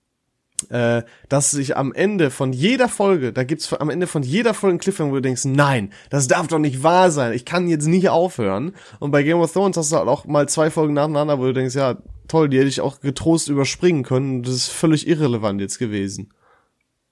äh, 0.68 1.02
dass 1.28 1.50
sich 1.50 1.76
am 1.76 1.92
Ende 1.92 2.30
von 2.30 2.52
jeder 2.52 2.88
Folge, 2.88 3.32
da 3.32 3.44
gibt's 3.44 3.72
am 3.72 3.90
Ende 3.90 4.06
von 4.06 4.22
jeder 4.22 4.54
Folge 4.54 4.72
einen 4.72 4.80
Cliffhanger, 4.80 5.10
wo 5.10 5.16
du 5.16 5.22
denkst, 5.22 5.46
nein, 5.46 5.92
das 6.10 6.28
darf 6.28 6.46
doch 6.46 6.58
nicht 6.58 6.82
wahr 6.82 7.10
sein, 7.10 7.32
ich 7.32 7.44
kann 7.44 7.66
jetzt 7.66 7.86
nicht 7.86 8.10
aufhören. 8.10 8.74
Und 9.00 9.10
bei 9.10 9.22
Game 9.22 9.40
of 9.40 9.52
Thrones 9.52 9.76
hast 9.76 9.90
du 9.90 9.96
halt 9.96 10.08
auch 10.08 10.26
mal 10.26 10.48
zwei 10.48 10.70
Folgen 10.70 10.94
nacheinander, 10.94 11.38
wo 11.38 11.46
du 11.46 11.54
denkst, 11.54 11.74
ja, 11.74 11.96
toll, 12.28 12.48
die 12.48 12.58
hätte 12.58 12.68
ich 12.68 12.80
auch 12.80 13.00
getrost 13.00 13.48
überspringen 13.48 14.04
können. 14.04 14.42
Das 14.42 14.54
ist 14.54 14.68
völlig 14.68 15.08
irrelevant 15.08 15.60
jetzt 15.60 15.78
gewesen. 15.78 16.32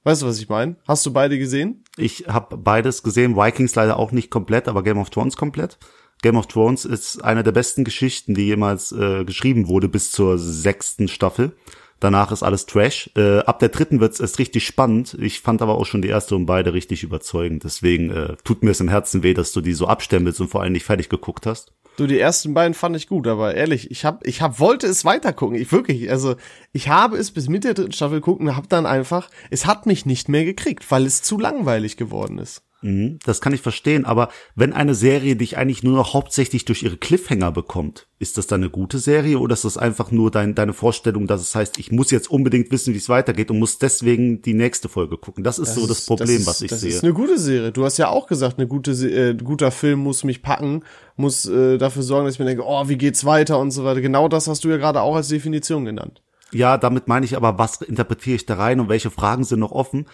Weißt 0.04 0.22
du, 0.22 0.26
was 0.26 0.38
ich 0.38 0.48
meine? 0.48 0.76
Hast 0.86 1.04
du 1.04 1.12
beide 1.12 1.38
gesehen? 1.38 1.84
Ich 1.96 2.26
habe 2.28 2.56
beides 2.56 3.02
gesehen, 3.02 3.36
Vikings 3.36 3.74
leider 3.74 3.98
auch 3.98 4.12
nicht 4.12 4.30
komplett, 4.30 4.68
aber 4.68 4.82
Game 4.82 4.98
of 4.98 5.10
Thrones 5.10 5.36
komplett. 5.36 5.78
Game 6.22 6.36
of 6.36 6.46
Thrones 6.46 6.84
ist 6.84 7.24
eine 7.24 7.42
der 7.42 7.52
besten 7.52 7.84
Geschichten, 7.84 8.34
die 8.34 8.46
jemals 8.46 8.92
äh, 8.92 9.24
geschrieben 9.24 9.68
wurde, 9.68 9.88
bis 9.88 10.10
zur 10.10 10.38
sechsten 10.38 11.08
Staffel. 11.08 11.52
Danach 12.00 12.30
ist 12.30 12.44
alles 12.44 12.66
Trash. 12.66 13.10
Äh, 13.16 13.38
ab 13.40 13.58
der 13.58 13.70
dritten 13.70 14.00
wird's 14.00 14.20
erst 14.20 14.38
richtig 14.38 14.64
spannend. 14.64 15.16
Ich 15.20 15.40
fand 15.40 15.62
aber 15.62 15.76
auch 15.76 15.84
schon 15.84 16.02
die 16.02 16.08
erste 16.08 16.36
und 16.36 16.46
beide 16.46 16.72
richtig 16.72 17.02
überzeugend. 17.02 17.64
Deswegen 17.64 18.10
äh, 18.10 18.36
tut 18.44 18.62
mir 18.62 18.70
es 18.70 18.80
im 18.80 18.88
Herzen 18.88 19.24
weh, 19.24 19.34
dass 19.34 19.52
du 19.52 19.60
die 19.60 19.72
so 19.72 19.88
abstempelst 19.88 20.40
und 20.40 20.48
vor 20.48 20.62
allem 20.62 20.72
nicht 20.72 20.84
fertig 20.84 21.08
geguckt 21.08 21.44
hast. 21.46 21.72
Du, 21.98 22.06
die 22.06 22.20
ersten 22.20 22.54
beiden 22.54 22.74
fand 22.74 22.94
ich 22.94 23.08
gut, 23.08 23.26
aber 23.26 23.56
ehrlich, 23.56 23.90
ich 23.90 24.04
hab, 24.04 24.24
ich 24.24 24.40
hab, 24.40 24.60
wollte 24.60 24.86
es 24.86 25.04
weitergucken. 25.04 25.56
Ich 25.56 25.72
wirklich, 25.72 26.08
also, 26.12 26.36
ich 26.70 26.88
habe 26.88 27.16
es 27.16 27.32
bis 27.32 27.48
Mitte 27.48 27.66
der 27.66 27.74
dritten 27.74 27.90
Staffel 27.90 28.20
geguckt 28.20 28.40
und 28.40 28.54
hab 28.54 28.68
dann 28.68 28.86
einfach, 28.86 29.28
es 29.50 29.66
hat 29.66 29.84
mich 29.84 30.06
nicht 30.06 30.28
mehr 30.28 30.44
gekriegt, 30.44 30.88
weil 30.92 31.06
es 31.06 31.22
zu 31.22 31.40
langweilig 31.40 31.96
geworden 31.96 32.38
ist. 32.38 32.62
Mhm, 32.80 33.18
das 33.24 33.40
kann 33.40 33.52
ich 33.52 33.60
verstehen, 33.60 34.04
aber 34.04 34.28
wenn 34.54 34.72
eine 34.72 34.94
Serie 34.94 35.34
dich 35.34 35.56
eigentlich 35.56 35.82
nur 35.82 35.96
noch 35.96 36.14
hauptsächlich 36.14 36.64
durch 36.64 36.84
ihre 36.84 36.96
Cliffhanger 36.96 37.50
bekommt, 37.50 38.06
ist 38.20 38.38
das 38.38 38.46
dann 38.46 38.60
eine 38.60 38.70
gute 38.70 38.98
Serie 38.98 39.40
oder 39.40 39.54
ist 39.54 39.64
das 39.64 39.76
einfach 39.76 40.12
nur 40.12 40.30
dein, 40.30 40.54
deine 40.54 40.72
Vorstellung, 40.72 41.26
dass 41.26 41.40
es 41.40 41.54
heißt, 41.56 41.78
ich 41.78 41.90
muss 41.90 42.12
jetzt 42.12 42.30
unbedingt 42.30 42.70
wissen, 42.70 42.94
wie 42.94 42.98
es 42.98 43.08
weitergeht 43.08 43.50
und 43.50 43.58
muss 43.58 43.78
deswegen 43.78 44.42
die 44.42 44.54
nächste 44.54 44.88
Folge 44.88 45.16
gucken? 45.16 45.42
Das 45.42 45.58
ist 45.58 45.74
so 45.74 45.88
das 45.88 46.06
Problem, 46.06 46.38
ist, 46.38 46.46
was 46.46 46.62
ich 46.62 46.70
das 46.70 46.82
sehe. 46.82 46.90
ist 46.90 47.02
eine 47.02 47.12
gute 47.12 47.38
Serie. 47.38 47.72
Du 47.72 47.84
hast 47.84 47.98
ja 47.98 48.08
auch 48.08 48.28
gesagt, 48.28 48.58
eine 48.58 48.68
gute, 48.68 48.92
äh, 48.92 49.34
guter 49.34 49.72
Film 49.72 49.98
muss 50.00 50.22
mich 50.22 50.42
packen, 50.42 50.84
muss 51.16 51.46
äh, 51.46 51.78
dafür 51.78 52.02
sorgen, 52.04 52.26
dass 52.26 52.34
ich 52.34 52.38
mir 52.40 52.46
denke, 52.46 52.62
oh, 52.64 52.88
wie 52.88 52.96
geht's 52.96 53.24
weiter 53.24 53.58
und 53.58 53.72
so 53.72 53.84
weiter. 53.84 54.00
Genau 54.00 54.28
das 54.28 54.46
hast 54.46 54.62
du 54.62 54.68
ja 54.68 54.76
gerade 54.76 55.00
auch 55.02 55.16
als 55.16 55.28
Definition 55.28 55.84
genannt. 55.84 56.22
Ja, 56.52 56.78
damit 56.78 57.08
meine 57.08 57.26
ich 57.26 57.36
aber, 57.36 57.58
was 57.58 57.82
interpretiere 57.82 58.36
ich 58.36 58.46
da 58.46 58.54
rein 58.54 58.80
und 58.80 58.88
welche 58.88 59.10
Fragen 59.10 59.44
sind 59.44 59.60
noch 59.60 59.72
offen? 59.72 60.06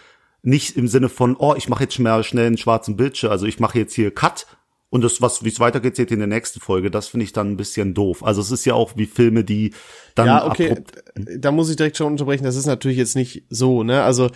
Nicht 0.47 0.77
im 0.77 0.89
Sinne 0.89 1.09
von, 1.09 1.37
oh, 1.39 1.55
ich 1.57 1.69
mache 1.69 1.85
jetzt 1.85 1.95
schnell, 1.95 2.23
schnell 2.23 2.47
einen 2.47 2.59
schwarzen 2.59 2.97
Bildschirm, 2.97 3.33
also 3.33 3.47
ich 3.47 3.61
mache 3.61 3.79
jetzt 3.79 3.95
hier 3.95 4.15
Cut 4.15 4.47
und 4.91 5.03
das, 5.03 5.21
was 5.21 5.43
wie 5.43 5.49
es 5.49 5.59
weitergeht, 5.59 5.97
seht 5.97 6.11
ihr 6.11 6.15
in 6.15 6.21
der 6.21 6.29
nächsten 6.29 6.61
Folge. 6.61 6.89
Das 6.89 7.09
finde 7.09 7.25
ich 7.25 7.33
dann 7.33 7.51
ein 7.51 7.57
bisschen 7.57 7.95
doof. 7.95 8.23
Also 8.23 8.41
es 8.41 8.53
ist 8.53 8.65
ja 8.65 8.75
auch 8.75 8.93
wie 8.97 9.07
Filme, 9.07 9.43
die 9.43 9.73
dann 10.15 10.27
Ja, 10.27 10.47
okay, 10.47 10.85
da 11.17 11.51
muss 11.51 11.69
ich 11.69 11.75
direkt 11.75 11.97
schon 11.97 12.13
unterbrechen. 12.13 12.45
Das 12.45 12.55
ist 12.55 12.67
natürlich 12.67 12.99
jetzt 12.99 13.17
nicht 13.17 13.45
so, 13.49 13.83
ne? 13.83 14.05
Also 14.05 14.31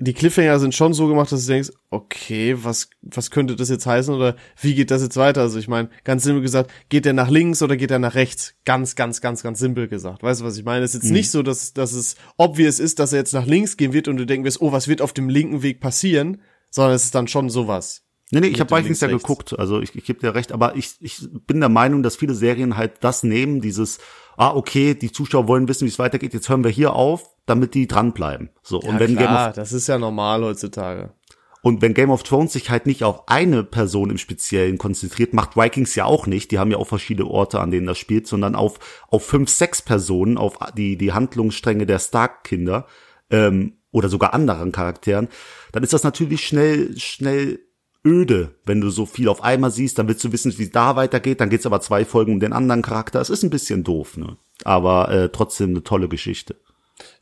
die 0.00 0.14
Cliffhanger 0.14 0.60
sind 0.60 0.76
schon 0.76 0.94
so 0.94 1.08
gemacht, 1.08 1.32
dass 1.32 1.44
du 1.44 1.52
denkst, 1.52 1.70
okay, 1.90 2.56
was 2.62 2.88
was 3.02 3.32
könnte 3.32 3.56
das 3.56 3.68
jetzt 3.68 3.84
heißen 3.84 4.14
oder 4.14 4.36
wie 4.60 4.74
geht 4.74 4.92
das 4.92 5.02
jetzt 5.02 5.16
weiter? 5.16 5.40
Also 5.40 5.58
ich 5.58 5.66
meine, 5.66 5.90
ganz 6.04 6.22
simpel 6.22 6.40
gesagt, 6.40 6.70
geht 6.88 7.04
der 7.04 7.14
nach 7.14 7.28
links 7.28 7.62
oder 7.62 7.76
geht 7.76 7.90
er 7.90 7.98
nach 7.98 8.14
rechts? 8.14 8.54
Ganz, 8.64 8.94
ganz, 8.94 9.20
ganz, 9.20 9.42
ganz 9.42 9.58
simpel 9.58 9.88
gesagt. 9.88 10.22
Weißt 10.22 10.40
du, 10.40 10.44
was 10.44 10.56
ich 10.56 10.64
meine? 10.64 10.84
Es 10.84 10.94
ist 10.94 11.02
jetzt 11.02 11.12
nicht 11.12 11.30
so, 11.32 11.42
dass 11.42 11.72
dass 11.72 11.92
es 11.92 12.14
obvious 12.36 12.78
ist, 12.78 13.00
dass 13.00 13.12
er 13.12 13.18
jetzt 13.18 13.32
nach 13.34 13.46
links 13.46 13.76
gehen 13.76 13.92
wird 13.92 14.06
und 14.06 14.18
du 14.18 14.24
denken 14.26 14.44
wirst, 14.44 14.60
oh, 14.60 14.70
was 14.70 14.86
wird 14.86 15.02
auf 15.02 15.12
dem 15.12 15.28
linken 15.28 15.62
Weg 15.62 15.80
passieren? 15.80 16.42
Sondern 16.70 16.94
es 16.94 17.06
ist 17.06 17.14
dann 17.14 17.26
schon 17.26 17.50
sowas. 17.50 18.02
Nee, 18.30 18.40
nee, 18.40 18.48
ich 18.48 18.60
habe 18.60 18.76
Vikings 18.76 19.00
ja 19.00 19.08
geguckt, 19.08 19.58
also 19.58 19.80
ich, 19.80 19.94
ich 19.96 20.04
gebe 20.04 20.20
dir 20.20 20.34
recht, 20.34 20.52
aber 20.52 20.76
ich, 20.76 20.96
ich 21.00 21.26
bin 21.46 21.60
der 21.60 21.70
Meinung, 21.70 22.02
dass 22.02 22.16
viele 22.16 22.34
Serien 22.34 22.76
halt 22.76 22.92
das 23.00 23.22
nehmen, 23.22 23.62
dieses, 23.62 24.00
ah, 24.36 24.54
okay, 24.54 24.94
die 24.94 25.10
Zuschauer 25.10 25.48
wollen 25.48 25.66
wissen, 25.66 25.86
wie 25.86 25.88
es 25.88 25.98
weitergeht, 25.98 26.34
jetzt 26.34 26.50
hören 26.50 26.62
wir 26.62 26.70
hier 26.70 26.92
auf, 26.92 27.30
damit 27.48 27.74
die 27.74 27.86
dranbleiben. 27.86 28.50
So, 28.62 28.78
und 28.78 28.98
wenn 29.00 29.16
Game 29.16 29.26
klar, 29.26 29.50
of, 29.50 29.54
das 29.54 29.72
ist 29.72 29.86
ja 29.86 29.98
normal 29.98 30.42
heutzutage. 30.42 31.10
und 31.62 31.82
wenn 31.82 31.94
Game 31.94 32.10
of 32.10 32.22
Thrones 32.22 32.52
sich 32.52 32.70
halt 32.70 32.86
nicht 32.86 33.04
auf 33.04 33.28
eine 33.28 33.64
Person 33.64 34.10
im 34.10 34.18
Speziellen 34.18 34.78
konzentriert, 34.78 35.34
macht 35.34 35.56
Vikings 35.56 35.94
ja 35.94 36.04
auch 36.04 36.26
nicht, 36.26 36.50
die 36.50 36.58
haben 36.58 36.70
ja 36.70 36.78
auch 36.78 36.86
verschiedene 36.86 37.28
Orte, 37.28 37.60
an 37.60 37.70
denen 37.70 37.86
das 37.86 37.98
spielt, 37.98 38.26
sondern 38.26 38.54
auf, 38.54 38.78
auf 39.08 39.24
fünf, 39.24 39.50
sechs 39.50 39.82
Personen, 39.82 40.38
auf 40.38 40.58
die, 40.76 40.96
die 40.96 41.12
Handlungsstränge 41.12 41.86
der 41.86 41.98
Stark-Kinder, 41.98 42.86
ähm, 43.30 43.74
oder 43.90 44.08
sogar 44.08 44.34
anderen 44.34 44.72
Charakteren, 44.72 45.28
dann 45.72 45.82
ist 45.82 45.92
das 45.92 46.04
natürlich 46.04 46.46
schnell, 46.46 46.96
schnell 46.98 47.60
öde, 48.06 48.54
wenn 48.64 48.80
du 48.80 48.90
so 48.90 49.06
viel 49.06 49.28
auf 49.28 49.42
einmal 49.42 49.70
siehst, 49.70 49.98
dann 49.98 50.08
willst 50.08 50.24
du 50.24 50.32
wissen, 50.32 50.56
wie 50.58 50.64
es 50.64 50.70
da 50.70 50.96
weitergeht, 50.96 51.40
dann 51.40 51.50
geht's 51.50 51.66
aber 51.66 51.80
zwei 51.80 52.04
Folgen 52.04 52.34
um 52.34 52.40
den 52.40 52.52
anderen 52.52 52.82
Charakter. 52.82 53.20
Es 53.20 53.30
ist 53.30 53.42
ein 53.42 53.50
bisschen 53.50 53.84
doof, 53.84 54.16
ne? 54.16 54.36
Aber 54.64 55.10
äh, 55.10 55.28
trotzdem 55.30 55.70
eine 55.70 55.82
tolle 55.82 56.08
Geschichte. 56.08 56.56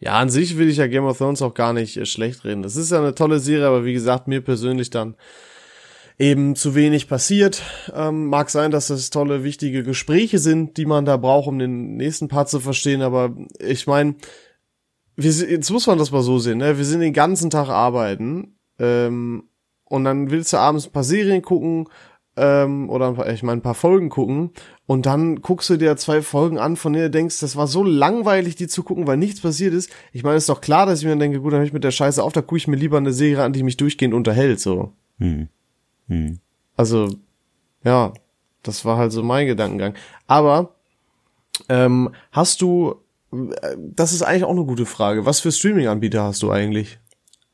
Ja, 0.00 0.18
an 0.18 0.30
sich 0.30 0.56
will 0.58 0.68
ich 0.68 0.78
ja 0.78 0.86
Game 0.86 1.04
of 1.04 1.18
Thrones 1.18 1.42
auch 1.42 1.54
gar 1.54 1.72
nicht 1.72 1.96
äh, 1.96 2.06
schlecht 2.06 2.44
reden. 2.44 2.62
Das 2.62 2.76
ist 2.76 2.90
ja 2.90 2.98
eine 2.98 3.14
tolle 3.14 3.38
Serie, 3.40 3.66
aber 3.66 3.84
wie 3.84 3.92
gesagt, 3.92 4.28
mir 4.28 4.40
persönlich 4.40 4.90
dann 4.90 5.16
eben 6.18 6.56
zu 6.56 6.74
wenig 6.74 7.08
passiert. 7.08 7.62
Ähm, 7.94 8.26
mag 8.26 8.50
sein, 8.50 8.70
dass 8.70 8.88
das 8.88 9.10
tolle, 9.10 9.44
wichtige 9.44 9.82
Gespräche 9.82 10.38
sind, 10.38 10.76
die 10.76 10.86
man 10.86 11.04
da 11.04 11.16
braucht, 11.16 11.48
um 11.48 11.58
den 11.58 11.96
nächsten 11.96 12.28
Part 12.28 12.48
zu 12.48 12.60
verstehen, 12.60 13.02
aber 13.02 13.36
ich 13.58 13.86
meine, 13.86 14.14
jetzt 15.16 15.70
muss 15.70 15.86
man 15.86 15.98
das 15.98 16.10
mal 16.10 16.22
so 16.22 16.38
sehen, 16.38 16.58
ne? 16.58 16.76
Wir 16.78 16.84
sind 16.84 17.00
den 17.00 17.12
ganzen 17.12 17.50
Tag 17.50 17.68
arbeiten 17.68 18.56
ähm, 18.78 19.44
und 19.84 20.04
dann 20.04 20.30
willst 20.30 20.52
du 20.52 20.58
abends 20.58 20.86
ein 20.86 20.92
paar 20.92 21.04
Serien 21.04 21.42
gucken 21.42 21.88
ähm, 22.36 22.90
oder 22.90 23.08
ein 23.08 23.14
paar, 23.14 23.28
ich 23.30 23.42
meine 23.42 23.60
ein 23.60 23.62
paar 23.62 23.74
Folgen 23.74 24.08
gucken 24.08 24.50
und 24.86 25.06
dann 25.06 25.42
guckst 25.42 25.70
du 25.70 25.76
dir 25.76 25.96
zwei 25.96 26.22
Folgen 26.22 26.58
an, 26.58 26.76
von 26.76 26.92
denen 26.92 27.06
du 27.06 27.10
denkst, 27.10 27.40
das 27.40 27.56
war 27.56 27.66
so 27.66 27.82
langweilig, 27.82 28.56
die 28.56 28.68
zu 28.68 28.82
gucken, 28.82 29.06
weil 29.06 29.16
nichts 29.16 29.40
passiert 29.40 29.74
ist. 29.74 29.90
Ich 30.12 30.22
meine, 30.22 30.36
ist 30.36 30.48
doch 30.48 30.60
klar, 30.60 30.86
dass 30.86 31.00
ich 31.00 31.04
mir 31.04 31.12
dann 31.12 31.20
denke, 31.20 31.40
gut, 31.40 31.52
dann 31.52 31.60
hör 31.60 31.66
ich 31.66 31.72
mit 31.72 31.84
der 31.84 31.90
Scheiße 31.90 32.22
auf, 32.22 32.32
da 32.32 32.42
gucke 32.42 32.58
ich 32.58 32.68
mir 32.68 32.76
lieber 32.76 32.98
eine 32.98 33.12
Serie 33.12 33.44
an, 33.44 33.52
die 33.52 33.62
mich 33.62 33.76
durchgehend 33.76 34.14
unterhält, 34.14 34.60
so. 34.60 34.92
Hm. 35.18 35.48
Hm. 36.08 36.38
Also, 36.76 37.08
ja, 37.84 38.12
das 38.62 38.84
war 38.84 38.98
halt 38.98 39.12
so 39.12 39.22
mein 39.22 39.46
Gedankengang. 39.46 39.94
Aber 40.26 40.74
ähm, 41.68 42.10
hast 42.32 42.60
du 42.60 42.96
das 43.78 44.12
ist 44.12 44.22
eigentlich 44.22 44.44
auch 44.44 44.50
eine 44.50 44.64
gute 44.64 44.86
Frage. 44.86 45.26
Was 45.26 45.40
für 45.40 45.52
Streaming-Anbieter 45.52 46.22
hast 46.22 46.42
du 46.42 46.50
eigentlich? 46.50 46.98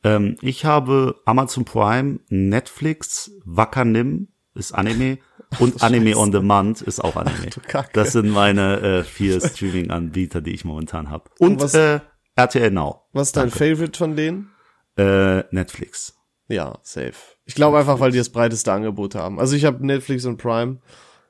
Ähm, 0.05 0.37
ich 0.41 0.65
habe 0.65 1.17
Amazon 1.25 1.65
Prime, 1.65 2.21
Netflix, 2.29 3.33
Wakanim 3.45 4.29
ist 4.55 4.73
Anime 4.73 5.19
und 5.59 5.83
Anime 5.83 6.17
on 6.17 6.31
Demand 6.33 6.83
ist 6.83 7.03
auch 7.03 7.17
Anime. 7.17 7.49
Kacke. 7.67 7.91
das 7.95 8.13
sind 8.13 8.29
meine 8.31 8.81
äh, 8.81 9.05
vier 9.05 9.41
Streaming-Anbieter, 9.41 10.41
die 10.41 10.53
ich 10.53 10.65
momentan 10.65 11.11
habe. 11.11 11.25
Und 11.39 11.61
was- 11.61 11.75
äh, 11.75 12.01
RTL 12.37 12.71
Now, 12.71 13.03
Was 13.13 13.29
ist 13.29 13.37
dein 13.37 13.51
Favorite 13.51 13.97
von 13.99 14.17
denen? 14.17 14.51
äh, 14.97 15.43
Netflix. 15.55 16.17
Ja, 16.49 16.79
safe. 16.83 17.15
Ich 17.45 17.55
glaube 17.55 17.79
einfach, 17.79 17.99
weil 18.01 18.11
die 18.13 18.19
das 18.19 18.29
breiteste 18.31 18.73
Angebot 18.73 19.15
haben. 19.15 19.39
Also 19.41 19.57
ich 19.57 19.65
habe 19.65 19.85
Netflix 19.87 20.25
und 20.27 20.37
Prime. 20.37 20.79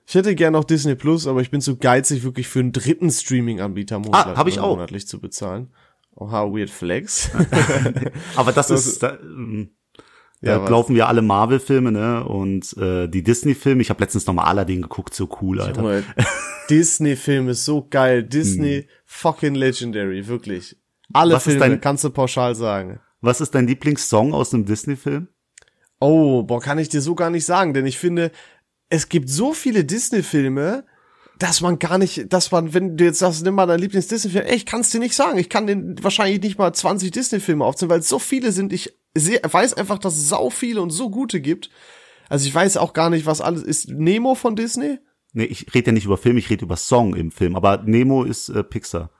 Ich 0.06 0.14
hätte 0.16 0.34
gern 0.34 0.56
auch 0.56 0.64
Disney 0.64 0.94
Plus, 0.96 1.26
aber 1.28 1.40
ich 1.40 1.50
bin 1.50 1.60
zu 1.60 1.76
geizig, 1.76 2.24
wirklich 2.24 2.48
für 2.48 2.58
einen 2.60 2.72
dritten 2.72 3.08
Streaming-Anbieter 3.10 3.98
monat 4.00 4.36
hab 4.36 4.48
ich 4.48 4.58
auch. 4.58 4.74
monatlich 4.76 5.06
zu 5.06 5.20
bezahlen. 5.20 5.72
Oha, 6.16 6.42
weird 6.52 6.70
flex. 6.70 7.30
Aber 8.36 8.52
das, 8.52 8.68
ist, 8.70 9.02
da, 9.02 9.14
ähm, 9.20 9.70
Ja, 10.44 10.60
was? 10.62 10.70
laufen 10.70 10.96
ja 10.96 11.06
alle 11.06 11.22
Marvel-Filme, 11.22 11.92
ne? 11.92 12.24
Und 12.24 12.76
äh, 12.76 13.06
die 13.08 13.22
Disney-Filme. 13.22 13.80
Ich 13.82 13.90
habe 13.90 14.02
letztens 14.02 14.26
noch 14.26 14.34
mal 14.34 14.44
Aladdin 14.44 14.82
geguckt, 14.82 15.14
so 15.14 15.28
cool, 15.40 15.60
Alter. 15.60 15.82
Junge, 15.82 16.04
Disney-Film 16.70 17.48
ist 17.48 17.64
so 17.64 17.86
geil. 17.88 18.22
Disney 18.22 18.82
Hm. 18.82 18.88
fucking 19.04 19.54
legendary, 19.54 20.26
wirklich. 20.26 20.76
Alle 21.12 21.34
Was 21.34 21.46
ist 21.46 21.52
Filme, 21.54 21.68
dein- 21.68 21.80
kannst 21.80 22.04
du 22.04 22.10
pauschal 22.10 22.54
sagen. 22.54 23.00
Was 23.20 23.40
ist 23.40 23.54
dein 23.54 23.66
Lieblingssong 23.66 24.32
aus 24.34 24.52
einem 24.52 24.64
Disney-Film? 24.64 25.28
Oh, 26.00 26.42
boah, 26.42 26.60
kann 26.60 26.78
ich 26.78 26.88
dir 26.88 27.00
so 27.00 27.14
gar 27.14 27.30
nicht 27.30 27.44
sagen, 27.44 27.74
denn 27.74 27.86
ich 27.86 27.98
finde, 27.98 28.32
es 28.88 29.08
gibt 29.08 29.28
so 29.30 29.52
viele 29.52 29.84
Disney-Filme, 29.84 30.84
dass 31.38 31.60
man 31.60 31.78
gar 31.78 31.98
nicht, 31.98 32.32
dass 32.32 32.50
man, 32.50 32.74
wenn 32.74 32.96
du 32.96 33.04
jetzt 33.04 33.20
sagst, 33.20 33.44
nimm 33.44 33.54
mal 33.54 33.66
deinen 33.66 33.80
Lieblings-Disney-Film, 33.80 34.44
ey, 34.46 34.56
ich 34.56 34.66
kann 34.66 34.80
es 34.80 34.90
dir 34.90 34.98
nicht 34.98 35.14
sagen. 35.14 35.38
Ich 35.38 35.48
kann 35.48 35.66
den 35.68 36.02
wahrscheinlich 36.02 36.42
nicht 36.42 36.58
mal 36.58 36.72
20 36.72 37.10
Disney-Filme 37.12 37.64
aufzählen, 37.64 37.90
weil 37.90 38.00
es 38.00 38.08
so 38.08 38.18
viele 38.18 38.50
sind. 38.52 38.72
Ich 38.72 38.96
weiß 39.14 39.74
einfach, 39.74 39.98
dass 39.98 40.16
es 40.16 40.28
sau 40.28 40.50
viele 40.50 40.80
und 40.82 40.90
so 40.90 41.10
gute 41.10 41.40
gibt. 41.40 41.70
Also 42.28 42.46
ich 42.46 42.54
weiß 42.54 42.76
auch 42.78 42.92
gar 42.92 43.10
nicht, 43.10 43.26
was 43.26 43.40
alles 43.40 43.62
ist. 43.62 43.88
Nemo 43.90 44.34
von 44.34 44.56
Disney? 44.56 44.98
Nee, 45.34 45.44
ich 45.44 45.74
rede 45.74 45.86
ja 45.88 45.92
nicht 45.92 46.04
über 46.06 46.16
Film, 46.16 46.36
ich 46.36 46.50
rede 46.50 46.64
über 46.64 46.76
Song 46.76 47.14
im 47.14 47.30
Film. 47.30 47.56
Aber 47.56 47.82
Nemo 47.84 48.24
ist 48.24 48.48
äh, 48.48 48.62
Pixar. 48.62 49.10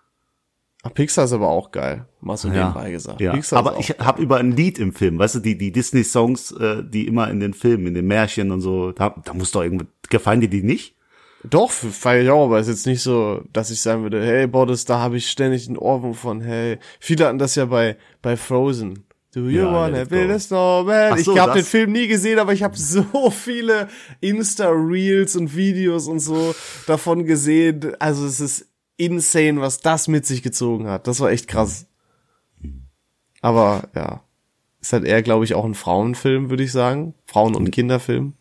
Ah, 0.83 0.88
Pixar 0.88 1.24
ist 1.26 1.33
aber 1.33 1.48
auch 1.48 1.70
geil. 1.70 2.07
Mal 2.20 2.37
so 2.37 2.48
Ja, 2.48 2.68
nebenbei 2.68 2.90
gesagt. 2.90 3.20
ja. 3.20 3.33
Pixar 3.33 3.59
aber 3.59 3.78
ich 3.78 3.90
habe 3.98 4.20
über 4.20 4.38
ein 4.38 4.52
Lied 4.52 4.78
im 4.78 4.92
Film, 4.92 5.18
weißt 5.18 5.37
du, 5.37 5.38
die 5.40 5.57
die 5.57 5.72
Disney 5.72 6.02
Songs, 6.05 6.50
äh, 6.52 6.83
die 6.85 7.07
immer 7.07 7.31
in 7.31 7.38
den 7.40 7.55
Filmen, 7.55 7.87
in 7.87 7.94
den 7.94 8.07
Märchen 8.07 8.50
und 8.50 8.61
so, 8.61 8.92
da, 8.92 9.14
da 9.24 9.33
muss 9.35 9.52
doch 9.52 9.62
irgendwie 9.62 9.87
gefallen 10.09 10.40
dir 10.40 10.48
die 10.48 10.62
nicht? 10.62 10.96
Doch, 11.44 11.70
feier 11.70 12.22
ich 12.22 12.31
auch, 12.31 12.46
aber 12.46 12.59
es 12.59 12.68
ist 12.68 12.78
jetzt 12.78 12.87
nicht 12.87 13.02
so, 13.02 13.42
dass 13.52 13.70
ich 13.70 13.81
sagen 13.81 14.02
würde, 14.05 14.24
hey, 14.24 14.48
das, 14.66 14.85
da 14.85 14.98
habe 14.98 15.16
ich 15.16 15.28
ständig 15.28 15.66
einen 15.66 15.76
Ohrwurm 15.76 16.14
von, 16.14 16.40
hey. 16.40 16.78
Viele 17.00 17.26
hatten 17.26 17.38
das 17.38 17.57
ja 17.57 17.64
bei, 17.66 17.96
bei 18.20 18.37
Frozen. 18.37 19.05
Do 19.35 19.49
you 19.49 19.62
Ja, 19.62 19.73
wanna 19.73 20.05
build 20.05 20.31
a 20.31 20.38
snowman? 20.38 21.12
Ach 21.14 21.16
ich 21.16 21.25
so, 21.25 21.38
habe 21.38 21.55
den 21.55 21.64
Film 21.64 21.92
nie 21.92 22.07
gesehen, 22.07 22.38
aber 22.38 22.53
ich 22.53 22.62
habe 22.62 22.77
so 22.77 23.31
viele 23.31 23.88
Insta-Reels 24.21 25.37
und 25.37 25.57
Videos 25.57 26.07
und 26.07 26.21
so 26.21 26.55
davon 26.87 27.25
gesehen. 27.25 27.95
Also 27.99 28.27
es 28.27 28.40
ist 28.40 28.66
insane, 28.99 29.61
was 29.61 29.81
das 29.81 30.07
mit 30.07 30.27
sich 30.27 30.42
gezogen 30.42 30.87
hat. 30.87 31.07
Das 31.07 31.21
war 31.21 31.31
echt 31.31 31.49
krass. 31.49 31.87
Aber 33.40 33.88
ja, 33.95 34.23
ist 34.81 34.92
halt 34.92 35.05
eher, 35.05 35.23
glaube 35.23 35.45
ich, 35.45 35.55
auch 35.55 35.64
ein 35.64 35.75
Frauenfilm, 35.75 36.51
würde 36.51 36.62
ich 36.64 36.73
sagen. 36.73 37.14
Frauen- 37.27 37.55
und 37.57 37.71
Kinderfilm. 37.71 38.35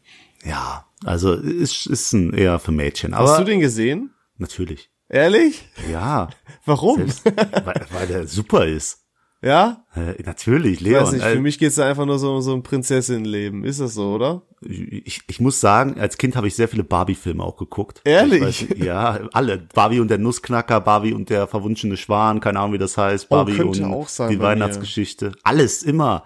Ja, 0.44 0.86
also 1.06 1.34
ist 1.34 1.86
ist 1.88 2.14
ein 2.14 2.34
eher 2.34 2.60
für 2.60 2.72
Mädchen, 2.72 3.14
aber 3.14 3.30
Hast 3.30 3.40
du 3.40 3.44
den 3.46 3.60
gesehen? 3.60 4.12
natürlich. 4.38 4.90
Ehrlich? 5.08 5.68
Ja, 5.92 6.30
Warum? 6.66 6.98
selbst, 6.98 7.26
weil, 7.26 7.86
weil 7.92 8.08
der 8.08 8.28
super 8.28 8.66
ist. 8.66 9.01
Ja? 9.42 9.86
Äh, 9.96 10.22
natürlich, 10.24 10.74
Ich 10.74 10.80
Leon. 10.82 11.04
weiß 11.04 11.12
nicht, 11.14 11.26
äh, 11.26 11.34
für 11.34 11.40
mich 11.42 11.58
geht's 11.58 11.76
da 11.76 11.88
einfach 11.90 12.06
nur 12.06 12.20
so, 12.20 12.42
so 12.42 12.54
ein 12.54 12.62
Prinzessinnenleben. 12.64 13.64
Ist 13.64 13.80
das 13.80 13.96
so, 13.96 14.14
oder? 14.14 14.44
ich, 14.64 15.22
ich 15.28 15.40
muss 15.40 15.60
sagen, 15.60 16.00
als 16.00 16.20
Kind 16.20 16.36
habe 16.36 16.48
ich 16.48 16.56
sehr 16.56 16.68
viele 16.68 16.84
Barbie-Filme 16.84 17.44
auch 17.44 17.58
geguckt. 17.58 18.02
Ehrlich? 18.06 18.62
Ich 18.62 18.70
weiß, 18.72 18.78
ja, 18.86 19.20
alle. 19.34 19.58
Barbie 19.74 20.00
und 20.00 20.10
der 20.10 20.20
Nussknacker, 20.20 20.80
Barbie 20.82 21.14
und 21.14 21.32
der 21.32 21.48
verwunschene 21.48 21.98
Schwan, 21.98 22.40
keine 22.40 22.60
Ahnung, 22.60 22.74
wie 22.74 22.78
das 22.78 22.96
heißt. 22.98 23.28
Barbie 23.30 23.60
Oh, 23.60 23.68
und 23.70 24.10
sein 24.10 24.30
die 24.30 24.36
bei 24.36 24.44
mir. 24.56 24.62
Weihnachtsgeschichte. 24.62 25.32
Alles, 25.44 25.82
immer. 25.82 26.26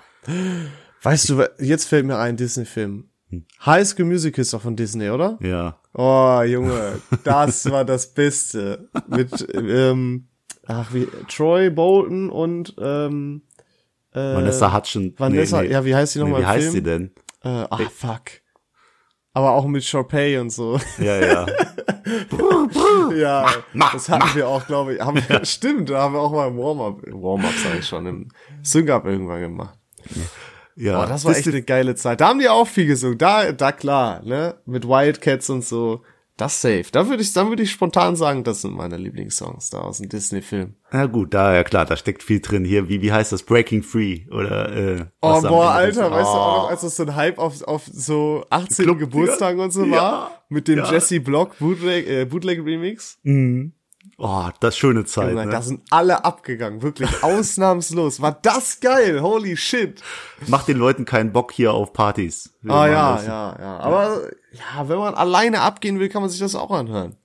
Weißt 1.01 1.29
du, 1.29 1.43
jetzt 1.59 1.85
fällt 1.85 2.05
mir 2.05 2.17
ein 2.17 2.35
Disney-Film. 2.35 3.09
High 3.65 3.87
School 3.87 4.05
Musical 4.05 4.41
ist 4.41 4.53
doch 4.53 4.61
von 4.61 4.75
Disney, 4.75 5.09
oder? 5.09 5.37
Ja. 5.41 5.79
Oh, 5.93 6.41
Junge, 6.45 7.01
das 7.23 7.69
war 7.71 7.85
das 7.85 8.13
Beste. 8.13 8.89
Mit, 9.07 9.47
ähm, 9.53 10.27
ach, 10.67 10.93
wie, 10.93 11.07
Troy 11.27 11.69
Bolton 11.69 12.29
und, 12.29 12.75
ähm, 12.79 13.41
äh, 14.13 14.19
Vanessa 14.19 14.73
Hudgens. 14.73 15.19
Vanessa, 15.19 15.61
ja, 15.63 15.83
wie 15.85 15.95
heißt 15.95 16.13
sie 16.13 16.19
nochmal 16.19 16.39
Wie 16.39 16.43
im 16.43 16.49
heißt 16.49 16.61
Film? 16.63 16.73
sie 16.73 16.83
denn? 16.83 17.11
Äh, 17.43 17.65
ach, 17.69 17.91
fuck. 17.91 18.21
Aber 19.33 19.51
auch 19.51 19.65
mit 19.65 19.83
Sharpay 19.83 20.37
und 20.37 20.49
so. 20.49 20.79
Ja, 20.97 21.19
ja. 21.19 21.45
Ja, 23.15 23.47
das 23.73 24.09
hatten 24.09 24.35
wir 24.35 24.47
auch, 24.47 24.65
glaube 24.67 24.95
ich. 24.95 25.01
Haben 25.01 25.21
wir, 25.27 25.45
stimmt, 25.45 25.89
da 25.89 26.01
haben 26.03 26.13
wir 26.13 26.19
auch 26.19 26.31
mal 26.31 26.47
im 26.47 26.57
Warm-Up, 26.57 27.01
Warm-Up 27.07 27.53
sag 27.63 27.79
ich 27.79 27.87
schon, 27.87 28.05
im 28.05 28.29
Sync-Up 28.61 29.05
irgendwann 29.05 29.41
gemacht. 29.41 29.77
ja. 30.75 30.97
Boah, 30.97 31.07
das 31.07 31.25
war 31.25 31.35
echt 31.35 31.47
eine 31.47 31.61
geile 31.63 31.95
Zeit. 31.95 32.21
Da 32.21 32.27
haben 32.29 32.39
die 32.39 32.49
auch 32.49 32.67
viel 32.67 32.85
gesungen. 32.85 33.17
Da, 33.17 33.51
da 33.51 33.71
klar, 33.71 34.21
ne? 34.23 34.55
Mit 34.65 34.87
Wildcats 34.87 35.49
und 35.49 35.63
so. 35.63 36.03
Das 36.37 36.61
safe. 36.61 36.85
Da 36.91 37.07
würde 37.07 37.21
ich, 37.23 37.31
dann 37.31 37.47
würde 37.47 37.63
ich 37.63 37.71
spontan 37.71 38.17
sagen, 38.17 38.43
das 38.43 38.61
sind 38.61 38.75
meine 38.75 38.97
Lieblingssongs 38.97 39.69
da 39.69 39.79
aus 39.79 39.99
dem 39.99 40.09
Disney-Film. 40.09 40.73
Na 40.91 41.05
gut, 41.05 41.33
da, 41.33 41.53
ja 41.55 41.63
klar, 41.63 41.85
da 41.85 41.95
steckt 41.95 42.23
viel 42.23 42.41
drin 42.41 42.65
hier. 42.65 42.89
Wie, 42.89 43.01
wie 43.01 43.13
heißt 43.13 43.31
das? 43.31 43.43
Breaking 43.43 43.83
Free 43.83 44.25
oder, 44.31 44.75
äh, 44.75 45.05
Oh, 45.21 45.41
boah. 45.41 45.71
Alter, 45.71 46.11
weißt 46.11 46.27
du 46.27 46.31
auch 46.37 46.57
noch, 46.57 46.63
Oh. 46.65 46.67
als 46.67 46.81
das 46.81 46.97
so 46.97 47.03
ein 47.03 47.15
Hype 47.15 47.37
auf, 47.37 47.61
auf 47.63 47.83
so 47.85 48.45
18 48.49 48.83
Club- 48.85 48.99
Geburtstagen 48.99 49.61
und 49.61 49.71
so 49.71 49.85
Ja. 49.85 49.91
war? 49.93 50.31
Mit 50.49 50.67
dem 50.67 50.79
Ja. 50.79 50.91
Jesse 50.91 51.21
Block 51.21 51.57
Bootleg, 51.57 52.07
äh, 52.07 52.25
Bootleg 52.25 52.59
Remix? 52.65 53.17
Oh, 54.17 54.47
das 54.61 54.77
schöne 54.77 55.03
Zeit, 55.03 55.31
Junge, 55.31 55.45
ne? 55.45 55.51
Da 55.51 55.61
sind 55.61 55.81
alle 55.89 56.23
abgegangen, 56.23 56.81
wirklich 56.81 57.21
ausnahmslos. 57.23 58.21
War 58.21 58.31
das 58.31 58.79
geil, 58.79 59.21
holy 59.21 59.57
shit. 59.57 60.01
Macht 60.47 60.67
den 60.69 60.77
Leuten 60.77 61.03
keinen 61.03 61.33
Bock 61.33 61.51
hier 61.51 61.73
auf 61.73 61.91
Partys. 61.91 62.53
Ah 62.67 62.87
ja, 62.87 63.15
das. 63.15 63.27
ja, 63.27 63.55
ja. 63.59 63.77
Aber 63.79 64.21
ja, 64.53 64.87
wenn 64.87 64.97
man 64.99 65.15
alleine 65.15 65.61
abgehen 65.61 65.99
will, 65.99 66.07
kann 66.09 66.21
man 66.21 66.29
sich 66.29 66.39
das 66.39 66.55
auch 66.55 66.71
anhören. 66.71 67.17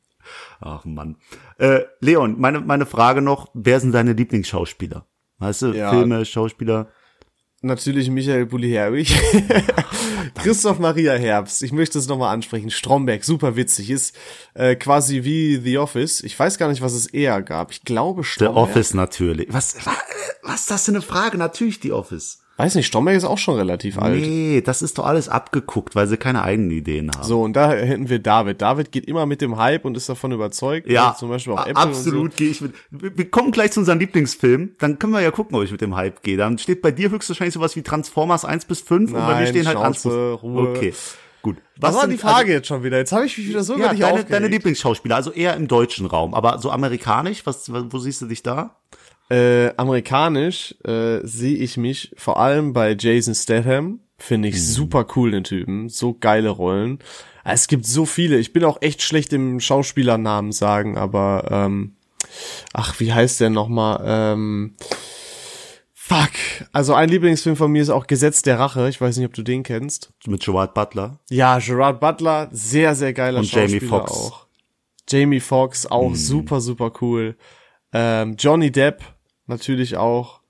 Ach 0.60 0.84
Mann. 0.84 1.16
Äh, 1.58 1.82
Leon, 2.00 2.40
meine, 2.40 2.60
meine 2.60 2.86
Frage 2.86 3.22
noch, 3.22 3.48
wer 3.54 3.78
sind 3.80 3.92
deine 3.92 4.12
Lieblingsschauspieler? 4.12 5.06
Weißt 5.38 5.62
du, 5.62 5.66
Ja. 5.72 5.90
Filme, 5.90 6.24
Schauspieler? 6.24 6.88
Natürlich 7.62 8.08
Michael 8.08 8.46
Bulli-Herbig. 8.46 9.14
Christoph 10.36 10.78
Maria 10.78 11.12
Herbst, 11.12 11.62
ich 11.62 11.72
möchte 11.72 11.98
es 11.98 12.08
nochmal 12.08 12.32
ansprechen. 12.32 12.70
Stromberg, 12.70 13.22
super 13.22 13.54
witzig, 13.54 13.90
ist 13.90 14.16
äh, 14.54 14.76
quasi 14.76 15.24
wie 15.24 15.58
The 15.58 15.76
Office. 15.76 16.22
Ich 16.22 16.38
weiß 16.38 16.56
gar 16.56 16.68
nicht, 16.68 16.80
was 16.80 16.94
es 16.94 17.06
eher 17.06 17.42
gab. 17.42 17.70
Ich 17.72 17.82
glaube 17.82 18.22
The 18.22 18.28
Stromberg. 18.28 18.56
Office 18.70 18.94
natürlich. 18.94 19.52
Was, 19.52 19.76
was, 19.84 19.94
was 20.42 20.60
ist 20.62 20.70
das 20.70 20.84
für 20.86 20.92
eine 20.92 21.02
Frage? 21.02 21.36
Natürlich 21.36 21.80
The 21.82 21.92
Office. 21.92 22.38
Weiß 22.60 22.74
nicht, 22.74 22.88
Stromberg 22.88 23.16
ist 23.16 23.24
auch 23.24 23.38
schon 23.38 23.56
relativ 23.56 23.96
alt. 23.98 24.20
Nee, 24.20 24.60
das 24.60 24.82
ist 24.82 24.98
doch 24.98 25.06
alles 25.06 25.30
abgeguckt, 25.30 25.94
weil 25.94 26.06
sie 26.06 26.18
keine 26.18 26.42
eigenen 26.42 26.70
Ideen 26.72 27.10
haben. 27.10 27.24
So, 27.26 27.40
und 27.40 27.54
da 27.54 27.72
hätten 27.72 28.10
wir 28.10 28.18
David. 28.18 28.60
David 28.60 28.92
geht 28.92 29.06
immer 29.06 29.24
mit 29.24 29.40
dem 29.40 29.56
Hype 29.56 29.86
und 29.86 29.96
ist 29.96 30.10
davon 30.10 30.30
überzeugt. 30.32 30.86
Ja, 30.86 31.08
Also 31.08 31.20
zum 31.20 31.30
Beispiel 31.30 31.54
auch 31.54 31.60
Apple 31.66 31.76
absolut 31.76 32.36
gehe 32.36 32.50
ich 32.50 32.60
mit. 32.60 32.74
Wir 32.90 33.30
kommen 33.30 33.50
gleich 33.50 33.72
zu 33.72 33.80
unserem 33.80 33.98
Lieblingsfilm. 33.98 34.72
Dann 34.78 34.98
können 34.98 35.14
wir 35.14 35.22
ja 35.22 35.30
gucken, 35.30 35.56
ob 35.56 35.62
ich 35.64 35.72
mit 35.72 35.80
dem 35.80 35.96
Hype 35.96 36.22
gehe. 36.22 36.36
Dann 36.36 36.58
steht 36.58 36.82
bei 36.82 36.90
dir 36.90 37.10
höchstwahrscheinlich 37.10 37.54
sowas 37.54 37.76
wie 37.76 37.82
Transformers 37.82 38.44
1 38.44 38.66
bis 38.66 38.80
5 38.82 39.10
und 39.12 39.18
bei 39.18 39.26
mir 39.26 39.32
Nein, 39.32 39.46
stehen 39.46 39.66
halt 39.66 39.78
Schnauze, 39.78 39.86
1 39.86 40.02
bis 40.02 40.42
Ruhe. 40.42 40.68
Okay, 40.68 40.94
gut. 41.40 41.56
Was 41.78 41.94
war 41.94 42.06
die 42.08 42.18
Frage 42.18 42.52
jetzt 42.52 42.68
schon 42.68 42.82
wieder? 42.82 42.98
Jetzt 42.98 43.12
habe 43.12 43.24
ich 43.24 43.38
mich 43.38 43.48
wieder 43.48 43.62
so 43.62 43.72
Also, 43.72 43.84
ja, 43.84 43.92
deine, 43.94 44.04
aufgeregt. 44.06 44.32
deine 44.32 44.48
Lieblingsschauspieler, 44.48 45.16
also 45.16 45.32
eher 45.32 45.56
im 45.56 45.66
deutschen 45.66 46.04
Raum, 46.04 46.34
aber 46.34 46.58
so 46.58 46.70
amerikanisch, 46.70 47.46
was, 47.46 47.72
wo 47.72 47.98
siehst 47.98 48.20
du 48.20 48.26
dich 48.26 48.42
da? 48.42 48.76
Äh, 49.30 49.72
amerikanisch 49.76 50.74
äh, 50.84 51.20
sehe 51.22 51.56
ich 51.56 51.76
mich 51.76 52.12
vor 52.16 52.38
allem 52.40 52.72
bei 52.72 52.96
Jason 52.98 53.34
Statham. 53.34 54.00
Finde 54.18 54.48
ich 54.48 54.62
super 54.62 55.06
cool, 55.16 55.30
den 55.30 55.44
Typen. 55.44 55.88
So 55.88 56.14
geile 56.18 56.50
Rollen. 56.50 56.98
Es 57.44 57.68
gibt 57.68 57.86
so 57.86 58.04
viele. 58.04 58.38
Ich 58.38 58.52
bin 58.52 58.64
auch 58.64 58.82
echt 58.82 59.02
schlecht 59.02 59.32
im 59.32 59.60
Schauspielernamen 59.60 60.52
sagen, 60.52 60.98
aber 60.98 61.48
ähm, 61.50 61.94
ach, 62.72 63.00
wie 63.00 63.12
heißt 63.12 63.40
der 63.40 63.50
nochmal? 63.50 64.02
Ähm, 64.04 64.74
fuck. 65.94 66.30
Also 66.72 66.94
ein 66.94 67.08
Lieblingsfilm 67.08 67.56
von 67.56 67.70
mir 67.72 67.82
ist 67.82 67.90
auch 67.90 68.06
Gesetz 68.06 68.42
der 68.42 68.58
Rache. 68.58 68.88
Ich 68.88 69.00
weiß 69.00 69.16
nicht, 69.16 69.26
ob 69.26 69.32
du 69.32 69.42
den 69.42 69.62
kennst. 69.62 70.12
Mit 70.26 70.44
Gerard 70.44 70.74
Butler. 70.74 71.20
Ja, 71.30 71.58
Gerard 71.58 72.00
Butler, 72.00 72.48
sehr, 72.50 72.94
sehr 72.94 73.12
geiler 73.12 73.38
Und 73.38 73.50
Jamie 73.50 73.80
Schauspieler 73.80 73.90
Foxx. 73.90 74.12
auch. 74.12 74.46
Jamie 75.08 75.40
Foxx 75.40 75.86
auch 75.86 76.14
super, 76.14 76.60
super 76.60 76.92
cool. 77.00 77.36
Ähm, 77.92 78.36
Johnny 78.38 78.70
Depp 78.70 79.02
natürlich 79.50 79.96
auch. 79.98 80.40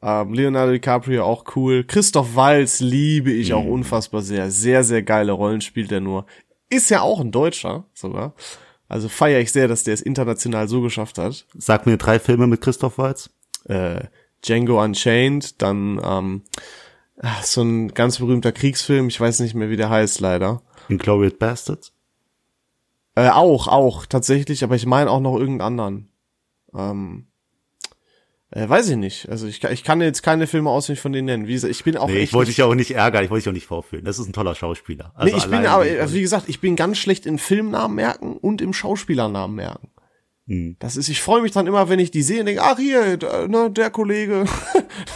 Ähm, 0.00 0.32
Leonardo 0.32 0.72
DiCaprio 0.72 1.24
auch 1.24 1.44
cool. 1.56 1.84
Christoph 1.84 2.34
Waltz 2.34 2.80
liebe 2.80 3.30
ich 3.30 3.52
auch 3.52 3.64
unfassbar 3.64 4.22
sehr. 4.22 4.50
Sehr, 4.50 4.84
sehr 4.84 5.02
geile 5.02 5.32
Rollen 5.32 5.60
spielt 5.60 5.92
er 5.92 6.00
nur. 6.00 6.26
Ist 6.70 6.90
ja 6.90 7.02
auch 7.02 7.20
ein 7.20 7.32
Deutscher 7.32 7.84
sogar. 7.92 8.34
Also 8.88 9.08
feiere 9.08 9.40
ich 9.40 9.52
sehr, 9.52 9.68
dass 9.68 9.84
der 9.84 9.94
es 9.94 10.02
international 10.02 10.68
so 10.68 10.80
geschafft 10.80 11.18
hat. 11.18 11.46
Sag 11.54 11.86
mir 11.86 11.96
drei 11.96 12.18
Filme 12.18 12.46
mit 12.46 12.60
Christoph 12.60 12.98
Waltz. 12.98 13.30
Äh, 13.66 14.04
Django 14.42 14.82
Unchained, 14.82 15.62
dann 15.62 16.00
ähm, 16.04 16.42
ach, 17.20 17.42
so 17.42 17.62
ein 17.62 17.88
ganz 17.94 18.18
berühmter 18.18 18.52
Kriegsfilm, 18.52 19.08
ich 19.08 19.18
weiß 19.18 19.40
nicht 19.40 19.54
mehr, 19.54 19.70
wie 19.70 19.76
der 19.76 19.88
heißt, 19.88 20.20
leider. 20.20 20.62
Inglourious 20.88 21.38
Bastards. 21.38 21.92
Äh, 23.14 23.30
auch, 23.30 23.68
auch, 23.68 24.06
tatsächlich, 24.06 24.64
aber 24.64 24.74
ich 24.74 24.86
meine 24.86 25.10
auch 25.10 25.20
noch 25.20 25.38
irgendeinen 25.38 25.78
anderen. 25.78 26.08
Ähm, 26.74 27.26
äh, 28.54 28.68
weiß 28.68 28.88
ich 28.90 28.96
nicht. 28.96 29.28
Also 29.28 29.48
ich, 29.48 29.64
ich 29.64 29.82
kann 29.82 30.00
jetzt 30.00 30.22
keine 30.22 30.46
Filme 30.46 30.70
auswendig 30.70 31.00
von 31.00 31.12
denen 31.12 31.26
nennen. 31.26 31.48
Wie 31.48 31.54
gesagt, 31.54 31.72
ich 31.72 31.82
bin 31.82 31.96
auch 31.96 32.06
Nee, 32.06 32.20
ich 32.20 32.32
wollte 32.32 32.52
dich 32.52 32.62
auch 32.62 32.76
nicht 32.76 32.92
ärgern, 32.92 33.24
ich 33.24 33.30
wollte 33.30 33.42
dich 33.42 33.48
auch 33.48 33.54
nicht 33.54 33.66
vorführen. 33.66 34.04
Das 34.04 34.20
ist 34.20 34.28
ein 34.28 34.32
toller 34.32 34.54
Schauspieler. 34.54 35.12
Also 35.16 35.32
nee, 35.32 35.38
ich 35.38 35.50
bin 35.50 35.66
aber, 35.66 35.82
also 35.82 36.14
wie 36.14 36.20
gesagt, 36.20 36.48
ich 36.48 36.60
bin 36.60 36.76
ganz 36.76 36.98
schlecht 36.98 37.26
in 37.26 37.38
Filmnamen 37.38 37.96
merken 37.96 38.36
und 38.36 38.62
im 38.62 38.72
Schauspielernamen 38.72 39.56
merken. 39.56 39.88
Hm. 40.46 40.76
Das 40.78 40.96
ist, 40.96 41.08
ich 41.08 41.20
freue 41.20 41.42
mich 41.42 41.50
dann 41.50 41.66
immer, 41.66 41.88
wenn 41.88 41.98
ich 41.98 42.12
die 42.12 42.22
sehe 42.22 42.40
und 42.40 42.46
denke, 42.46 42.62
ach 42.62 42.78
hier, 42.78 43.16
da, 43.16 43.48
ne, 43.48 43.72
der 43.72 43.90
Kollege 43.90 44.44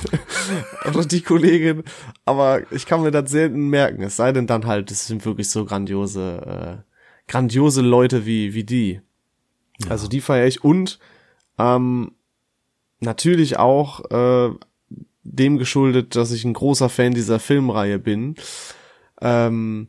oder 0.89 1.05
die 1.05 1.21
Kollegin. 1.21 1.85
Aber 2.25 2.63
ich 2.73 2.87
kann 2.87 3.03
mir 3.03 3.13
das 3.13 3.31
selten 3.31 3.69
merken. 3.69 4.03
Es 4.03 4.17
sei 4.17 4.33
denn 4.33 4.49
dann 4.49 4.67
halt, 4.67 4.91
es 4.91 5.07
sind 5.07 5.25
wirklich 5.25 5.49
so 5.49 5.65
grandiose, 5.65 6.83
äh, 6.85 7.31
grandiose 7.31 7.83
Leute 7.83 8.27
wie 8.27 8.55
wie 8.55 8.65
die. 8.65 9.01
Also 9.89 10.09
die 10.09 10.21
feiere 10.21 10.49
ich 10.49 10.65
und 10.65 10.99
ähm, 11.57 12.13
natürlich 13.01 13.59
auch 13.59 14.11
äh, 14.11 14.55
dem 15.23 15.59
geschuldet, 15.59 16.17
dass 16.17 16.33
ich 16.33 16.45
ein 16.45 16.55
großer 16.55 16.89
Fan 16.89 17.15
dieser 17.15 17.39
Filmreihe 17.39 17.99
bin. 17.99 18.37
Ähm, 19.21 19.89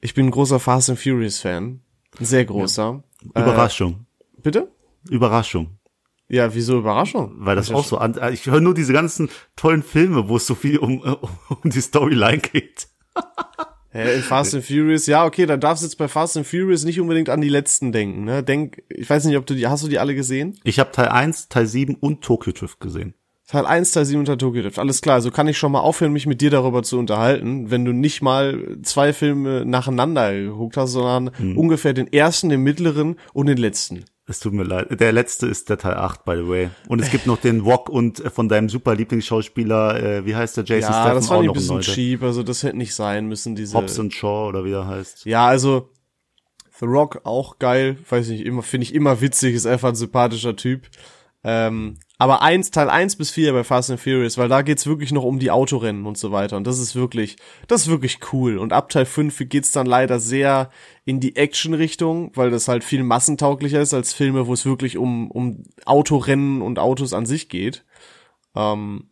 ich 0.00 0.14
bin 0.14 0.26
ein 0.26 0.30
großer 0.30 0.60
Fast 0.60 0.90
and 0.90 0.98
Furious 0.98 1.38
Fan. 1.38 1.80
Ein 2.18 2.24
sehr 2.24 2.44
großer. 2.44 3.02
Überraschung. 3.22 4.06
Äh, 4.38 4.40
bitte? 4.42 4.72
Überraschung. 5.08 5.78
Ja, 6.28 6.54
wieso 6.54 6.78
Überraschung? 6.78 7.32
Weil 7.38 7.56
das 7.56 7.70
Ja, 7.70 7.74
auch 7.74 7.84
so 7.84 7.98
an, 7.98 8.18
ich 8.32 8.46
höre 8.46 8.60
nur 8.60 8.74
diese 8.74 8.92
ganzen 8.92 9.30
tollen 9.56 9.82
Filme, 9.82 10.28
wo 10.28 10.36
es 10.36 10.46
so 10.46 10.54
viel 10.54 10.78
um, 10.78 11.04
äh, 11.04 11.16
um 11.62 11.70
die 11.70 11.80
Storyline 11.80 12.38
geht. 12.38 12.88
Hä, 13.92 14.14
in 14.14 14.22
Fast 14.22 14.54
and 14.54 14.64
Furious, 14.64 15.06
ja, 15.06 15.24
okay, 15.24 15.46
dann 15.46 15.58
darfst 15.60 15.82
du 15.82 15.86
jetzt 15.86 15.96
bei 15.96 16.06
Fast 16.06 16.36
and 16.36 16.46
Furious 16.46 16.84
nicht 16.84 17.00
unbedingt 17.00 17.28
an 17.28 17.40
die 17.40 17.48
letzten 17.48 17.90
denken, 17.90 18.24
ne? 18.24 18.42
Denk, 18.42 18.82
ich 18.88 19.10
weiß 19.10 19.24
nicht, 19.24 19.36
ob 19.36 19.46
du 19.46 19.54
die, 19.54 19.66
hast 19.66 19.82
du 19.82 19.88
die 19.88 19.98
alle 19.98 20.14
gesehen? 20.14 20.56
Ich 20.62 20.78
habe 20.78 20.92
Teil 20.92 21.08
1, 21.08 21.48
Teil 21.48 21.66
7 21.66 21.96
und 21.96 22.22
Tokyo 22.22 22.52
Drift 22.52 22.78
gesehen. 22.80 23.14
Teil 23.48 23.66
1, 23.66 23.90
Teil 23.90 24.04
7 24.04 24.20
unter 24.20 24.38
Tokyo 24.38 24.62
Drift. 24.62 24.78
Alles 24.78 25.00
klar, 25.02 25.20
so 25.20 25.32
kann 25.32 25.48
ich 25.48 25.58
schon 25.58 25.72
mal 25.72 25.80
aufhören, 25.80 26.12
mich 26.12 26.24
mit 26.26 26.40
dir 26.40 26.50
darüber 26.50 26.84
zu 26.84 27.00
unterhalten, 27.00 27.72
wenn 27.72 27.84
du 27.84 27.92
nicht 27.92 28.22
mal 28.22 28.78
zwei 28.84 29.12
Filme 29.12 29.64
nacheinander 29.66 30.32
geguckt 30.32 30.76
hast, 30.76 30.92
sondern 30.92 31.32
Hm. 31.36 31.58
ungefähr 31.58 31.92
den 31.92 32.12
ersten, 32.12 32.48
den 32.48 32.60
mittleren 32.60 33.16
und 33.32 33.46
den 33.46 33.58
letzten. 33.58 34.04
Es 34.30 34.38
tut 34.38 34.52
mir 34.52 34.62
leid. 34.62 35.00
Der 35.00 35.10
letzte 35.10 35.48
ist 35.48 35.70
der 35.70 35.76
Teil 35.76 35.94
8, 35.94 36.24
by 36.24 36.36
the 36.36 36.48
way. 36.48 36.70
Und 36.86 37.00
es 37.00 37.10
gibt 37.10 37.26
noch 37.26 37.38
den 37.40 37.64
Wok 37.64 37.88
und 37.88 38.24
äh, 38.24 38.30
von 38.30 38.48
deinem 38.48 38.68
super 38.68 38.94
Lieblingsschauspieler, 38.94 40.00
äh, 40.00 40.24
wie 40.24 40.36
heißt 40.36 40.56
der, 40.56 40.62
Jason 40.62 40.92
Ja, 40.92 41.00
Statham, 41.02 41.14
das 41.16 41.24
ich 41.26 41.32
ein 41.32 41.52
bisschen 41.52 41.76
Leute. 41.76 41.90
cheap, 41.90 42.22
also 42.22 42.44
das 42.44 42.62
hätte 42.62 42.76
nicht 42.76 42.94
sein 42.94 43.26
müssen, 43.26 43.56
diese. 43.56 43.76
Hobbs 43.76 43.98
und 43.98 44.14
Shaw 44.14 44.46
oder 44.46 44.64
wie 44.64 44.70
er 44.70 44.86
heißt. 44.86 45.24
Ja, 45.24 45.46
also 45.48 45.90
The 46.78 46.86
Rock 46.86 47.22
auch 47.24 47.58
geil, 47.58 47.98
weiß 48.08 48.28
nicht, 48.28 48.46
immer 48.46 48.62
finde 48.62 48.84
ich 48.84 48.94
immer 48.94 49.20
witzig, 49.20 49.52
ist 49.56 49.66
einfach 49.66 49.88
ein 49.88 49.96
sympathischer 49.96 50.54
Typ. 50.54 50.86
Ähm, 51.42 51.98
aber 52.18 52.42
eins, 52.42 52.70
Teil 52.70 52.90
1 52.90 53.16
bis 53.16 53.30
4 53.30 53.54
bei 53.54 53.64
Fast 53.64 53.90
and 53.90 53.98
Furious, 53.98 54.36
weil 54.36 54.48
da 54.48 54.60
geht's 54.60 54.86
wirklich 54.86 55.10
noch 55.10 55.24
um 55.24 55.38
die 55.38 55.50
Autorennen 55.50 56.04
und 56.04 56.18
so 56.18 56.32
weiter. 56.32 56.58
Und 56.58 56.66
das 56.66 56.78
ist 56.78 56.94
wirklich, 56.94 57.36
das 57.66 57.82
ist 57.82 57.88
wirklich 57.88 58.18
cool. 58.32 58.58
Und 58.58 58.74
ab 58.74 58.90
Teil 58.90 59.06
5 59.06 59.48
geht's 59.48 59.72
dann 59.72 59.86
leider 59.86 60.20
sehr 60.20 60.70
in 61.06 61.18
die 61.20 61.36
Action-Richtung, 61.36 62.32
weil 62.34 62.50
das 62.50 62.68
halt 62.68 62.84
viel 62.84 63.02
massentauglicher 63.02 63.80
ist 63.80 63.94
als 63.94 64.12
Filme, 64.12 64.46
wo 64.46 64.52
es 64.52 64.66
wirklich 64.66 64.98
um, 64.98 65.30
um 65.30 65.62
Autorennen 65.86 66.60
und 66.60 66.78
Autos 66.78 67.14
an 67.14 67.24
sich 67.24 67.48
geht. 67.48 67.86
Ähm, 68.54 69.10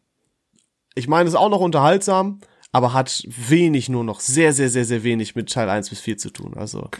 ich 0.95 1.09
meine, 1.09 1.29
es 1.29 1.35
ist 1.35 1.41
auch 1.41 1.49
noch 1.49 1.61
unterhaltsam, 1.61 2.41
aber 2.73 2.93
hat 2.93 3.23
wenig 3.27 3.89
nur 3.89 4.05
noch, 4.05 4.21
sehr, 4.21 4.53
sehr, 4.53 4.69
sehr, 4.69 4.85
sehr 4.85 5.03
wenig 5.03 5.35
mit 5.35 5.51
Teil 5.51 5.71
1 5.71 5.89
bis 5.89 6.01
4 6.01 6.19
zu 6.19 6.31
tun. 6.31 6.55
Also, 6.57 6.91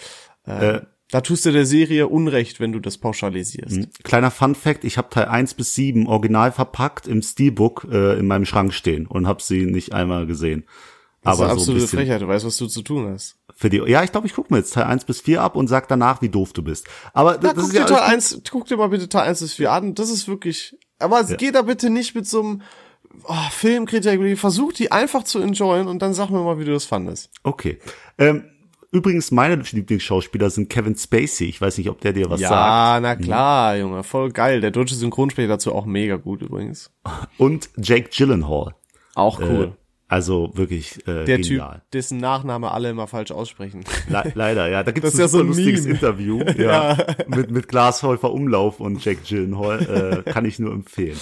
äh, 0.47 0.77
Äh, 0.77 0.83
da 1.11 1.21
tust 1.23 1.47
du 1.47 1.53
der 1.53 1.65
Serie 1.67 2.07
Unrecht, 2.09 2.61
wenn 2.61 2.73
du 2.73 2.81
das 2.81 2.99
pauschalisierst. 2.99 4.05
Kleiner 4.05 4.31
Fun 4.31 4.55
Fact, 4.55 4.85
ich 4.85 4.99
habe 4.99 5.09
Teil 5.11 5.27
1 5.27 5.55
bis 5.55 5.75
7 5.75 6.07
original 6.07 6.53
verpackt 6.53 7.07
im 7.07 7.23
Steelbook 7.23 7.87
äh, 7.91 8.19
in 8.19 8.27
meinem 8.27 8.45
Schrank 8.45 8.75
stehen 8.75 9.07
und 9.07 9.27
habe 9.27 9.43
sie 9.43 9.65
nicht 9.67 9.93
einmal 9.93 10.27
gesehen. 10.27 10.65
Das 11.23 11.35
ist 11.35 11.41
Aber 11.41 11.51
eine 11.51 11.61
so 11.61 11.73
ein 11.73 11.77
absolute 11.77 11.97
Frechheit, 11.97 12.23
du 12.23 12.29
weißt, 12.29 12.45
was 12.45 12.57
du 12.59 12.67
zu 12.67 12.83
tun 12.83 13.09
hast. 13.13 13.37
für 13.55 13.71
die 13.71 13.79
Ja, 13.79 14.05
ich 14.05 14.13
glaube, 14.13 14.27
ich 14.27 14.35
gucke 14.35 14.53
mir 14.53 14.59
jetzt 14.59 14.75
Teil 14.75 14.85
1 14.85 15.05
bis 15.05 15.21
4 15.23 15.43
ab 15.43 15.57
und 15.57 15.67
sag 15.69 15.89
danach, 15.89 16.23
wie 16.23 16.29
doof 16.29 16.53
du 16.53 16.63
bist. 16.63 16.87
Aber 17.13 17.39
Na, 17.43 17.53
das 17.53 17.55
guck 17.55 17.65
ist 17.65 17.73
dir 17.73 17.81
ja 17.81 17.87
Teil 17.87 17.99
alles 17.99 18.35
1, 18.35 18.43
guck 18.51 18.67
dir 18.67 18.77
mal 18.77 18.89
bitte 18.89 19.09
Teil 19.09 19.29
1 19.29 19.41
bis 19.41 19.55
4 19.55 19.73
an. 19.73 19.95
Das 19.95 20.11
ist 20.11 20.29
wirklich, 20.29 20.77
aber 20.99 21.23
Ja. 21.23 21.37
geh 21.37 21.51
da 21.51 21.63
bitte 21.63 21.91
nicht 21.91 22.15
mit 22.15 22.29
so 22.29 22.41
einem 22.43 22.63
oh, 23.25 23.35
Filmkritik, 23.51 24.39
versuch 24.39 24.73
die 24.75 24.93
einfach 24.93 25.25
zu 25.25 25.41
enjoyen 25.41 25.89
und 25.89 26.01
dann 26.01 26.15
sag 26.15 26.31
mir 26.31 26.43
mal, 26.43 26.59
wie 26.59 26.65
du 26.65 26.73
das 26.73 26.85
fandest. 26.85 27.31
Okay. 27.43 27.79
Ähm, 28.19 28.45
übrigens, 28.91 29.31
meine 29.31 29.57
Lieblingsschauspieler 29.57 30.51
sind 30.51 30.71
Kevin 30.71 30.97
Spacey. 30.97 31.49
Ich 31.49 31.61
weiß 31.61 31.79
nicht, 31.79 31.91
ob 31.91 32.01
der 32.01 32.13
dir 32.13 32.31
was 32.31 32.41
ja, 32.41 32.49
sagt. 32.49 33.03
na 33.03 33.17
klar, 33.17 33.77
Junge, 33.77 34.03
voll 34.03 34.31
geil. 34.31 34.61
Der 34.61 34.71
deutsche 34.71 34.95
Synchronsprecher 34.95 35.49
dazu 35.49 35.75
auch 35.75 35.87
mega 35.87 36.17
gut 36.17 36.43
übrigens. 36.43 36.91
Und 37.37 37.71
Jake 37.77 38.11
Gyllenhaal. 38.11 38.75
Auch 39.15 39.41
cool. 39.41 39.73
Äh, 39.75 39.89
also 40.11 40.51
wirklich 40.55 41.07
äh, 41.07 41.27
der 41.27 41.39
genial. 41.39 41.75
Typ, 41.75 41.91
dessen 41.93 42.19
Nachname 42.19 42.71
alle 42.71 42.89
immer 42.89 43.07
falsch 43.07 43.31
aussprechen. 43.31 43.85
Le 44.09 44.33
leider, 44.35 44.67
ja. 44.69 44.83
Da 44.83 44.91
gibt 44.93 45.07
es 45.07 45.19
ja 45.19 45.29
so 45.29 45.41
ein 45.41 45.49
lustiges 45.49 45.83
Meme. 45.83 45.95
Interview 45.95 46.43
ja, 46.57 46.97
mit, 47.27 47.51
mit 47.51 47.69
Glashäufer 47.69 48.33
Umlauf 48.33 48.81
und 48.81 49.05
Jake 49.05 49.21
Gyllenhaal. 49.29 50.23
Äh, 50.27 50.31
kann 50.31 50.47
ich 50.47 50.59
nur 50.59 50.73
empfehlen. 50.73 51.19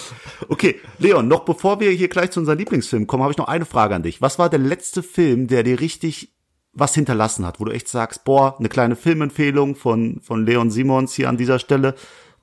Okay, 0.47 0.79
Leon, 0.99 1.27
noch 1.27 1.41
bevor 1.41 1.81
wir 1.81 1.91
hier 1.91 2.07
gleich 2.07 2.31
zu 2.31 2.39
unserem 2.39 2.59
Lieblingsfilm 2.59 3.07
kommen, 3.07 3.23
habe 3.23 3.33
ich 3.33 3.37
noch 3.37 3.49
eine 3.49 3.65
Frage 3.65 3.93
an 3.93 4.03
dich. 4.03 4.21
Was 4.21 4.39
war 4.39 4.49
der 4.49 4.59
letzte 4.59 5.03
Film, 5.03 5.47
der 5.47 5.63
dir 5.63 5.81
richtig 5.81 6.36
was 6.79 6.93
hinterlassen 6.93 7.45
hat, 7.45 7.59
wo 7.59 7.65
du 7.65 7.71
echt 7.71 7.87
sagst, 7.87 8.23
boah, 8.23 8.57
eine 8.59 8.69
kleine 8.69 8.95
Filmempfehlung 8.95 9.75
von, 9.75 10.19
von 10.21 10.45
Leon 10.45 10.69
Simons 10.69 11.13
hier 11.13 11.29
an 11.29 11.37
dieser 11.37 11.59
Stelle, 11.59 11.95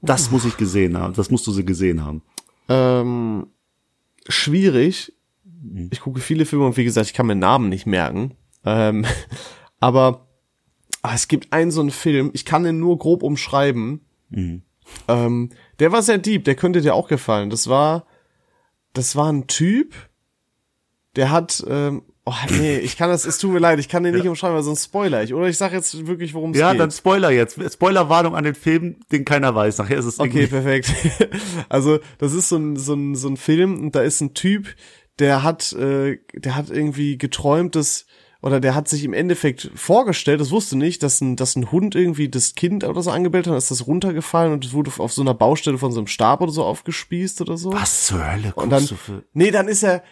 das 0.03 0.31
muss 0.31 0.45
ich 0.45 0.57
gesehen 0.57 0.99
haben, 0.99 1.15
das 1.15 1.31
musst 1.31 1.47
du 1.47 1.53
sie 1.53 1.65
gesehen 1.65 2.05
haben. 2.05 2.23
Ähm, 2.69 3.47
schwierig. 4.29 5.13
Ich 5.91 6.01
gucke 6.01 6.21
viele 6.21 6.45
Filme 6.45 6.67
und 6.67 6.77
wie 6.77 6.85
gesagt, 6.85 7.07
ich 7.07 7.15
kann 7.15 7.27
mir 7.27 7.37
Namen 7.37 7.69
nicht 7.69 7.87
merken. 7.87 8.35
Ähm, 8.65 9.07
aber 9.81 10.27
ah, 11.03 11.15
es 11.15 11.29
gibt 11.29 11.53
einen 11.53 11.71
so 11.71 11.81
einen 11.81 11.91
Film, 11.91 12.31
ich 12.35 12.45
kann 12.45 12.65
den 12.65 12.81
nur 12.81 12.99
grob 12.99 13.23
umschreiben. 13.23 14.01
Ähm, 15.09 15.51
der 15.79 15.93
war 15.93 16.03
sehr 16.03 16.19
deep, 16.19 16.45
der 16.45 16.55
könnte 16.55 16.81
dir 16.81 16.95
auch 16.95 17.09
gefallen. 17.09 17.51
Das 17.51 17.69
war, 17.69 18.07
das 18.93 19.17
war 19.17 19.33
ein 19.33 19.47
Typ, 19.47 19.95
der 21.17 21.31
hat, 21.31 21.65
ähm, 21.69 22.03
oh 22.27 22.33
nee, 22.51 22.79
ich 22.79 22.97
kann 22.97 23.11
das, 23.11 23.25
es 23.25 23.39
tut 23.39 23.53
mir 23.53 23.59
leid, 23.59 23.79
ich 23.79 23.89
kann 23.89 24.03
den 24.03 24.15
nicht 24.15 24.27
umschreiben, 24.27 24.57
weil 24.57 24.63
sonst 24.63 24.85
spoiler 24.85 25.23
ich. 25.23 25.35
Oder 25.35 25.47
ich 25.49 25.57
sag 25.59 25.73
jetzt 25.73 26.07
wirklich, 26.07 26.35
worum 26.35 26.53
es 26.53 26.59
Ja, 26.59 26.73
geht. 26.73 26.81
dann 26.81 26.91
Spoiler 26.91 27.31
jetzt. 27.31 27.59
Spoilerwarnung 27.73 28.35
an 28.35 28.45
den 28.45 28.55
Film, 28.55 28.97
den 29.13 29.25
keiner 29.25 29.55
weiß. 29.55 29.79
Nachher 29.79 29.99
ist 29.99 30.07
es 30.07 30.19
Okay, 30.21 30.47
perfekt. 30.47 30.91
Also 31.69 31.99
das 32.19 32.33
ist 32.33 32.49
so 32.49 32.57
ein, 32.57 32.77
so 32.77 32.95
ein, 32.95 33.15
so 33.15 33.29
ein 33.29 33.37
Film 33.37 33.79
und 33.81 33.95
da 33.95 34.03
ist 34.03 34.21
ein 34.21 34.35
Typ, 34.35 34.75
der 35.19 35.43
hat, 35.43 35.73
äh, 35.75 36.19
der 36.35 36.57
hat 36.57 36.71
irgendwie 36.71 37.19
geträumt, 37.19 37.77
dass 37.77 38.07
oder 38.43 38.61
der 38.61 38.75
hat 38.75 38.89
sich 38.89 39.05
im 39.05 39.15
Endeffekt 39.15 39.71
vorgestellt, 39.75 40.39
das 40.39 40.51
wusste 40.51 40.77
nicht, 40.77 41.03
dass 41.03 41.23
ein, 41.23 41.35
dass 41.35 41.57
ein 41.57 41.73
Hund 41.73 41.95
irgendwie 41.95 42.29
das 42.29 42.55
Kind 42.55 42.85
oder 42.85 43.01
so 43.01 43.11
angebellt 43.11 43.47
hat, 43.47 43.57
ist 43.57 43.71
das 43.71 43.87
runtergefallen 43.87 44.53
und 44.53 44.67
es 44.67 44.75
wurde 44.75 44.91
auf 44.99 45.15
so 45.15 45.23
einer 45.23 45.33
Baustelle 45.33 45.79
von 45.79 45.93
so 45.93 46.01
einem 46.01 46.09
Stab 46.09 46.43
oder 46.43 46.53
so 46.53 46.63
aufgespießt 46.63 47.41
oder 47.41 47.57
so. 47.57 47.73
Was 47.73 48.05
zur 48.05 48.19
Hölle 48.31 48.43
guckst 48.51 48.59
Und 48.59 48.69
dann, 48.71 48.87
du 48.87 48.97
für... 48.97 49.23
nee, 49.33 49.51
dann 49.51 49.67
ist 49.67 49.83
er, 49.83 50.03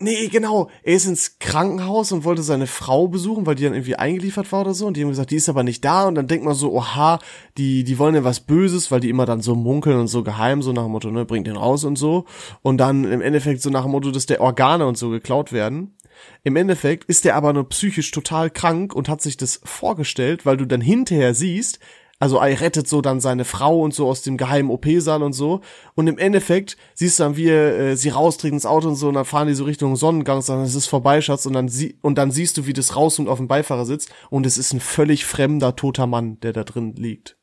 nee, 0.00 0.28
genau, 0.28 0.68
er 0.82 0.94
ist 0.94 1.06
ins 1.06 1.38
Krankenhaus 1.38 2.10
und 2.10 2.24
wollte 2.24 2.42
seine 2.42 2.66
Frau 2.66 3.06
besuchen, 3.06 3.46
weil 3.46 3.54
die 3.54 3.64
dann 3.64 3.74
irgendwie 3.74 3.96
eingeliefert 3.96 4.50
war 4.50 4.62
oder 4.62 4.74
so. 4.74 4.86
Und 4.86 4.96
die 4.96 5.02
haben 5.02 5.10
gesagt, 5.10 5.30
die 5.30 5.36
ist 5.36 5.48
aber 5.48 5.62
nicht 5.62 5.84
da. 5.84 6.08
Und 6.08 6.16
dann 6.16 6.26
denkt 6.26 6.44
man 6.44 6.54
so, 6.54 6.72
oha, 6.72 7.18
die, 7.56 7.84
die 7.84 7.98
wollen 7.98 8.14
ja 8.14 8.24
was 8.24 8.40
Böses, 8.40 8.90
weil 8.90 9.00
die 9.00 9.10
immer 9.10 9.26
dann 9.26 9.42
so 9.42 9.54
munkeln 9.54 9.98
und 9.98 10.08
so 10.08 10.22
geheim, 10.22 10.62
so 10.62 10.72
nach 10.72 10.84
dem 10.84 10.92
Motto, 10.92 11.10
ne, 11.10 11.24
bringt 11.24 11.46
den 11.46 11.56
raus 11.56 11.84
und 11.84 11.96
so. 11.96 12.24
Und 12.62 12.78
dann 12.78 13.04
im 13.04 13.20
Endeffekt 13.20 13.62
so 13.62 13.70
nach 13.70 13.82
dem 13.82 13.92
Motto, 13.92 14.10
dass 14.10 14.26
der 14.26 14.40
Organe 14.40 14.86
und 14.86 14.98
so 14.98 15.10
geklaut 15.10 15.52
werden. 15.52 15.94
Im 16.42 16.56
Endeffekt 16.56 17.04
ist 17.04 17.24
der 17.24 17.36
aber 17.36 17.52
nur 17.52 17.68
psychisch 17.68 18.10
total 18.10 18.50
krank 18.50 18.94
und 18.94 19.08
hat 19.08 19.22
sich 19.22 19.36
das 19.36 19.60
vorgestellt, 19.64 20.46
weil 20.46 20.56
du 20.56 20.66
dann 20.66 20.80
hinterher 20.80 21.34
siehst, 21.34 21.78
also 22.20 22.36
er 22.36 22.60
rettet 22.60 22.86
so 22.86 23.00
dann 23.00 23.18
seine 23.18 23.46
Frau 23.46 23.80
und 23.80 23.94
so 23.94 24.06
aus 24.06 24.20
dem 24.20 24.36
geheimen 24.36 24.70
OP-Saal 24.70 25.22
und 25.22 25.32
so. 25.32 25.62
Und 25.94 26.06
im 26.06 26.18
Endeffekt 26.18 26.76
siehst 26.94 27.18
du 27.18 27.24
dann, 27.24 27.36
wie 27.36 27.48
er 27.48 27.78
äh, 27.78 27.96
sie 27.96 28.10
raustreten 28.10 28.56
ins 28.56 28.66
Auto 28.66 28.88
und 28.88 28.96
so 28.96 29.08
und 29.08 29.14
dann 29.14 29.24
fahren 29.24 29.48
die 29.48 29.54
so 29.54 29.64
Richtung 29.64 29.96
Sonnengang 29.96 30.36
und 30.36 30.42
sagen, 30.42 30.62
es 30.62 30.74
ist 30.74 30.86
vorbei, 30.86 31.22
Schatz. 31.22 31.46
Und 31.46 31.54
dann, 31.54 31.68
sie 31.68 31.98
und 32.02 32.18
dann 32.18 32.30
siehst 32.30 32.58
du, 32.58 32.66
wie 32.66 32.74
das 32.74 32.94
rauskommt 32.94 33.30
auf 33.30 33.38
dem 33.38 33.48
Beifahrersitz 33.48 34.08
und 34.28 34.44
es 34.44 34.58
ist 34.58 34.74
ein 34.74 34.80
völlig 34.80 35.24
fremder, 35.24 35.76
toter 35.76 36.06
Mann, 36.06 36.38
der 36.40 36.52
da 36.52 36.62
drin 36.62 36.94
liegt. 36.94 37.38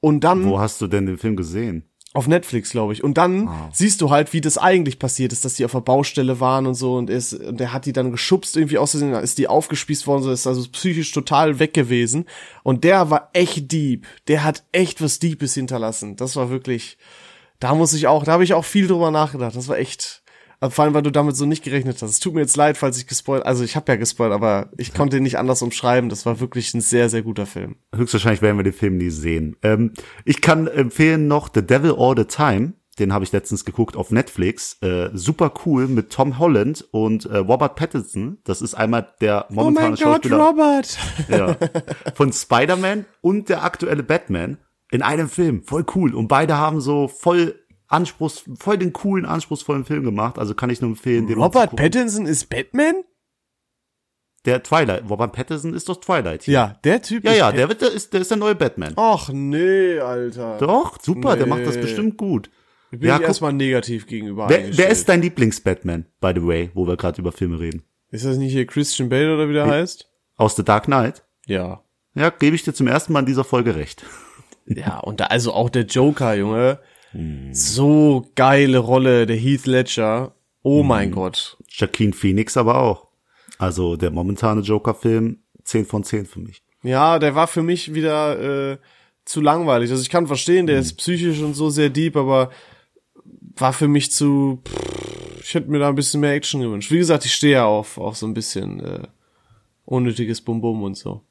Und 0.00 0.24
dann 0.24 0.46
Wo 0.46 0.58
hast 0.58 0.80
du 0.80 0.86
denn 0.86 1.04
den 1.04 1.18
Film 1.18 1.36
gesehen? 1.36 1.89
Auf 2.12 2.26
Netflix, 2.26 2.70
glaube 2.70 2.92
ich. 2.92 3.04
Und 3.04 3.18
dann 3.18 3.48
siehst 3.72 4.00
du 4.00 4.10
halt, 4.10 4.32
wie 4.32 4.40
das 4.40 4.58
eigentlich 4.58 4.98
passiert 4.98 5.32
ist, 5.32 5.44
dass 5.44 5.54
die 5.54 5.64
auf 5.64 5.70
der 5.70 5.80
Baustelle 5.80 6.40
waren 6.40 6.66
und 6.66 6.74
so 6.74 6.96
und, 6.96 7.08
ist, 7.08 7.34
und 7.34 7.60
der 7.60 7.72
hat 7.72 7.86
die 7.86 7.92
dann 7.92 8.10
geschubst, 8.10 8.56
irgendwie 8.56 8.78
auszusehen, 8.78 9.12
ist 9.12 9.38
die 9.38 9.46
aufgespießt 9.46 10.08
worden, 10.08 10.24
so 10.24 10.32
ist 10.32 10.48
also 10.48 10.68
psychisch 10.72 11.12
total 11.12 11.60
weg 11.60 11.72
gewesen. 11.72 12.24
Und 12.64 12.82
der 12.82 13.10
war 13.10 13.30
echt 13.32 13.70
deep. 13.70 14.08
Der 14.26 14.42
hat 14.42 14.64
echt 14.72 15.00
was 15.00 15.20
Deepes 15.20 15.54
hinterlassen. 15.54 16.16
Das 16.16 16.34
war 16.34 16.50
wirklich, 16.50 16.98
da 17.60 17.76
muss 17.76 17.92
ich 17.92 18.08
auch, 18.08 18.24
da 18.24 18.32
habe 18.32 18.42
ich 18.44 18.54
auch 18.54 18.64
viel 18.64 18.88
drüber 18.88 19.12
nachgedacht. 19.12 19.54
Das 19.54 19.68
war 19.68 19.78
echt, 19.78 20.19
vor 20.68 20.84
allem, 20.84 20.92
weil 20.92 21.02
du 21.02 21.10
damit 21.10 21.36
so 21.36 21.46
nicht 21.46 21.64
gerechnet 21.64 22.02
hast. 22.02 22.10
Es 22.10 22.20
tut 22.20 22.34
mir 22.34 22.40
jetzt 22.40 22.56
leid, 22.56 22.76
falls 22.76 22.98
ich 22.98 23.06
gespoilt, 23.06 23.46
also 23.46 23.64
ich 23.64 23.76
habe 23.76 23.92
ja 23.92 23.96
gespoilt, 23.96 24.32
aber 24.32 24.70
ich 24.76 24.92
konnte 24.92 25.16
ihn 25.16 25.22
nicht 25.22 25.38
anders 25.38 25.62
umschreiben. 25.62 26.10
Das 26.10 26.26
war 26.26 26.38
wirklich 26.38 26.74
ein 26.74 26.82
sehr, 26.82 27.08
sehr 27.08 27.22
guter 27.22 27.46
Film. 27.46 27.76
Höchstwahrscheinlich 27.94 28.42
werden 28.42 28.58
wir 28.58 28.64
den 28.64 28.74
Film 28.74 28.98
nie 28.98 29.08
sehen. 29.08 29.56
Ähm, 29.62 29.92
ich 30.26 30.42
kann 30.42 30.66
empfehlen 30.66 31.28
noch 31.28 31.48
The 31.54 31.62
Devil 31.62 31.94
All 31.96 32.14
the 32.16 32.26
Time. 32.26 32.74
Den 32.98 33.14
habe 33.14 33.24
ich 33.24 33.32
letztens 33.32 33.64
geguckt 33.64 33.96
auf 33.96 34.10
Netflix. 34.10 34.76
Äh, 34.82 35.08
super 35.14 35.54
cool 35.64 35.88
mit 35.88 36.10
Tom 36.10 36.38
Holland 36.38 36.86
und 36.90 37.24
äh, 37.24 37.38
Robert 37.38 37.76
Pattinson. 37.76 38.38
Das 38.44 38.60
ist 38.60 38.74
einmal 38.74 39.14
der 39.22 39.46
momentane 39.48 39.96
Schauspieler 39.96 40.36
Robert! 40.36 40.98
ja, 41.28 41.56
von 42.14 42.32
Spider-Man 42.32 43.06
und 43.22 43.48
der 43.48 43.64
aktuelle 43.64 44.02
Batman 44.02 44.58
in 44.90 45.00
einem 45.00 45.30
Film. 45.30 45.62
Voll 45.62 45.86
cool. 45.94 46.14
Und 46.14 46.28
beide 46.28 46.58
haben 46.58 46.82
so 46.82 47.08
voll 47.08 47.54
Anspruchs, 47.90 48.44
voll 48.58 48.78
den 48.78 48.92
coolen, 48.92 49.26
anspruchsvollen 49.26 49.84
Film 49.84 50.04
gemacht. 50.04 50.38
Also 50.38 50.54
kann 50.54 50.70
ich 50.70 50.80
nur 50.80 50.90
empfehlen, 50.90 51.26
den 51.26 51.38
Robert. 51.40 51.76
Pattinson 51.76 52.24
ist 52.24 52.48
Batman? 52.48 52.94
Der 54.46 54.62
Twilight. 54.62 55.04
Robert 55.10 55.32
Pattinson 55.32 55.74
ist 55.74 55.88
doch 55.88 56.00
Twilight. 56.00 56.44
hier. 56.44 56.54
Ja, 56.54 56.78
der 56.84 57.02
Typ 57.02 57.24
Ja, 57.24 57.32
ist 57.32 57.38
ja, 57.38 57.52
der 57.52 57.68
wird, 57.68 57.82
der 57.82 57.92
ist, 57.92 58.12
der 58.14 58.20
ist 58.22 58.30
der 58.30 58.38
neue 58.38 58.54
Batman. 58.54 58.94
Ach 58.96 59.28
nee, 59.32 59.98
Alter. 59.98 60.56
Doch, 60.58 60.98
super, 61.02 61.36
der 61.36 61.46
macht 61.46 61.66
das 61.66 61.74
Nee. 61.76 61.82
bestimmt 61.82 62.16
gut. 62.16 62.50
Bin 62.90 63.02
Ja, 63.02 63.16
ich 63.16 63.22
erstmal 63.22 63.52
negativ 63.52 64.06
gegenüber 64.06 64.48
Wer, 64.48 64.76
wer 64.76 64.88
ist 64.88 65.08
dein 65.08 65.20
Lieblings-Batman, 65.22 66.06
by 66.20 66.32
the 66.34 66.44
way, 66.46 66.70
wo 66.74 66.86
wir 66.88 66.96
gerade 66.96 67.20
über 67.20 67.32
Filme 67.32 67.60
reden? 67.60 67.82
Ist 68.10 68.24
das 68.24 68.36
nicht 68.38 68.52
hier 68.52 68.66
Christian 68.66 69.08
Bale 69.08 69.34
oder 69.34 69.48
wie 69.48 69.52
der 69.52 69.66
heißt? 69.66 70.08
Aus 70.36 70.56
The 70.56 70.64
Dark 70.64 70.84
Knight? 70.86 71.22
Ja. 71.46 71.84
Ja, 72.14 72.30
gebe 72.30 72.56
ich 72.56 72.62
dir 72.64 72.72
zum 72.72 72.86
ersten 72.88 73.12
Mal 73.12 73.20
in 73.20 73.26
dieser 73.26 73.44
Folge 73.44 73.76
recht. 73.76 74.04
Ja, 74.66 74.98
und 75.00 75.20
da, 75.20 75.26
also 75.26 75.52
auch 75.52 75.68
der 75.70 75.82
Joker, 75.84 76.34
Junge. 76.34 76.78
Hm. 77.12 77.52
So 77.54 78.26
geile 78.34 78.78
Rolle, 78.78 79.26
der 79.26 79.36
Heath 79.36 79.66
Ledger. 79.66 80.22
Hm. 80.26 80.30
Oh 80.62 80.82
mein 80.82 81.10
Gott. 81.10 81.56
Joaquin 81.68 82.12
Phoenix 82.12 82.56
aber 82.56 82.76
auch. 82.80 83.08
Also 83.58 83.96
der 83.96 84.10
momentane 84.10 84.60
Joker-Film, 84.62 85.38
10 85.64 85.86
von 85.86 86.04
10 86.04 86.26
für 86.26 86.40
mich. 86.40 86.62
Ja, 86.82 87.18
der 87.18 87.34
war 87.34 87.46
für 87.46 87.62
mich 87.62 87.92
wieder 87.94 88.72
äh, 88.72 88.78
zu 89.24 89.40
langweilig. 89.40 89.90
Also 89.90 90.02
ich 90.02 90.10
kann 90.10 90.26
verstehen, 90.26 90.60
Hm. 90.60 90.66
der 90.68 90.78
ist 90.78 90.94
psychisch 90.94 91.40
und 91.40 91.54
so 91.54 91.68
sehr 91.70 91.90
deep, 91.90 92.16
aber 92.16 92.50
war 93.56 93.72
für 93.72 93.88
mich 93.88 94.12
zu. 94.12 94.60
Pff, 94.66 95.40
ich 95.42 95.54
hätte 95.54 95.70
mir 95.70 95.78
da 95.78 95.88
ein 95.88 95.94
bisschen 95.94 96.20
mehr 96.20 96.34
Action 96.34 96.60
gewünscht. 96.60 96.90
Wie 96.90 96.98
gesagt, 96.98 97.24
ich 97.24 97.34
stehe 97.34 97.54
ja 97.54 97.64
auf, 97.66 97.98
auf 97.98 98.16
so 98.16 98.26
ein 98.26 98.34
bisschen 98.34 98.80
äh, 98.80 99.06
unnötiges 99.84 100.40
Bum-Bum 100.40 100.82
und 100.82 100.96
so. 100.96 101.24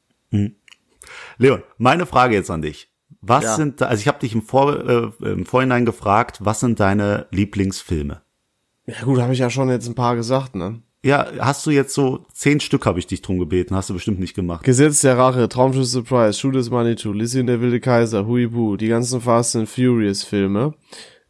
Leon, 1.38 1.62
meine 1.78 2.06
Frage 2.06 2.34
jetzt 2.34 2.50
an 2.50 2.62
dich. 2.62 2.89
Was 3.22 3.44
Ja. 3.44 3.56
sind, 3.56 3.82
also 3.82 4.00
ich 4.00 4.08
habe 4.08 4.18
dich 4.18 4.34
im, 4.34 4.42
Vor, 4.42 4.78
äh, 4.88 5.10
im 5.24 5.44
Vorhinein 5.44 5.84
gefragt, 5.84 6.38
was 6.40 6.60
sind 6.60 6.80
deine 6.80 7.26
Lieblingsfilme? 7.30 8.22
Ja 8.86 9.04
gut, 9.04 9.20
habe 9.20 9.32
ich 9.32 9.38
ja 9.38 9.50
schon 9.50 9.68
jetzt 9.68 9.86
ein 9.88 9.94
paar 9.94 10.16
gesagt, 10.16 10.54
ne? 10.54 10.82
Ja, 11.02 11.28
hast 11.38 11.64
du 11.64 11.70
jetzt 11.70 11.94
so 11.94 12.26
zehn 12.32 12.60
Stück 12.60 12.84
habe 12.84 12.98
ich 12.98 13.06
dich 13.06 13.22
drum 13.22 13.38
gebeten, 13.38 13.74
hast 13.74 13.88
du 13.88 13.94
bestimmt 13.94 14.20
nicht 14.20 14.34
gemacht. 14.34 14.64
Gesetz 14.64 15.00
der 15.00 15.16
Rache, 15.16 15.48
Traumschiff 15.48 15.86
Surprise, 15.86 16.38
Shoot 16.38 16.56
is 16.56 16.68
Money 16.70 16.94
to, 16.94 17.12
Lizzie 17.12 17.40
und 17.40 17.46
der 17.46 17.60
wilde 17.62 17.80
Kaiser, 17.80 18.26
Huibu, 18.26 18.76
die 18.76 18.88
ganzen 18.88 19.20
Fast 19.22 19.56
and 19.56 19.68
Furious 19.68 20.24
Filme. 20.24 20.74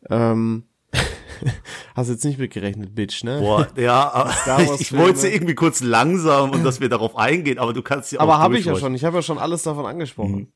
Ähm, 0.08 0.64
hast 1.94 2.08
jetzt 2.08 2.24
nicht 2.24 2.38
mitgerechnet, 2.38 2.96
Bitch, 2.96 3.22
ne? 3.22 3.38
Boah, 3.40 3.68
ja, 3.76 4.32
ich 4.78 4.96
wollte 4.96 5.28
irgendwie 5.28 5.54
kurz 5.54 5.82
langsam 5.82 6.50
und 6.50 6.64
dass 6.64 6.80
wir 6.80 6.88
darauf 6.88 7.16
eingehen, 7.16 7.58
aber 7.58 7.72
du 7.72 7.82
kannst 7.82 8.10
ja 8.10 8.18
auch 8.18 8.24
Aber 8.24 8.38
habe 8.38 8.58
ich 8.58 8.64
ja 8.64 8.74
schon, 8.74 8.94
ich 8.94 9.04
habe 9.04 9.18
ja 9.18 9.22
schon 9.22 9.38
alles 9.38 9.62
davon 9.62 9.86
angesprochen. 9.86 10.52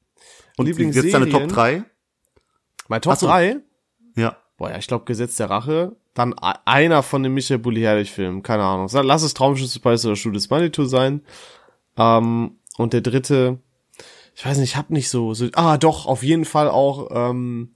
Und 0.57 0.67
Lieblingsserien? 0.67 1.12
jetzt 1.12 1.21
deine 1.21 1.31
Top 1.31 1.49
3? 1.49 1.85
Mein 2.88 3.03
Top 3.03 3.17
so. 3.17 3.27
3? 3.27 3.57
Ja. 4.17 4.37
Boah, 4.57 4.71
ja, 4.71 4.79
ich 4.79 4.87
glaube 4.87 5.05
Gesetz 5.05 5.37
der 5.37 5.51
Rache. 5.51 5.97
Dann 6.14 6.33
e- 6.33 6.55
einer 6.64 7.03
von 7.03 7.23
den 7.23 7.35
Michael 7.35 7.59
Bulli 7.59 7.81
Herrlich 7.81 8.12
Filmen, 8.12 8.43
keine 8.43 8.62
Ahnung. 8.62 8.88
Lass 8.93 9.23
es 9.23 9.35
Traumschiff 9.35 9.69
Surprise 9.69 10.09
oder 10.09 10.37
is 10.37 10.51
Money 10.51 10.71
to 10.71 10.85
sein. 10.85 11.23
Ähm, 11.97 12.59
und 12.77 12.93
der 12.93 13.01
dritte, 13.01 13.59
ich 14.35 14.47
weiß 14.47 14.59
nicht, 14.59 14.71
ich 14.71 14.77
hab 14.77 14.90
nicht 14.90 15.09
so, 15.09 15.35
so, 15.35 15.49
ah 15.55 15.77
doch, 15.77 16.07
auf 16.07 16.23
jeden 16.23 16.45
Fall 16.45 16.69
auch 16.69 17.31
ähm, 17.31 17.75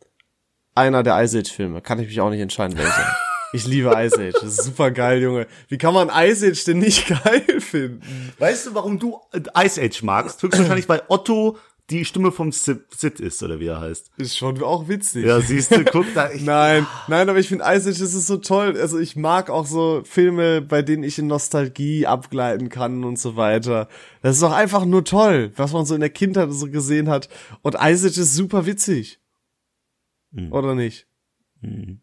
einer 0.75 1.03
der 1.03 1.21
Ice 1.23 1.39
Age 1.39 1.51
Filme. 1.51 1.81
Kann 1.81 1.99
ich 1.99 2.07
mich 2.07 2.21
auch 2.21 2.31
nicht 2.31 2.41
entscheiden, 2.41 2.77
welcher. 2.79 3.17
Ich 3.55 3.67
liebe 3.67 3.89
Ice 3.97 4.21
Age, 4.21 4.35
das 4.35 4.59
ist 4.59 4.65
super 4.65 4.91
geil, 4.91 5.23
Junge. 5.23 5.47
Wie 5.69 5.79
kann 5.79 5.95
man 5.95 6.11
Ice 6.11 6.47
Age 6.47 6.65
denn 6.65 6.81
nicht 6.81 7.09
geil 7.25 7.63
finden? 7.63 8.03
Weißt 8.39 8.67
du, 8.67 8.75
warum 8.75 8.99
du 8.99 9.19
Ice 9.57 9.81
Age 9.81 10.03
magst? 10.03 10.43
Höchstwahrscheinlich, 10.43 10.87
weil 10.87 11.01
Otto 11.09 11.57
die 11.91 12.05
Stimme 12.05 12.33
vom 12.33 12.53
Sid 12.53 13.21
ist, 13.21 13.43
oder 13.43 13.61
wie 13.61 13.67
er 13.67 13.81
heißt. 13.81 14.11
Ist 14.19 14.37
schon 14.37 14.63
auch 14.63 14.89
witzig. 14.89 15.25
Ja, 15.25 15.41
siehst 15.41 15.75
du, 15.75 15.85
guck 15.85 16.05
da. 16.15 16.31
Ich, 16.31 16.43
Nein, 16.43 16.87
nein, 17.07 17.29
aber 17.29 17.39
ich 17.39 17.49
finde 17.49 17.65
Ice 17.65 17.89
Age, 17.89 17.99
das 17.99 18.15
ist 18.15 18.27
so 18.27 18.37
toll. 18.37 18.77
Also 18.79 18.99
ich 18.99 19.17
mag 19.17 19.49
auch 19.49 19.67
so 19.67 20.03
Filme, 20.05 20.61
bei 20.61 20.83
denen 20.83 21.03
ich 21.03 21.19
in 21.19 21.27
Nostalgie 21.27 22.07
abgleiten 22.07 22.69
kann 22.69 23.05
und 23.05 23.19
so 23.19 23.37
weiter. 23.37 23.89
Das 24.21 24.37
ist 24.37 24.43
doch 24.43 24.53
einfach 24.53 24.85
nur 24.85 25.05
toll, 25.05 25.53
was 25.57 25.73
man 25.73 25.87
so 25.87 25.95
in 25.95 26.01
der 26.01 26.11
Kindheit 26.11 26.53
so 26.53 26.69
gesehen 26.71 27.09
hat. 27.09 27.29
Und 27.63 27.75
Ice 27.75 28.07
Age 28.07 28.19
ist 28.19 28.35
super 28.35 28.67
witzig. 28.67 29.21
Oder 30.51 30.75
nicht? 30.75 31.07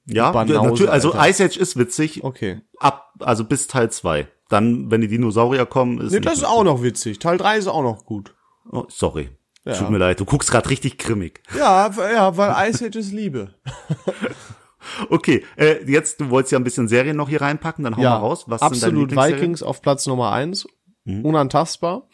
ja, 0.05 0.31
Banause, 0.31 0.61
natürlich, 0.61 0.91
also 0.91 1.11
Alter. 1.13 1.29
Ice 1.29 1.43
Age 1.45 1.57
ist 1.57 1.77
witzig. 1.77 2.23
Okay. 2.23 2.61
Ab, 2.79 3.13
also 3.19 3.45
bis 3.45 3.67
Teil 3.67 3.91
2. 3.91 4.27
Dann, 4.49 4.91
wenn 4.91 5.01
die 5.01 5.07
Dinosaurier 5.07 5.65
kommen, 5.65 5.99
ist. 6.01 6.11
Nee, 6.11 6.19
das 6.19 6.39
ist 6.39 6.43
auch 6.43 6.63
noch 6.63 6.83
witzig. 6.83 7.19
Teil 7.19 7.37
3 7.37 7.57
ist 7.57 7.67
auch 7.67 7.83
noch 7.83 8.05
gut. 8.05 8.35
Oh, 8.71 8.85
sorry. 8.89 9.29
Ja. 9.65 9.73
Tut 9.73 9.89
mir 9.89 9.97
leid, 9.97 10.19
du 10.19 10.25
guckst 10.25 10.51
gerade 10.51 10.69
richtig 10.69 10.97
grimmig. 10.99 11.41
Ja, 11.57 11.89
ja, 12.13 12.37
weil 12.37 12.69
Ice 12.69 12.85
Age 12.85 12.95
ist 12.95 13.11
Liebe. 13.11 13.55
Okay, 15.09 15.43
äh, 15.57 15.83
jetzt, 15.91 16.21
du 16.21 16.29
wolltest 16.29 16.51
ja 16.51 16.59
ein 16.59 16.63
bisschen 16.63 16.87
Serien 16.87 17.17
noch 17.17 17.27
hier 17.27 17.41
reinpacken, 17.41 17.83
dann 17.83 17.97
hau 17.97 18.03
mal 18.03 18.17
raus. 18.17 18.45
Was 18.47 18.61
sind 18.61 18.83
deine 18.83 19.03
absolut? 19.03 19.15
Vikings 19.15 19.63
auf 19.63 19.81
Platz 19.81 20.05
Nummer 20.05 20.31
eins, 20.31 20.67
unantastbar. 21.05 22.07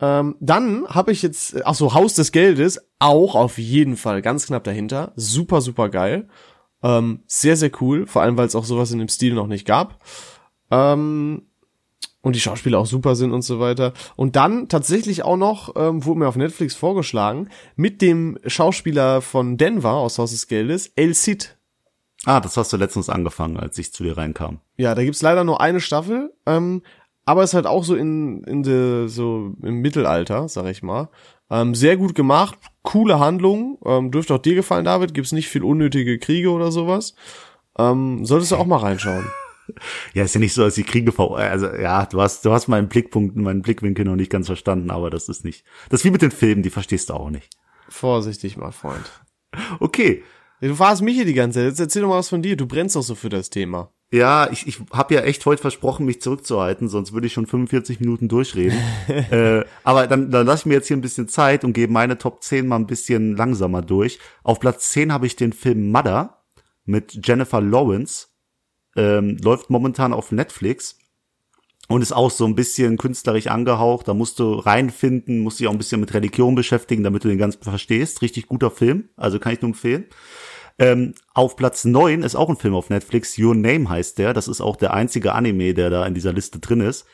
Ähm, 0.00 0.36
dann 0.40 0.86
habe 0.88 1.12
ich 1.12 1.22
jetzt, 1.22 1.64
ach 1.64 1.74
so, 1.74 1.94
Haus 1.94 2.14
des 2.14 2.32
Geldes, 2.32 2.80
auch 2.98 3.34
auf 3.34 3.58
jeden 3.58 3.96
Fall 3.96 4.22
ganz 4.22 4.46
knapp 4.46 4.64
dahinter. 4.64 5.12
Super, 5.16 5.60
super 5.60 5.88
geil. 5.88 6.28
Ähm, 6.82 7.22
sehr, 7.26 7.56
sehr 7.56 7.70
cool, 7.80 8.06
vor 8.06 8.22
allem, 8.22 8.36
weil 8.36 8.46
es 8.46 8.54
auch 8.54 8.64
sowas 8.64 8.92
in 8.92 8.98
dem 8.98 9.08
Stil 9.08 9.34
noch 9.34 9.46
nicht 9.46 9.66
gab. 9.66 9.98
Ähm, 10.70 11.42
und 12.24 12.34
die 12.34 12.40
Schauspieler 12.40 12.78
auch 12.78 12.86
super 12.86 13.14
sind 13.14 13.32
und 13.32 13.42
so 13.42 13.60
weiter. 13.60 13.92
Und 14.16 14.34
dann 14.34 14.68
tatsächlich 14.68 15.22
auch 15.22 15.36
noch, 15.36 15.76
ähm, 15.76 16.04
wurde 16.04 16.20
mir 16.20 16.28
auf 16.28 16.36
Netflix 16.36 16.74
vorgeschlagen, 16.74 17.50
mit 17.76 18.00
dem 18.00 18.38
Schauspieler 18.46 19.20
von 19.20 19.58
Denver 19.58 19.92
aus 19.92 20.18
Haus 20.18 20.30
des 20.30 20.48
Geldes, 20.48 20.90
El 20.96 21.14
Cid. 21.14 21.56
Ah, 22.24 22.40
das 22.40 22.56
hast 22.56 22.72
du 22.72 22.78
letztens 22.78 23.10
angefangen, 23.10 23.58
als 23.58 23.76
ich 23.76 23.92
zu 23.92 24.02
dir 24.02 24.16
reinkam. 24.16 24.60
Ja, 24.78 24.94
da 24.94 25.04
gibt's 25.04 25.20
leider 25.20 25.44
nur 25.44 25.60
eine 25.60 25.80
Staffel, 25.80 26.32
ähm, 26.46 26.80
aber 27.26 27.44
ist 27.44 27.52
halt 27.52 27.66
auch 27.66 27.84
so 27.84 27.94
in, 27.94 28.42
in 28.44 28.62
de, 28.62 29.06
so 29.06 29.52
im 29.62 29.82
Mittelalter, 29.82 30.48
sag 30.48 30.64
ich 30.66 30.82
mal. 30.82 31.10
Ähm, 31.50 31.74
sehr 31.74 31.98
gut 31.98 32.14
gemacht, 32.14 32.56
coole 32.82 33.18
Handlung, 33.18 33.78
ähm, 33.84 34.10
dürfte 34.10 34.34
auch 34.34 34.38
dir 34.38 34.54
gefallen, 34.54 34.86
David, 34.86 35.12
gibt's 35.12 35.32
nicht 35.32 35.48
viel 35.48 35.62
unnötige 35.62 36.18
Kriege 36.18 36.50
oder 36.50 36.72
sowas. 36.72 37.14
Ähm, 37.78 38.24
solltest 38.24 38.52
du 38.52 38.56
auch 38.56 38.66
mal 38.66 38.78
reinschauen. 38.78 39.26
Ja, 40.12 40.24
ist 40.24 40.34
ja 40.34 40.40
nicht 40.40 40.54
so, 40.54 40.62
dass 40.62 40.74
die 40.74 40.84
Kriege 40.84 41.10
vor, 41.12 41.38
also 41.38 41.66
ja, 41.66 42.06
du 42.06 42.20
hast, 42.20 42.44
du 42.44 42.52
hast 42.52 42.68
meinen 42.68 42.88
Blickpunkt, 42.88 43.36
meinen 43.36 43.62
Blickwinkel 43.62 44.04
noch 44.04 44.16
nicht 44.16 44.30
ganz 44.30 44.46
verstanden, 44.46 44.90
aber 44.90 45.10
das 45.10 45.28
ist 45.28 45.44
nicht, 45.44 45.64
das 45.88 46.00
ist 46.00 46.04
wie 46.04 46.10
mit 46.10 46.22
den 46.22 46.30
Filmen, 46.30 46.62
die 46.62 46.70
verstehst 46.70 47.10
du 47.10 47.14
auch 47.14 47.30
nicht. 47.30 47.50
Vorsichtig 47.88 48.56
mal, 48.56 48.72
Freund. 48.72 49.10
Okay. 49.80 50.22
Du 50.60 50.74
mich 51.02 51.16
hier 51.16 51.24
die 51.24 51.34
ganze 51.34 51.58
Zeit, 51.58 51.66
jetzt 51.68 51.80
erzähl 51.80 52.02
doch 52.02 52.08
mal 52.08 52.18
was 52.18 52.28
von 52.28 52.40
dir, 52.40 52.56
du 52.56 52.66
brennst 52.66 52.96
doch 52.96 53.02
so 53.02 53.14
für 53.14 53.28
das 53.28 53.50
Thema. 53.50 53.90
Ja, 54.14 54.48
ich, 54.52 54.66
ich 54.68 54.78
habe 54.92 55.14
ja 55.14 55.22
echt 55.22 55.44
heute 55.44 55.60
versprochen, 55.60 56.06
mich 56.06 56.22
zurückzuhalten, 56.22 56.88
sonst 56.88 57.12
würde 57.12 57.26
ich 57.26 57.32
schon 57.32 57.46
45 57.46 57.98
Minuten 58.00 58.28
durchreden. 58.28 58.78
äh, 59.08 59.64
aber 59.82 60.06
dann, 60.06 60.30
dann 60.30 60.46
lasse 60.46 60.62
ich 60.62 60.66
mir 60.66 60.74
jetzt 60.74 60.86
hier 60.86 60.96
ein 60.96 61.02
bisschen 61.02 61.26
Zeit 61.26 61.64
und 61.64 61.72
gebe 61.72 61.92
meine 61.92 62.16
Top 62.16 62.42
10 62.42 62.66
mal 62.66 62.76
ein 62.76 62.86
bisschen 62.86 63.36
langsamer 63.36 63.82
durch. 63.82 64.20
Auf 64.44 64.60
Platz 64.60 64.90
10 64.92 65.12
habe 65.12 65.26
ich 65.26 65.34
den 65.36 65.52
Film 65.52 65.90
Mother 65.90 66.44
mit 66.84 67.26
Jennifer 67.26 67.60
Lawrence. 67.60 68.28
Ähm, 68.96 69.38
läuft 69.42 69.70
momentan 69.70 70.12
auf 70.12 70.32
Netflix 70.32 70.98
und 71.88 72.02
ist 72.02 72.12
auch 72.12 72.30
so 72.30 72.44
ein 72.46 72.54
bisschen 72.54 72.96
künstlerisch 72.96 73.48
angehaucht. 73.48 74.08
Da 74.08 74.14
musst 74.14 74.38
du 74.38 74.54
reinfinden, 74.54 75.40
musst 75.40 75.60
dich 75.60 75.66
auch 75.66 75.72
ein 75.72 75.78
bisschen 75.78 76.00
mit 76.00 76.14
Religion 76.14 76.54
beschäftigen, 76.54 77.02
damit 77.02 77.24
du 77.24 77.28
den 77.28 77.38
ganzen 77.38 77.62
verstehst. 77.62 78.22
Richtig 78.22 78.46
guter 78.46 78.70
Film, 78.70 79.08
also 79.16 79.38
kann 79.38 79.52
ich 79.52 79.60
nur 79.60 79.70
empfehlen. 79.70 80.06
Ähm, 80.78 81.14
auf 81.34 81.56
Platz 81.56 81.84
9 81.84 82.22
ist 82.22 82.34
auch 82.34 82.48
ein 82.48 82.56
Film 82.56 82.74
auf 82.74 82.90
Netflix, 82.90 83.38
Your 83.38 83.54
Name 83.54 83.88
heißt 83.88 84.18
der. 84.18 84.32
Das 84.32 84.48
ist 84.48 84.60
auch 84.60 84.76
der 84.76 84.92
einzige 84.92 85.32
Anime, 85.32 85.74
der 85.74 85.90
da 85.90 86.04
in 86.06 86.14
dieser 86.14 86.32
Liste 86.32 86.58
drin 86.58 86.80
ist. 86.80 87.06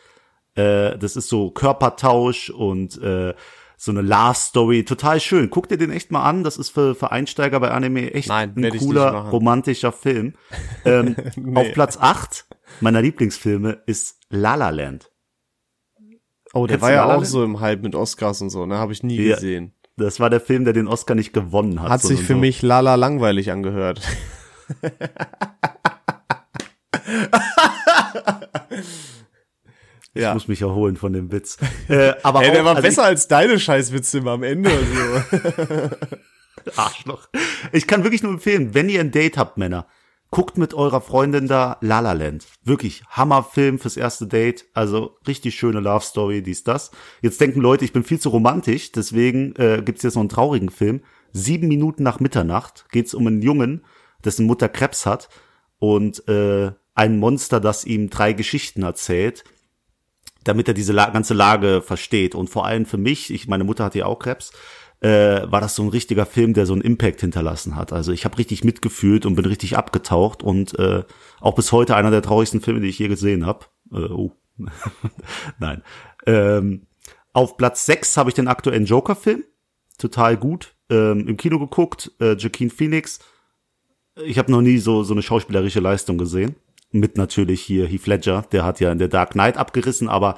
Äh, 0.54 0.96
das 0.98 1.16
ist 1.16 1.28
so 1.28 1.50
Körpertausch 1.50 2.50
und 2.50 3.00
äh, 3.02 3.34
so 3.82 3.92
eine 3.92 4.02
Love 4.02 4.34
Story, 4.34 4.84
total 4.84 5.20
schön. 5.20 5.48
Guck 5.48 5.70
dir 5.70 5.78
den 5.78 5.90
echt 5.90 6.10
mal 6.12 6.22
an, 6.22 6.44
das 6.44 6.58
ist 6.58 6.68
für, 6.68 6.94
für 6.94 7.12
Einsteiger 7.12 7.58
bei 7.60 7.70
Anime 7.70 8.12
echt 8.12 8.28
Nein, 8.28 8.52
ein 8.54 8.78
cooler, 8.78 9.10
romantischer 9.30 9.90
Film. 9.90 10.34
Ähm, 10.84 11.16
Nee. 11.36 11.58
Auf 11.58 11.72
Platz 11.72 11.96
8 11.98 12.46
meiner 12.82 13.00
Lieblingsfilme 13.00 13.80
ist 13.86 14.18
La 14.28 14.54
La 14.56 14.68
Land. 14.68 15.10
Oh, 16.52 16.66
der 16.66 16.74
Kennst 16.76 16.82
war 16.82 16.92
ja 16.92 17.06
La 17.06 17.16
auch 17.16 17.24
so 17.24 17.42
im 17.42 17.60
Hype 17.60 17.82
mit 17.82 17.94
Oscars 17.94 18.42
und 18.42 18.50
so, 18.50 18.66
ne? 18.66 18.76
Habe 18.76 18.92
ich 18.92 19.02
nie 19.02 19.16
Ja. 19.18 19.36
gesehen. 19.36 19.72
Das 19.96 20.20
war 20.20 20.28
der 20.28 20.40
Film, 20.40 20.64
der 20.64 20.74
den 20.74 20.86
Oscar 20.86 21.14
nicht 21.14 21.32
gewonnen 21.32 21.80
hat. 21.80 21.88
Hat 21.88 22.00
sich 22.02 22.08
sondern 22.18 22.26
für 22.26 22.32
so. 22.34 22.38
mich 22.40 22.60
lala 22.60 22.96
langweilig 22.96 23.50
angehört. 23.50 24.02
Ich 30.20 30.24
ja. 30.24 30.34
muss 30.34 30.48
mich 30.48 30.60
erholen 30.60 30.96
von 30.96 31.14
dem 31.14 31.32
Witz. 31.32 31.56
Äh, 31.88 32.14
aber 32.22 32.44
Ey, 32.44 32.52
der 32.52 32.60
auch, 32.60 32.66
war 32.66 32.76
also 32.76 32.86
besser 32.86 33.04
als 33.04 33.26
deine 33.26 33.58
Scheißwitze 33.58 34.18
immer 34.18 34.32
am 34.32 34.44
Ende. 34.44 34.70
Ich, 34.70 36.68
Arschloch. 36.78 37.28
Ich 37.72 37.88
kann 37.88 38.04
wirklich 38.04 38.22
nur 38.22 38.32
empfehlen, 38.32 38.74
wenn 38.74 38.88
ihr 38.88 39.00
ein 39.00 39.10
Date 39.10 39.38
habt, 39.38 39.56
Männer, 39.56 39.86
guckt 40.30 40.56
mit 40.56 40.72
eurer 40.72 41.00
Freundin 41.00 41.48
da 41.48 41.78
La 41.80 41.98
La 41.98 42.12
Land. 42.12 42.46
Wirklich 42.62 43.02
Hammerfilm 43.08 43.80
fürs 43.80 43.96
erste 43.96 44.28
Date. 44.28 44.66
Also 44.72 45.16
richtig 45.26 45.56
schöne 45.56 45.80
Love 45.80 46.04
Story, 46.04 46.42
dies, 46.42 46.62
das. 46.62 46.92
Jetzt 47.22 47.40
denken 47.40 47.60
Leute, 47.60 47.84
ich 47.84 47.92
bin 47.92 48.04
viel 48.04 48.20
zu 48.20 48.28
romantisch, 48.28 48.92
deswegen 48.92 49.56
äh, 49.56 49.82
gibt's 49.84 50.02
jetzt 50.02 50.14
noch 50.14 50.22
einen 50.22 50.28
traurigen 50.28 50.70
Film. 50.70 51.02
Sieben 51.32 51.66
Minuten 51.66 52.04
nach 52.04 52.20
Mitternacht 52.20 52.86
geht's 52.92 53.14
um 53.14 53.26
einen 53.26 53.42
Jungen, 53.42 53.84
dessen 54.24 54.46
Mutter 54.46 54.68
Krebs 54.68 55.06
hat 55.06 55.28
und 55.78 56.28
äh, 56.28 56.70
ein 56.94 57.18
Monster, 57.18 57.58
das 57.58 57.84
ihm 57.84 58.10
drei 58.10 58.32
Geschichten 58.32 58.82
erzählt 58.82 59.44
damit 60.44 60.68
er 60.68 60.74
diese 60.74 60.92
La 60.92 61.10
ganze 61.10 61.34
Lage 61.34 61.82
versteht. 61.82 62.34
Und 62.34 62.48
vor 62.50 62.66
allem 62.66 62.86
für 62.86 62.98
mich, 62.98 63.32
ich, 63.32 63.48
meine 63.48 63.64
Mutter 63.64 63.84
hatte 63.84 63.98
ja 63.98 64.06
auch 64.06 64.18
Krebs, 64.18 64.52
äh, 65.00 65.50
war 65.50 65.60
das 65.60 65.74
so 65.74 65.82
ein 65.82 65.88
richtiger 65.88 66.26
Film, 66.26 66.52
der 66.52 66.66
so 66.66 66.72
einen 66.72 66.82
Impact 66.82 67.20
hinterlassen 67.20 67.76
hat. 67.76 67.92
Also 67.92 68.12
ich 68.12 68.24
habe 68.24 68.38
richtig 68.38 68.64
mitgefühlt 68.64 69.26
und 69.26 69.34
bin 69.34 69.46
richtig 69.46 69.76
abgetaucht 69.76 70.42
und 70.42 70.78
äh, 70.78 71.04
auch 71.40 71.54
bis 71.54 71.72
heute 71.72 71.96
einer 71.96 72.10
der 72.10 72.22
traurigsten 72.22 72.60
Filme, 72.60 72.80
die 72.80 72.88
ich 72.88 72.98
je 72.98 73.08
gesehen 73.08 73.46
habe. 73.46 73.66
Äh, 73.92 74.10
oh. 74.10 74.32
Nein. 75.58 75.82
Ähm, 76.26 76.86
auf 77.32 77.56
Platz 77.56 77.86
6 77.86 78.16
habe 78.16 78.30
ich 78.30 78.34
den 78.34 78.48
aktuellen 78.48 78.84
Joker-Film. 78.84 79.44
Total 79.96 80.36
gut. 80.36 80.74
Ähm, 80.90 81.26
Im 81.28 81.36
Kino 81.36 81.58
geguckt. 81.58 82.12
Äh, 82.20 82.32
Joaquin 82.32 82.70
Phoenix. 82.70 83.20
Ich 84.24 84.38
habe 84.38 84.50
noch 84.50 84.60
nie 84.60 84.78
so, 84.78 85.02
so 85.02 85.14
eine 85.14 85.22
schauspielerische 85.22 85.80
Leistung 85.80 86.18
gesehen. 86.18 86.56
Mit 86.92 87.16
natürlich 87.16 87.60
hier 87.60 87.86
Heath 87.86 88.06
Ledger, 88.06 88.44
der 88.52 88.64
hat 88.64 88.80
ja 88.80 88.90
in 88.90 88.98
der 88.98 89.08
Dark 89.08 89.30
Knight 89.32 89.56
abgerissen, 89.56 90.08
aber 90.08 90.36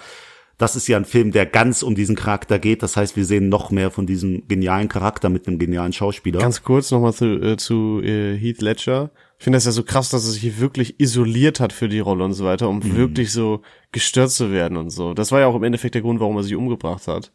das 0.58 0.76
ist 0.76 0.86
ja 0.86 0.96
ein 0.98 1.06
Film, 1.06 1.32
der 1.32 1.46
ganz 1.46 1.82
um 1.82 1.94
diesen 1.94 2.14
Charakter 2.14 2.58
geht. 2.58 2.82
Das 2.82 2.96
heißt, 2.96 3.16
wir 3.16 3.24
sehen 3.24 3.48
noch 3.48 3.70
mehr 3.70 3.90
von 3.90 4.06
diesem 4.06 4.46
genialen 4.48 4.88
Charakter 4.88 5.28
mit 5.30 5.48
einem 5.48 5.58
genialen 5.58 5.92
Schauspieler. 5.92 6.38
Ganz 6.40 6.62
kurz 6.62 6.90
nochmal 6.90 7.14
zu, 7.14 7.24
äh, 7.42 7.56
zu 7.56 8.00
äh, 8.02 8.36
Heath 8.36 8.60
Ledger. 8.60 9.10
Ich 9.38 9.44
finde 9.44 9.56
das 9.56 9.64
ja 9.64 9.72
so 9.72 9.82
krass, 9.82 10.10
dass 10.10 10.24
er 10.24 10.30
sich 10.30 10.60
wirklich 10.60 11.00
isoliert 11.00 11.58
hat 11.58 11.72
für 11.72 11.88
die 11.88 11.98
Rolle 11.98 12.22
und 12.24 12.34
so 12.34 12.44
weiter, 12.44 12.68
um 12.68 12.78
Mhm. 12.78 12.94
wirklich 12.96 13.32
so 13.32 13.62
gestört 13.90 14.30
zu 14.30 14.52
werden 14.52 14.76
und 14.76 14.90
so. 14.90 15.14
Das 15.14 15.32
war 15.32 15.40
ja 15.40 15.46
auch 15.46 15.56
im 15.56 15.64
Endeffekt 15.64 15.94
der 15.96 16.02
Grund, 16.02 16.20
warum 16.20 16.36
er 16.36 16.44
sich 16.44 16.54
umgebracht 16.54 17.08
hat. 17.08 17.32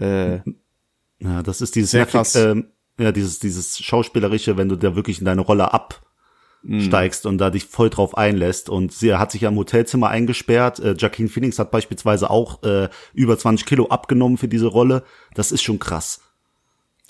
Äh, 0.00 0.36
ja, 1.20 1.42
das 1.44 1.60
ist 1.60 1.76
dieses 1.76 1.92
Sehr 1.92 2.06
krass. 2.06 2.34
Ähm, 2.34 2.68
ja, 2.98 3.12
dieses 3.12 3.38
dieses 3.38 3.78
schauspielerische, 3.78 4.56
wenn 4.56 4.68
du 4.68 4.74
da 4.74 4.96
wirklich 4.96 5.20
in 5.20 5.26
deine 5.26 5.42
Rolle 5.42 5.72
absteigst 6.66 7.26
und 7.26 7.38
da 7.38 7.50
dich 7.50 7.64
voll 7.66 7.90
drauf 7.90 8.16
einlässt. 8.16 8.68
Und 8.68 8.92
sie 8.92 9.14
hat 9.14 9.32
sich 9.32 9.42
ja 9.42 9.48
im 9.48 9.56
Hotelzimmer 9.56 10.08
eingesperrt. 10.08 10.78
Äh, 10.80 10.92
Joaquin 10.92 11.28
Phoenix 11.28 11.58
hat 11.58 11.70
beispielsweise 11.70 12.30
auch 12.30 12.62
äh, 12.62 12.88
über 13.14 13.38
20 13.38 13.66
Kilo 13.66 13.88
abgenommen 13.88 14.38
für 14.38 14.48
diese 14.48 14.66
Rolle. 14.66 15.04
Das 15.34 15.52
ist 15.52 15.62
schon 15.62 15.78
krass. 15.78 16.20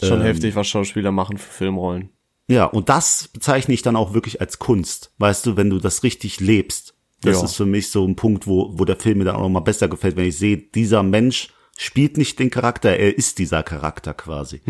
schon 0.03 0.21
Ähm. 0.21 0.27
heftig, 0.27 0.55
was 0.55 0.69
Schauspieler 0.69 1.11
machen 1.13 1.39
für 1.39 1.51
Filmrollen. 1.51 2.11
Ja, 2.51 2.65
und 2.65 2.89
das 2.89 3.29
bezeichne 3.33 3.75
ich 3.75 3.83
dann 3.83 3.97
auch 3.97 4.15
wirklich 4.15 4.41
als 4.41 4.59
Kunst. 4.59 5.13
Weißt 5.19 5.45
du, 5.45 5.57
wenn 5.57 5.71
du 5.71 5.79
das 5.79 6.03
richtig 6.03 6.41
lebst. 6.41 6.95
Das 7.21 7.37
Ja. 7.39 7.45
ist 7.45 7.57
für 7.57 7.67
mich 7.67 7.91
so 7.91 8.07
ein 8.07 8.15
Punkt, 8.17 8.47
wo, 8.47 8.79
wo 8.79 8.85
der 8.85 8.97
Film 8.97 9.19
mir 9.19 9.25
dann 9.25 9.37
auch 9.37 9.41
noch 9.43 9.49
mal 9.49 9.61
besser 9.61 9.89
gefällt, 9.89 10.17
wenn 10.17 10.27
ich 10.29 10.39
sehe, 10.39 10.57
dieser 10.57 11.03
Mensch 11.03 11.49
spielt 11.81 12.17
nicht 12.17 12.41
den 12.41 12.51
Charakter, 12.51 12.97
er 12.97 13.17
ist 13.17 13.39
dieser 13.39 13.63
Charakter 13.63 14.13
quasi. 14.13 14.61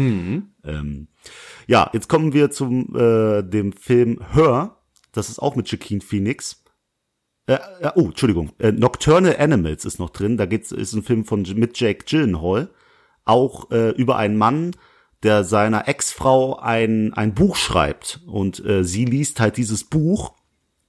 Ähm, 0.63 1.09
ja, 1.67 1.89
jetzt 1.95 2.09
kommen 2.09 2.35
wir 2.35 2.51
zum 2.51 2.95
äh, 2.95 3.43
dem 3.43 3.73
Film 3.73 4.21
Her. 4.33 4.77
Das 5.13 5.31
ist 5.31 5.39
auch 5.39 5.57
mit 5.57 5.71
Joaquin 5.71 6.03
Phoenix. 6.03 6.63
Äh, 7.47 7.55
äh, 7.81 7.93
oh, 7.95 8.09
Entschuldigung. 8.09 8.53
Äh, 8.59 8.73
Nocturnal 8.73 9.37
Animals 9.39 9.87
ist 9.87 9.99
noch 9.99 10.11
drin. 10.11 10.37
Da 10.37 10.45
geht's 10.45 10.71
ist 10.71 10.93
ein 10.93 11.03
Film 11.03 11.25
von 11.25 11.45
mit 11.55 11.81
Jake 11.81 12.05
Gyllenhaal, 12.05 12.69
auch 13.25 13.71
äh, 13.71 13.91
über 13.93 14.17
einen 14.17 14.37
Mann, 14.37 14.73
der 15.23 15.45
seiner 15.45 15.89
Ex-Frau 15.89 16.59
ein 16.59 17.15
ein 17.15 17.35
Buch 17.35 17.57
schreibt 17.57 18.21
und 18.27 18.63
äh, 18.65 18.85
sie 18.85 19.07
liest 19.07 19.41
halt 19.41 19.57
dieses 19.57 19.85
Buch 19.85 20.35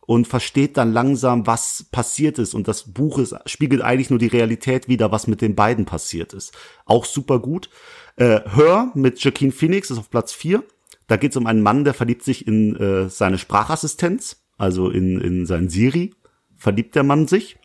und 0.10 0.28
versteht 0.28 0.76
dann 0.76 0.92
langsam, 0.92 1.46
was 1.46 1.86
passiert 1.92 2.40
ist. 2.40 2.56
Und 2.56 2.68
das 2.68 2.94
Buch 2.94 3.20
ist, 3.20 3.36
spiegelt 3.46 3.84
eigentlich 3.84 4.10
nur 4.10 4.18
die 4.18 4.26
Realität 4.26 4.88
wider, 4.88 5.12
was 5.12 5.28
mit 5.28 5.40
den 5.40 5.54
beiden 5.54 5.86
passiert 5.86 6.34
ist. 6.34 6.52
Auch 6.86 7.06
super 7.06 7.38
gut. 7.38 7.70
Äh, 8.16 8.40
Her 8.50 8.92
mit 8.96 9.20
Joaquin 9.20 9.52
Phoenix 9.52 9.92
ist 9.92 10.00
auf 10.00 10.10
Platz 10.10 10.34
4. 10.34 10.64
Da 11.06 11.16
geht 11.16 11.34
es 11.34 11.38
um 11.38 11.46
einen 11.46 11.62
Mann, 11.62 11.84
der 11.84 11.94
verliebt 11.94 12.24
sich 12.24 12.48
in 12.48 12.76
äh, 12.78 13.08
seine 13.08 13.38
Sprachassistenz, 13.38 14.38
also 14.58 14.90
in, 14.90 15.22
in 15.22 15.46
sein 15.46 15.70
Siri. 15.70 16.16
Verliebt 16.58 16.96
der 16.96 17.04
Mann 17.04 17.28
sich. 17.28 17.60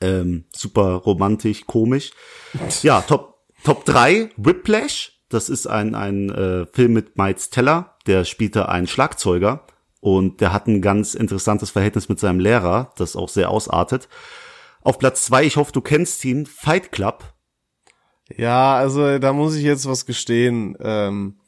Ähm, 0.00 0.44
super 0.54 0.92
romantisch, 0.94 1.66
komisch. 1.66 2.12
Ja, 2.82 3.00
Top, 3.00 3.40
Top 3.64 3.84
3, 3.84 4.30
Whiplash. 4.36 5.18
Das 5.28 5.48
ist 5.48 5.66
ein, 5.66 5.96
ein 5.96 6.30
äh, 6.30 6.66
Film 6.66 6.92
mit 6.92 7.18
Miles 7.18 7.50
Teller. 7.50 7.96
Der 8.06 8.24
spielte 8.24 8.68
einen 8.68 8.86
Schlagzeuger. 8.86 9.66
Und 10.04 10.42
der 10.42 10.52
hat 10.52 10.66
ein 10.66 10.82
ganz 10.82 11.14
interessantes 11.14 11.70
Verhältnis 11.70 12.10
mit 12.10 12.20
seinem 12.20 12.38
Lehrer, 12.38 12.92
das 12.98 13.16
auch 13.16 13.30
sehr 13.30 13.48
ausartet. 13.48 14.10
Auf 14.82 14.98
Platz 14.98 15.24
zwei, 15.24 15.44
ich 15.44 15.56
hoffe, 15.56 15.72
du 15.72 15.80
kennst 15.80 16.22
ihn, 16.26 16.44
Fight 16.44 16.92
Club. 16.92 17.32
Ja, 18.36 18.74
also 18.74 19.18
da 19.18 19.32
muss 19.32 19.54
ich 19.54 19.62
jetzt 19.62 19.88
was 19.88 20.04
gestehen. 20.04 20.76
Ähm, 20.78 21.40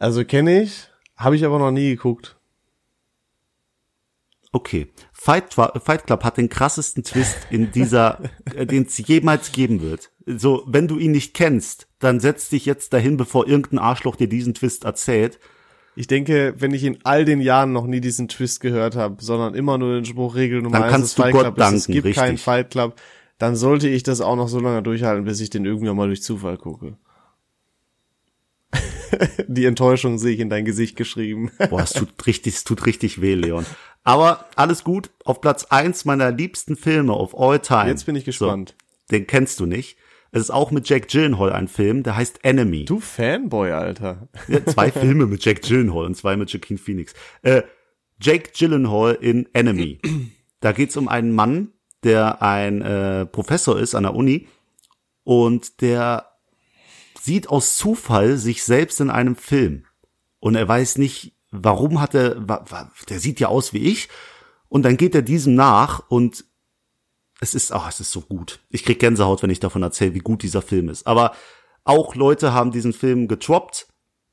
also 0.00 0.24
kenne 0.24 0.62
ich, 0.62 0.88
habe 1.16 1.36
ich 1.36 1.44
aber 1.44 1.60
noch 1.60 1.70
nie 1.70 1.90
geguckt. 1.90 2.40
Okay. 4.50 4.88
Fight, 5.12 5.54
Fight 5.54 6.06
Club 6.06 6.24
hat 6.24 6.38
den 6.38 6.48
krassesten 6.48 7.04
Twist 7.04 7.38
in 7.50 7.70
dieser, 7.70 8.18
äh, 8.56 8.66
den 8.66 8.82
es 8.86 8.98
jemals 8.98 9.52
geben 9.52 9.80
wird. 9.80 10.10
So, 10.26 10.64
wenn 10.66 10.88
du 10.88 10.98
ihn 10.98 11.12
nicht 11.12 11.34
kennst, 11.34 11.86
dann 12.00 12.18
setz 12.18 12.48
dich 12.48 12.66
jetzt 12.66 12.92
dahin, 12.92 13.16
bevor 13.16 13.46
irgendein 13.46 13.78
Arschloch 13.78 14.16
dir 14.16 14.28
diesen 14.28 14.54
Twist 14.54 14.82
erzählt. 14.82 15.38
Ich 15.98 16.06
denke, 16.06 16.54
wenn 16.58 16.72
ich 16.72 16.84
in 16.84 16.98
all 17.02 17.24
den 17.24 17.40
Jahren 17.40 17.72
noch 17.72 17.88
nie 17.88 18.00
diesen 18.00 18.28
Twist 18.28 18.60
gehört 18.60 18.94
habe, 18.94 19.16
sondern 19.20 19.56
immer 19.56 19.78
nur 19.78 19.94
den 19.94 20.04
Spruch 20.04 20.36
Regel 20.36 20.62
Nummer 20.62 20.74
Dann 20.76 20.84
eins 20.84 20.92
kannst 20.92 21.08
des 21.08 21.14
du 21.16 21.22
Fight 21.22 21.32
Gott 21.32 21.42
Club 21.42 21.58
ist, 21.58 21.64
es 21.64 21.70
danken, 21.70 21.92
gibt 21.92 22.04
richtig. 22.04 22.22
keinen 22.22 22.38
Fight 22.38 22.70
Club, 22.70 22.94
dann 23.38 23.56
sollte 23.56 23.88
ich 23.88 24.04
das 24.04 24.20
auch 24.20 24.36
noch 24.36 24.46
so 24.46 24.60
lange 24.60 24.80
durchhalten, 24.80 25.24
bis 25.24 25.40
ich 25.40 25.50
den 25.50 25.64
irgendwann 25.64 25.96
mal 25.96 26.06
durch 26.06 26.22
Zufall 26.22 26.56
gucke. 26.56 26.96
Die 29.48 29.64
Enttäuschung 29.64 30.18
sehe 30.18 30.34
ich 30.34 30.38
in 30.38 30.50
dein 30.50 30.64
Gesicht 30.64 30.94
geschrieben. 30.94 31.50
Boah, 31.68 31.80
es 31.80 31.94
tut 31.94 32.10
richtig, 32.28 32.54
es 32.54 32.62
tut 32.62 32.86
richtig 32.86 33.20
weh, 33.20 33.34
Leon. 33.34 33.66
Aber 34.04 34.44
alles 34.54 34.84
gut. 34.84 35.10
Auf 35.24 35.40
Platz 35.40 35.64
eins 35.64 36.04
meiner 36.04 36.30
liebsten 36.30 36.76
Filme 36.76 37.12
of 37.12 37.36
all 37.36 37.58
time. 37.58 37.88
Jetzt 37.88 38.06
bin 38.06 38.14
ich 38.14 38.24
gespannt. 38.24 38.76
So, 38.78 39.16
den 39.16 39.26
kennst 39.26 39.58
du 39.58 39.66
nicht. 39.66 39.96
Es 40.30 40.42
ist 40.42 40.50
auch 40.50 40.70
mit 40.70 40.88
Jack 40.88 41.08
Gyllenhaal 41.08 41.52
ein 41.52 41.68
Film, 41.68 42.02
der 42.02 42.16
heißt 42.16 42.44
Enemy. 42.44 42.84
Du 42.84 43.00
Fanboy, 43.00 43.72
Alter. 43.72 44.28
Ja, 44.46 44.64
zwei 44.66 44.90
Filme 44.92 45.26
mit 45.26 45.44
Jack 45.44 45.62
Gyllenhaal 45.62 46.04
und 46.04 46.16
zwei 46.16 46.36
mit 46.36 46.50
Joaquin 46.52 46.78
Phoenix. 46.78 47.14
Äh, 47.42 47.62
Jake 48.20 48.50
Gyllenhaal 48.56 49.14
in 49.20 49.48
Enemy. 49.54 50.00
Da 50.60 50.72
geht's 50.72 50.96
um 50.96 51.06
einen 51.06 51.36
Mann, 51.36 51.68
der 52.02 52.42
ein 52.42 52.82
äh, 52.82 53.26
Professor 53.26 53.78
ist 53.78 53.94
an 53.94 54.02
der 54.02 54.16
Uni 54.16 54.48
und 55.22 55.82
der 55.82 56.32
sieht 57.20 57.48
aus 57.48 57.76
Zufall 57.76 58.38
sich 58.38 58.64
selbst 58.64 59.00
in 59.00 59.08
einem 59.08 59.36
Film. 59.36 59.84
Und 60.40 60.56
er 60.56 60.66
weiß 60.66 60.98
nicht, 60.98 61.36
warum 61.52 62.00
hat 62.00 62.14
er, 62.14 62.48
wa, 62.48 62.64
wa, 62.68 62.90
der 63.08 63.20
sieht 63.20 63.38
ja 63.38 63.46
aus 63.46 63.72
wie 63.72 63.86
ich. 63.86 64.08
Und 64.68 64.82
dann 64.82 64.96
geht 64.96 65.14
er 65.14 65.22
diesem 65.22 65.54
nach 65.54 66.02
und 66.08 66.44
es 67.40 67.54
ist, 67.54 67.72
ach, 67.72 67.88
es 67.88 68.00
ist 68.00 68.10
so 68.10 68.20
gut. 68.20 68.60
Ich 68.70 68.84
krieg 68.84 68.98
Gänsehaut, 68.98 69.42
wenn 69.42 69.50
ich 69.50 69.60
davon 69.60 69.82
erzähle, 69.82 70.14
wie 70.14 70.20
gut 70.20 70.42
dieser 70.42 70.62
Film 70.62 70.88
ist. 70.88 71.06
Aber 71.06 71.32
auch 71.84 72.14
Leute 72.14 72.52
haben 72.52 72.70
diesen 72.72 72.92
Film 72.92 73.28
getroppt 73.28 73.86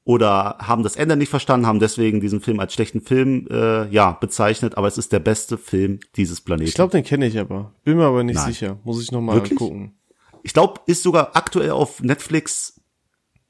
oder 0.03 0.57
haben 0.59 0.83
das 0.83 0.95
Ende 0.95 1.15
nicht 1.15 1.29
verstanden, 1.29 1.67
haben 1.67 1.79
deswegen 1.79 2.19
diesen 2.19 2.41
Film 2.41 2.59
als 2.59 2.73
schlechten 2.73 3.01
Film 3.01 3.47
äh, 3.49 3.87
ja 3.89 4.11
bezeichnet. 4.11 4.77
Aber 4.77 4.87
es 4.87 4.97
ist 4.97 5.11
der 5.11 5.19
beste 5.19 5.57
Film 5.57 5.99
dieses 6.15 6.41
Planeten. 6.41 6.67
Ich 6.67 6.75
glaube, 6.75 6.91
den 6.91 7.03
kenne 7.03 7.27
ich 7.27 7.37
aber. 7.39 7.73
Bin 7.83 7.97
mir 7.97 8.05
aber 8.05 8.23
nicht 8.23 8.35
Nein. 8.35 8.47
sicher. 8.47 8.79
Muss 8.83 9.01
ich 9.01 9.11
noch 9.11 9.21
mal 9.21 9.35
Wirklich? 9.35 9.57
gucken. 9.57 9.97
Ich 10.43 10.53
glaube, 10.53 10.81
ist 10.85 11.01
sogar 11.01 11.35
aktuell 11.35 11.71
auf 11.71 12.01
Netflix 12.01 12.81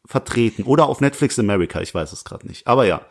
vertreten 0.06 0.64
oder 0.64 0.88
auf 0.88 1.02
Netflix 1.02 1.40
America. 1.40 1.82
Ich 1.82 1.94
weiß 1.94 2.14
es 2.14 2.24
gerade 2.24 2.48
nicht. 2.48 2.68
Aber 2.68 2.86
ja, 2.86 3.02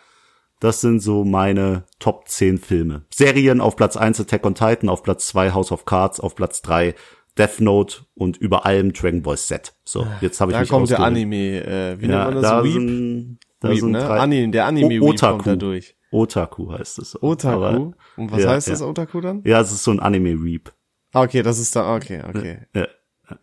das 0.60 0.80
sind 0.80 1.00
so 1.00 1.24
meine 1.24 1.84
Top 1.98 2.28
10 2.28 2.58
Filme. 2.58 3.02
Serien 3.12 3.60
auf 3.60 3.76
Platz 3.76 3.96
1 3.96 4.20
Attack 4.20 4.44
on 4.46 4.54
Titan, 4.54 4.88
auf 4.88 5.02
Platz 5.02 5.26
2 5.28 5.52
House 5.52 5.72
of 5.72 5.84
Cards, 5.84 6.20
auf 6.20 6.34
Platz 6.34 6.62
3 6.62 6.94
Death 7.36 7.60
Note 7.60 8.02
und 8.14 8.36
über 8.36 8.64
allem 8.64 8.92
Dragon 8.92 9.22
Ball 9.22 9.36
Z. 9.36 9.74
So, 9.84 10.06
jetzt 10.20 10.40
habe 10.40 10.52
ich 10.52 10.56
Da 10.56 10.60
mich 10.60 10.68
kommt 10.70 10.88
der. 10.90 11.00
Anime, 11.00 11.64
äh, 11.64 12.00
wie 12.00 12.06
Ja, 12.06 12.24
nennt 12.24 12.34
man 12.34 12.42
da 12.42 12.56
das? 12.56 12.64
Weep? 12.64 12.72
sind, 12.74 13.38
da 13.60 13.70
Weep, 13.70 13.80
sind 13.80 13.90
ne? 13.90 13.98
drei, 13.98 14.18
Anime, 14.20 14.50
der 14.52 14.66
Anime 14.66 15.00
O- 15.02 15.10
Weep 15.12 15.20
kommt 15.20 15.46
da 15.46 15.56
durch. 15.56 15.96
Otaku 16.12 16.70
heißt 16.72 17.00
es. 17.00 17.20
Otaku? 17.20 17.56
Aber, 17.64 17.92
Und 18.16 18.30
was 18.30 18.40
ja, 18.42 18.50
heißt 18.50 18.68
ja. 18.68 18.74
das 18.74 18.82
Otaku 18.82 19.20
dann? 19.20 19.42
ja, 19.44 19.60
es 19.60 19.72
ist 19.72 19.82
so 19.82 19.90
ein 19.90 19.98
Anime-Reap. 19.98 20.72
Ah, 21.12 21.22
okay, 21.22 21.42
das 21.42 21.58
ist 21.58 21.74
da, 21.74 21.94
okay, 21.96 22.22
okay. 22.28 22.58
Ja. 22.74 22.86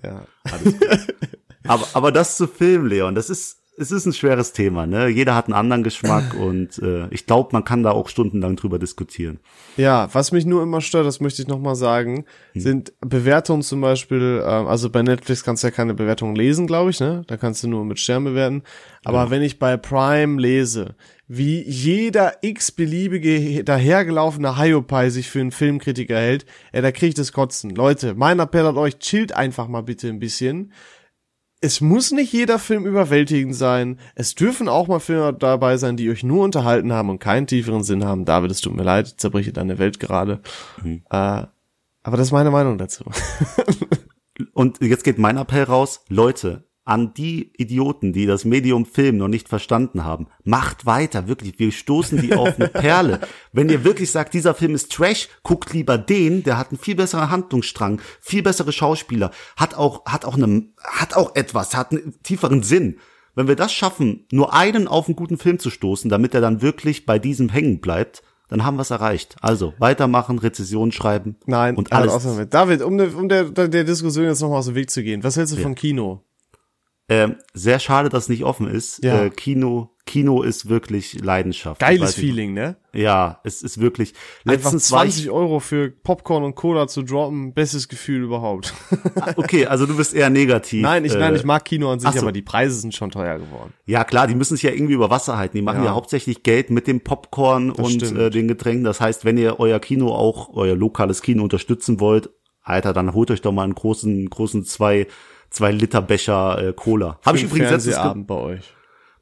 Ja. 0.03 0.26
Aber, 1.68 1.86
aber 1.93 2.12
das 2.12 2.38
zu 2.38 2.47
filmen, 2.47 2.88
Leon, 2.88 3.14
das 3.16 3.30
ist, 3.30 3.61
es 3.82 3.92
ist 3.92 4.06
ein 4.06 4.14
schweres 4.14 4.54
Thema, 4.54 4.86
ne? 4.86 5.08
Jeder 5.08 5.36
hat 5.36 5.46
einen 5.46 5.54
anderen 5.56 5.84
Geschmack 5.84 6.34
und 6.40 6.78
äh, 6.80 7.08
ich 7.10 7.26
glaube, 7.26 7.50
man 7.52 7.64
kann 7.66 7.84
da 7.84 7.92
auch 7.92 8.08
stundenlang 8.08 8.56
drüber 8.56 8.80
diskutieren. 8.80 9.40
Ja, 9.76 10.08
was 10.14 10.32
mich 10.32 10.46
nur 10.46 10.62
immer 10.64 10.80
stört, 10.82 11.06
das 11.06 11.20
möchte 11.20 11.42
ich 11.42 11.48
nochmal 11.48 11.76
sagen, 11.76 12.26
Hm. 12.54 12.62
sind 12.62 12.94
Bewertungen 13.02 13.62
zum 13.64 13.82
Beispiel, 13.82 14.44
ähm, 14.46 14.68
also 14.68 14.90
bei 14.90 15.02
Netflix 15.02 15.44
kannst 15.44 15.64
du 15.64 15.68
ja 15.68 15.72
keine 15.72 15.94
Bewertungen 15.94 16.36
lesen, 16.36 16.68
glaube 16.68 16.92
ich, 16.92 17.00
ne? 17.00 17.24
Da 17.28 17.38
kannst 17.38 17.64
du 17.64 17.68
nur 17.68 17.84
mit 17.86 18.00
Sternen 18.00 18.26
bewerten. 18.26 18.64
Aber 19.04 19.30
wenn 19.32 19.42
ich 19.42 19.58
bei 19.58 19.78
Prime 19.78 20.40
lese, 20.40 20.96
wie 21.28 21.62
jeder 21.64 22.34
x-beliebige 22.42 23.64
dahergelaufene 23.64 24.58
Hiopai 24.58 25.10
sich 25.10 25.30
für 25.30 25.40
einen 25.40 25.52
Filmkritiker 25.52 26.18
hält, 26.18 26.46
ey, 26.72 26.82
da 26.82 26.92
krieg 26.92 27.10
ich 27.10 27.16
das 27.16 27.32
Kotzen. 27.32 27.70
Leute, 27.72 28.14
mein 28.16 28.40
Appell 28.40 28.66
an 28.66 28.78
euch, 28.78 29.00
chillt 29.00 29.34
einfach 29.36 29.68
mal 29.68 29.82
bitte 29.82 30.08
ein 30.10 30.20
bisschen. 30.20 30.72
Es 31.64 31.80
muss 31.80 32.12
nicht 32.12 32.34
jeder 32.34 32.57
Film 32.57 32.88
überwältigend 32.88 33.55
sein. 33.55 33.99
Es 34.16 34.34
dürfen 34.34 34.68
auch 34.68 34.88
mal 34.88 34.99
Filme 34.99 35.32
dabei 35.32 35.78
sein, 35.78 35.95
die 35.95 36.09
euch 36.09 36.24
nur 36.24 36.43
unterhalten 36.43 36.91
haben 36.91 37.09
und 37.09 37.20
keinen 37.20 37.45
tieferen 37.45 37.84
Sinn 37.84 38.03
haben. 38.03 38.26
David, 38.26 38.49
es 38.49 38.62
tut 38.62 38.76
mir 38.76 38.84
leid, 38.84 39.07
zerbreche 39.18 39.53
deine 39.53 39.78
Welt 39.78 39.99
gerade. 39.99 40.41
Mhm. 40.84 41.03
Äh, 41.12 41.45
aber 42.03 42.18
das 42.18 42.28
ist 42.28 42.32
meine 42.32 42.49
Meinung 42.49 42.80
dazu. 42.80 43.05
Und 44.53 44.82
jetzt 44.82 45.03
geht 45.03 45.20
mein 45.20 45.38
Appell 45.38 45.64
raus, 45.64 46.03
Leute, 46.09 46.68
an 46.84 47.14
die 47.14 47.52
Idioten, 47.58 48.12
die 48.12 48.26
das 48.26 48.44
Medium 48.44 48.86
Film 48.86 49.18
noch 49.18 49.28
nicht 49.28 49.48
verstanden 49.48 50.04
haben, 50.04 50.28
macht 50.44 50.86
weiter, 50.86 51.28
wirklich. 51.28 51.60
Wir 51.60 51.72
stoßen 51.72 52.20
die 52.20 52.34
auf 52.34 52.60
eine 52.60 52.70
Perle. 52.70 53.20
Wenn 53.52 53.70
ihr 53.70 53.84
wirklich 53.84 54.12
sagt, 54.12 54.34
dieser 54.34 54.56
Film 54.56 54.74
ist 54.74 54.92
Trash, 54.92 55.30
guckt 55.44 55.74
lieber 55.74 55.98
den, 55.98 56.44
der 56.44 56.58
hat 56.58 56.70
einen 56.70 56.80
viel 56.80 56.96
besseren 56.96 57.30
Handlungsstrang, 57.30 58.02
viel 58.20 58.42
bessere 58.42 58.72
Schauspieler, 58.72 59.32
hat 59.56 59.76
auch, 59.76 60.06
hat 60.06 60.26
auch 60.26 60.36
eine, 60.36 60.70
hat 60.84 61.16
auch 61.16 61.36
etwas, 61.36 61.76
hat 61.76 61.92
einen 61.92 62.16
tieferen 62.24 62.64
Sinn. 62.64 62.98
Wenn 63.36 63.48
wir 63.48 63.56
das 63.56 63.72
schaffen, 63.72 64.26
nur 64.32 64.54
einen 64.54 64.88
auf 64.88 65.08
einen 65.08 65.16
guten 65.16 65.38
Film 65.38 65.60
zu 65.60 65.70
stoßen, 65.70 66.10
damit 66.10 66.34
er 66.34 66.42
dann 66.42 66.62
wirklich 66.62 67.06
bei 67.06 67.20
diesem 67.20 67.50
hängen 67.50 67.80
bleibt, 67.80 68.24
dann 68.50 68.66
haben 68.66 68.76
wir 68.76 68.82
es 68.82 68.92
erreicht. 68.92 69.38
Also 69.40 69.74
weitermachen, 69.78 70.38
Rezession 70.38 70.92
schreiben 70.92 71.38
Nein, 71.46 71.78
und 71.78 71.94
alles. 71.94 72.28
David, 72.50 72.82
um, 72.82 72.98
der, 72.98 73.16
um 73.16 73.30
der, 73.30 73.46
der 73.46 73.86
Diskussion 73.86 74.26
jetzt 74.26 74.42
nochmal 74.42 74.60
aus 74.60 74.66
dem 74.66 74.76
Weg 74.76 74.90
zu 74.90 75.04
gehen, 75.04 75.24
was 75.24 75.38
hältst 75.38 75.56
du 75.56 75.62
von 75.62 75.76
Kino? 75.76 76.26
Ähm, 77.12 77.36
sehr 77.53 77.80
schade, 77.80 78.07
dass 78.07 78.24
es 78.24 78.30
nicht 78.30 78.45
offen 78.45 78.68
ist. 78.68 79.03
Ja. 79.03 79.26
Äh, 79.26 79.30
Kino, 79.32 79.89
Kino 80.05 80.43
ist 80.43 80.70
wirklich 80.70 81.22
Leidenschaft. 81.22 81.82
Geiles. 81.82 82.16
Feeling, 82.16 82.53
ne? 82.53 82.78
Ja, 82.93 83.41
es 83.43 83.62
ist 83.64 83.82
wirklich. 83.82 84.14
Einfach 84.45 84.64
Letztens 84.64 84.91
war 84.93 85.01
20 85.01 85.30
Euro 85.30 85.59
für 85.59 85.89
Popcorn 85.91 86.45
und 86.45 86.55
Cola 86.55 86.88
zu 86.88 87.03
droppen, 87.03 87.53
bestes 87.53 87.89
Gefühl 87.89 88.24
überhaupt. 88.24 88.74
ich, 88.91 89.38
okay, 89.38 89.66
also 89.66 89.86
du 89.86 89.97
bist 89.97 90.14
eher 90.14 90.30
negativ. 90.30 90.82
nein, 90.82 91.03
ich, 91.03 91.14
äh, 91.14 91.20
nein, 91.20 91.36
ich 91.36 91.43
mag 91.43 91.66
Kino 91.66 91.91
an 91.91 91.99
sich, 91.99 92.12
so. 92.12 92.20
aber 92.22 92.32
die 92.32 92.41
Preise 92.43 92.76
sind 92.76 92.95
schon 92.95 93.12
teuer 93.12 93.39
geworden. 93.39 93.74
Ja 93.86 94.05
klar, 94.05 94.28
die 94.28 94.36
müssen 94.36 94.55
sich 94.55 94.64
ja 94.64 94.72
irgendwie 94.72 94.93
über 94.93 95.09
Wasser 95.09 95.38
halten. 95.38 95.57
Die 95.57 95.62
machen 95.64 95.80
ja, 95.80 95.88
Ja. 95.88 95.93
hauptsächlich 95.95 96.43
Geld 96.43 96.70
mit 96.70 96.88
dem 96.88 97.01
Popcorn 97.01 97.72
und 97.72 97.91
stimmt. 98.03 98.18
äh, 98.18 98.30
den 98.30 98.47
Getränken. 98.47 98.86
Das 98.86 99.01
heißt, 99.01 99.26
wenn 99.26 99.38
ihr 99.38 99.59
euer 99.59 99.80
Kino 99.82 100.14
auch, 100.16 100.53
euer 100.53 100.78
lokales 100.78 101.22
Kino 101.22 101.43
unterstützen 101.43 101.99
wollt, 101.99 102.30
Alter, 102.64 102.93
dann 102.93 103.14
holt 103.14 103.32
euch 103.32 103.41
doch 103.41 103.51
mal 103.51 103.64
einen 103.64 103.76
großen, 103.76 104.30
großen 104.30 104.64
zwei, 104.64 105.07
zwei 105.52 105.72
Liter 105.72 106.02
Becher 106.02 106.70
äh, 106.70 106.74
Cola. 106.74 107.20
Habe 107.26 107.38
ich 107.38 107.43
übrigens 107.43 107.70
letztens 107.70 107.84
ge- 107.86 107.93
Fernsehabend 107.93 108.28
bei 108.28 108.36
euch. 108.36 108.74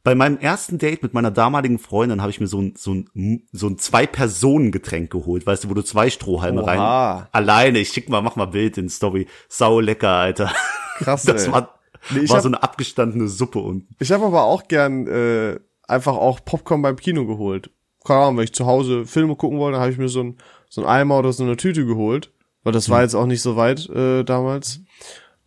Bei 0.02 0.16
meinem 0.16 0.38
ersten 0.38 0.78
Date 0.78 1.04
mit 1.04 1.14
meiner 1.14 1.30
damaligen 1.30 1.78
Freundin 1.78 2.22
habe 2.22 2.32
ich 2.32 2.40
mir 2.40 2.48
so 2.48 2.62
ein, 2.62 2.74
so 2.78 2.94
ein, 2.94 3.44
so 3.52 3.68
ein 3.68 3.78
Zwei-Personen-Getränk 3.78 5.12
geholt, 5.12 5.46
weißt 5.46 5.66
du, 5.66 5.70
wo 5.70 5.74
du 5.74 5.82
zwei 5.84 6.10
Strohhalme 6.10 6.64
Oha. 6.64 7.14
rein. 7.18 7.28
Alleine, 7.32 7.80
ich 7.80 7.90
schick 7.90 8.10
mal, 8.10 8.22
mach 8.22 8.36
mal 8.36 8.46
Bild 8.46 8.78
in 8.78 8.90
Story. 8.90 9.28
Sau 9.50 9.80
lecker, 9.82 10.10
Alter. 10.10 10.52
Krass, 11.00 11.24
Das 11.26 11.48
ey. 11.48 11.52
war, 11.52 11.80
Nee, 12.12 12.28
war 12.30 12.38
hab- 12.38 12.44
so 12.44 12.48
eine 12.50 12.64
abgestandene 12.64 13.28
Suppe 13.28 13.60
unten. 13.60 13.94
Ich 14.00 14.12
habe 14.14 14.26
aber 14.26 14.44
auch 14.44 14.68
gern 14.70 15.06
äh, 15.08 15.60
einfach 15.88 16.16
auch 16.16 16.40
Popcorn 16.46 16.82
beim 16.82 16.96
Kino 16.96 17.26
geholt. 17.26 17.70
Keine 18.06 18.22
Ahnung, 18.22 18.38
wenn 18.38 18.46
ich 18.46 18.54
zu 18.54 18.66
Hause 18.66 19.06
Filme 19.06 19.36
gucken 19.36 19.60
wollte, 19.60 19.80
habe 19.80 19.92
ich 19.92 19.98
mir 19.98 20.08
so 20.08 20.22
ein, 20.24 20.38
so 20.70 20.82
ein 20.82 20.88
Eimer 20.88 21.20
oder 21.20 21.34
so 21.34 21.44
eine 21.44 21.58
Tüte 21.58 21.86
geholt. 21.86 22.32
Weil 22.64 22.72
das 22.74 22.90
war 22.90 23.02
jetzt 23.02 23.16
auch 23.16 23.26
nicht 23.26 23.42
so 23.42 23.56
weit 23.58 23.90
äh, 23.90 24.24
damals. 24.24 24.82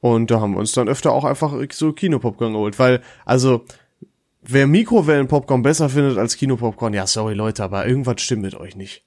Und 0.03 0.33
da 0.33 0.41
haben 0.41 0.55
wir 0.55 0.59
uns 0.59 0.73
dann 0.73 0.89
öfter 0.89 1.13
auch 1.13 1.23
einfach 1.23 1.55
so 1.71 1.93
Kinopopcorn 1.93 2.55
geholt. 2.55 2.77
Weil, 2.81 3.03
also, 3.25 3.65
wer 4.43 4.67
Mikrowellen-Popcorn 4.67 5.63
besser 5.63 5.89
findet 5.89 6.19
als 6.19 6.37
Kinopopcorn, 6.37 6.93
ja, 6.93 7.07
sorry 7.07 7.35
Leute, 7.35 7.63
aber 7.63 7.87
irgendwas 7.87 8.21
stimmt 8.21 8.43
mit 8.43 8.57
euch 8.57 8.75
nicht. 8.75 9.05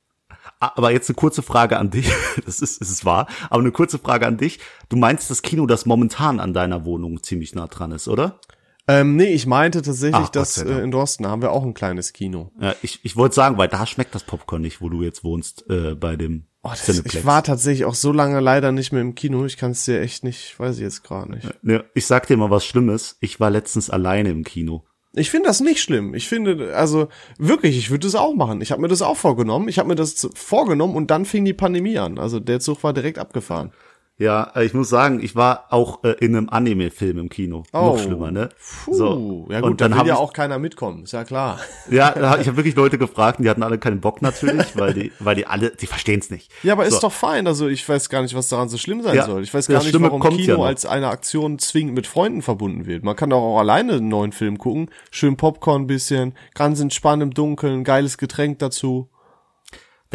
Ah, 0.62 0.72
Aber 0.78 0.91
jetzt 0.91 1.10
eine 1.10 1.16
kurze 1.16 1.41
Frage 1.41 1.78
an 1.78 1.89
dich. 1.89 2.10
Das 2.46 2.62
ist, 2.62 2.82
es 2.82 2.89
ist 2.89 3.04
wahr. 3.04 3.28
Aber 3.50 3.60
eine 3.60 3.74
kurze 3.74 4.00
Frage 4.00 4.26
an 4.26 4.38
dich. 4.38 4.62
Du 4.88 4.96
meinst 4.96 5.30
das 5.30 5.41
Kino, 5.41 5.66
das 5.66 5.86
momentan 5.86 6.39
an 6.39 6.54
deiner 6.54 6.86
Wohnung 6.86 7.22
ziemlich 7.22 7.54
nah 7.56 7.68
dran 7.68 7.91
ist, 7.91 8.08
oder? 8.08 8.39
Ähm, 8.88 9.18
nee, 9.18 9.34
ich 9.34 9.48
meinte 9.48 9.82
tatsächlich, 9.82 10.16
Ach, 10.16 10.28
Gott 10.28 10.36
dass 10.38 10.58
äh, 10.60 10.80
in 10.80 10.91
Dorsten 10.91 11.28
haben 11.28 11.41
wir 11.41 11.52
auch 11.52 11.64
ein 11.64 11.74
kleines 11.74 12.14
Kino. 12.14 12.52
Ja, 12.62 12.74
ich, 12.82 13.02
ich 13.04 13.18
wollte 13.18 13.36
sagen, 13.36 13.58
weil 13.58 13.68
da 13.68 13.86
schmeckt 13.86 14.16
das 14.16 14.24
Popcorn 14.24 14.62
nicht, 14.62 14.80
wo 14.80 14.88
du 14.88 15.02
jetzt 15.04 15.26
wohnst, 15.26 15.70
äh, 15.70 15.93
bei 15.96 16.16
dem 16.16 16.46
Oh, 16.66 16.70
das, 16.72 16.86
Cineplex. 16.86 17.16
ich 17.16 17.26
war 17.26 17.43
tatsächlich 17.43 17.86
auch 17.86 17.93
so 17.93 18.11
lange 18.11 18.39
leider 18.39 18.72
nicht 18.72 18.91
mehr 18.91 19.01
im 19.01 19.13
Kino. 19.13 19.45
Ich 19.45 19.55
kann 19.55 19.72
es 19.72 19.86
dir 19.86 20.01
echt 20.01 20.24
nicht, 20.24 20.59
weiß 20.59 20.78
ich 20.78 20.82
jetzt 20.82 21.03
gerade 21.03 21.32
nicht. 21.32 21.47
Ne, 21.63 21.86
ich 21.93 22.07
sag 22.07 22.26
dir 22.26 22.38
mal 22.38 22.49
was 22.49 22.66
Schlimmes. 22.66 23.18
Ich 23.20 23.39
war 23.39 23.51
letztens 23.51 23.91
alleine 23.91 24.32
im 24.32 24.43
Kino. 24.43 24.84
Ich 25.13 25.30
finde 25.30 25.47
das 25.47 25.59
nicht 25.59 25.80
schlimm. 25.80 26.16
Ich 26.16 26.28
finde, 26.28 26.76
also 26.76 27.07
wirklich, 27.38 27.78
ich 27.78 27.91
würde 27.91 28.07
das 28.07 28.16
auch 28.16 28.34
machen. 28.34 28.61
Ich 28.61 28.72
habe 28.72 28.82
mir 28.82 28.88
das 28.88 29.03
auch 29.03 29.16
vorgenommen. 29.16 29.68
Ich 29.68 29.78
habe 29.78 29.89
mir 29.89 29.95
das 29.95 30.28
vorgenommen 30.34 30.95
und 30.95 31.11
dann 31.11 31.26
fing 31.26 31.45
die 31.45 31.53
Pandemie 31.53 31.99
an. 31.99 32.18
Also 32.18 32.39
der 32.39 32.59
Zug 32.59 32.84
war 32.84 32.93
direkt 32.93 33.20
abgefahren. 33.20 33.72
Ja, 34.18 34.51
äh, 34.55 34.63
ich 34.66 34.74
muss 34.74 34.88
sagen, 34.88 35.22
ich 35.22 35.36
war 35.36 35.66
auch 35.72 36.03
äh, 36.05 36.11
in 36.20 36.36
einem 36.38 36.47
Anime-Film 36.49 37.18
im 37.18 37.28
Kino. 37.28 37.63
Noch 37.74 37.99
schlimmer, 37.99 38.32
ne? 38.32 38.47
Puh, 38.86 39.45
ja 39.49 39.59
gut, 39.59 39.72
und 39.72 39.82
dann 39.82 39.91
da 39.91 39.99
will 39.99 40.07
ja 40.07 40.16
auch 40.16 40.32
keiner 40.32 40.57
mitkommen, 40.57 41.03
ist 41.03 41.11
ja 41.11 41.26
klar. 41.26 41.59
ja, 41.91 42.11
ich 42.39 42.47
habe 42.47 42.55
wirklich 42.55 42.76
Leute 42.76 42.97
gefragt, 42.97 43.39
und 43.39 43.43
die 43.43 43.49
hatten 43.49 43.61
alle 43.63 43.78
keinen 43.78 43.99
Bock 43.99 44.22
natürlich, 44.22 44.78
weil 44.78 44.93
die, 44.93 45.11
weil 45.20 45.36
die 45.36 45.45
alle, 45.47 45.72
die 45.72 45.86
verstehen's 45.86 46.30
nicht. 46.30 46.49
Ja, 46.63 46.74
aber 46.74 46.86
ist 46.86 46.93
So. 46.95 47.01
doch 47.01 47.11
fein. 47.11 47.45
Also 47.45 47.68
ich 47.68 47.88
weiß 47.88 48.09
gar 48.09 48.22
nicht, 48.22 48.36
was 48.36 48.47
daran 48.47 48.70
so 48.70 48.78
schlimm 48.78 49.01
sein 49.01 49.16
Ja, 49.16 49.26
soll. 49.26 49.43
Ich 49.43 49.53
weiß 49.53 49.68
gar 49.68 49.80
nicht, 49.80 49.89
Schlimme 49.89 50.07
warum 50.07 50.22
ja 50.22 50.30
Kino 50.30 50.57
noch. 50.59 50.66
als 50.66 50.86
eine 50.86 51.09
Aktion 51.09 51.59
zwingend 51.59 51.95
mit 51.95 52.07
Freunden 52.07 52.41
verbunden 52.41 52.86
wird. 52.86 53.03
Man 53.03 53.18
kann 53.18 53.32
doch 53.32 53.41
auch 53.41 53.59
alleine 53.59 53.93
einen 53.95 54.07
neuen 54.07 54.32
Film 54.32 54.57
gucken. 54.57 54.89
Schön 55.11 55.36
Popcorn 55.36 55.82
ein 55.84 55.88
bisschen, 55.88 56.36
ganz 56.53 56.80
entspannt 56.80 57.22
im 57.22 57.32
Dunkeln, 57.34 57.84
geiles 57.84 58.18
Getränk 58.18 58.59
dazu. 58.59 59.09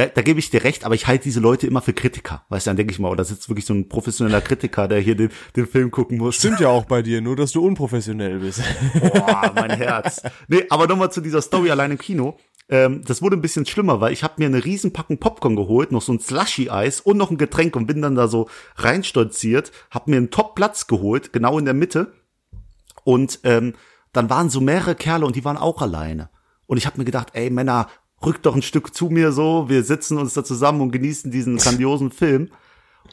Da, 0.01 0.07
da 0.07 0.22
gebe 0.22 0.40
ich 0.40 0.48
dir 0.48 0.64
recht, 0.64 0.86
aber 0.86 0.94
ich 0.94 1.07
halte 1.07 1.24
diese 1.24 1.40
Leute 1.40 1.66
immer 1.66 1.82
für 1.82 1.92
Kritiker. 1.92 2.42
Weißt 2.48 2.66
du, 2.66 2.70
dann 2.70 2.78
denke 2.78 2.90
ich 2.90 2.98
mal, 2.98 3.11
oh, 3.11 3.14
da 3.14 3.22
sitzt 3.22 3.51
wirklich 3.51 3.66
so 3.66 3.74
ein 3.74 3.86
professioneller 3.86 4.40
Kritiker, 4.40 4.88
der 4.88 4.98
hier 4.98 5.14
den, 5.14 5.28
den 5.57 5.66
Film 5.66 5.90
gucken 5.90 6.16
muss. 6.16 6.36
Stimmt 6.36 6.59
ja 6.59 6.68
auch 6.68 6.86
bei 6.86 7.03
dir, 7.03 7.20
nur 7.20 7.36
dass 7.36 7.53
du 7.53 7.62
unprofessionell 7.62 8.38
bist. 8.38 8.62
Boah, 8.98 9.53
mein 9.55 9.72
Herz. 9.72 10.22
Nee, 10.48 10.64
aber 10.70 10.86
nochmal 10.86 11.12
zu 11.12 11.20
dieser 11.20 11.42
Story 11.42 11.70
allein 11.70 11.90
im 11.90 11.98
Kino. 11.98 12.38
Ähm, 12.70 13.03
das 13.05 13.20
wurde 13.20 13.36
ein 13.36 13.42
bisschen 13.42 13.66
schlimmer, 13.66 14.01
weil 14.01 14.14
ich 14.14 14.22
habe 14.22 14.36
mir 14.38 14.46
eine 14.46 14.64
riesen 14.64 14.94
Packung 14.94 15.18
Popcorn 15.18 15.55
geholt, 15.55 15.92
noch 15.92 16.01
so 16.01 16.14
ein 16.14 16.18
Slushy-Eis 16.18 17.03
und 17.03 17.18
noch 17.18 17.30
ein 17.30 17.36
Getränk 17.36 17.76
und 17.76 17.84
bin 17.84 18.01
dann 18.01 18.14
da 18.14 18.26
so 18.26 18.48
reinstolziert, 18.76 19.70
habe 19.90 20.12
mir 20.12 20.16
einen 20.16 20.30
Top-Platz 20.30 20.86
geholt, 20.86 21.34
genau 21.34 21.59
in 21.59 21.66
der 21.66 21.74
Mitte. 21.74 22.14
Und 23.05 23.40
ähm, 23.44 23.74
dann 24.14 24.30
waren 24.30 24.48
so 24.48 24.62
mehrere 24.62 24.94
Kerle 24.94 25.26
und 25.26 25.36
die 25.36 25.44
waren 25.44 25.59
auch 25.59 25.82
alleine. 25.82 26.30
Und 26.64 26.78
ich 26.78 26.86
habe 26.86 26.96
mir 26.96 27.05
gedacht, 27.05 27.32
ey 27.34 27.51
Männer, 27.51 27.88
rückt 28.24 28.46
doch 28.46 28.54
ein 28.54 28.62
Stück 28.62 28.94
zu 28.94 29.06
mir 29.06 29.32
so, 29.32 29.68
wir 29.68 29.82
sitzen 29.82 30.18
uns 30.18 30.34
da 30.34 30.44
zusammen 30.44 30.80
und 30.80 30.90
genießen 30.92 31.30
diesen 31.30 31.56
grandiosen 31.56 32.10
Film. 32.10 32.50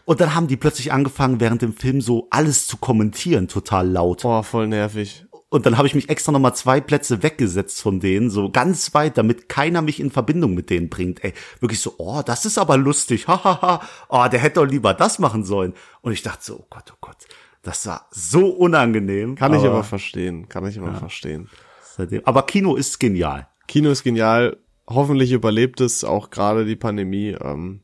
Und 0.06 0.22
dann 0.22 0.36
haben 0.36 0.48
die 0.48 0.58
plötzlich 0.58 0.92
angefangen, 0.92 1.40
während 1.40 1.62
dem 1.62 1.74
Film 1.74 2.02
so 2.02 2.28
alles 2.30 2.68
zu 2.68 2.78
kommentieren, 2.78 3.48
total 3.48 3.90
laut. 3.90 4.22
Boah, 4.22 4.44
voll 4.44 4.68
nervig. 4.68 5.26
Und 5.50 5.66
dann 5.66 5.78
habe 5.78 5.88
ich 5.88 5.96
mich 5.96 6.10
extra 6.10 6.34
nochmal 6.34 6.56
zwei 6.56 6.82
Plätze 6.82 7.24
weggesetzt 7.24 7.82
von 7.82 8.02
denen, 8.02 8.30
so 8.30 8.50
ganz 8.50 8.94
weit, 8.94 9.18
damit 9.18 9.48
keiner 9.48 9.82
mich 9.82 10.02
in 10.02 10.12
Verbindung 10.12 10.54
mit 10.54 10.70
denen 10.70 10.90
bringt. 10.90 11.24
Ey, 11.24 11.34
wirklich 11.62 11.80
so, 11.80 11.96
oh, 12.00 12.22
das 12.22 12.46
ist 12.46 12.58
aber 12.58 12.76
lustig, 12.76 13.28
hahaha, 13.28 13.82
oh, 14.10 14.28
der 14.30 14.40
hätte 14.42 14.60
doch 14.60 14.66
lieber 14.66 14.94
das 14.94 15.20
machen 15.20 15.46
sollen. 15.46 15.74
Und 16.02 16.12
ich 16.12 16.22
dachte 16.22 16.44
so, 16.44 16.60
oh 16.60 16.68
Gott, 16.70 16.92
oh 16.92 16.98
Gott, 17.00 17.18
das 17.62 17.86
war 17.86 18.08
so 18.12 18.50
unangenehm. 18.50 19.36
Kann 19.36 19.54
ich 19.54 19.64
aber 19.64 19.86
verstehen, 19.86 20.50
kann 20.50 20.66
ich 20.66 20.78
aber 20.78 20.94
verstehen. 20.96 21.50
seitdem, 21.96 22.24
aber 22.26 22.44
Kino 22.44 22.76
ist 22.76 23.00
genial. 23.00 23.48
Kino 23.68 23.90
ist 23.90 24.04
genial. 24.04 24.58
Hoffentlich 24.90 25.32
überlebt 25.32 25.82
es 25.82 26.04
auch 26.04 26.30
gerade 26.30 26.66
die 26.66 26.76
Pandemie. 26.76 27.36
Ähm, 27.42 27.82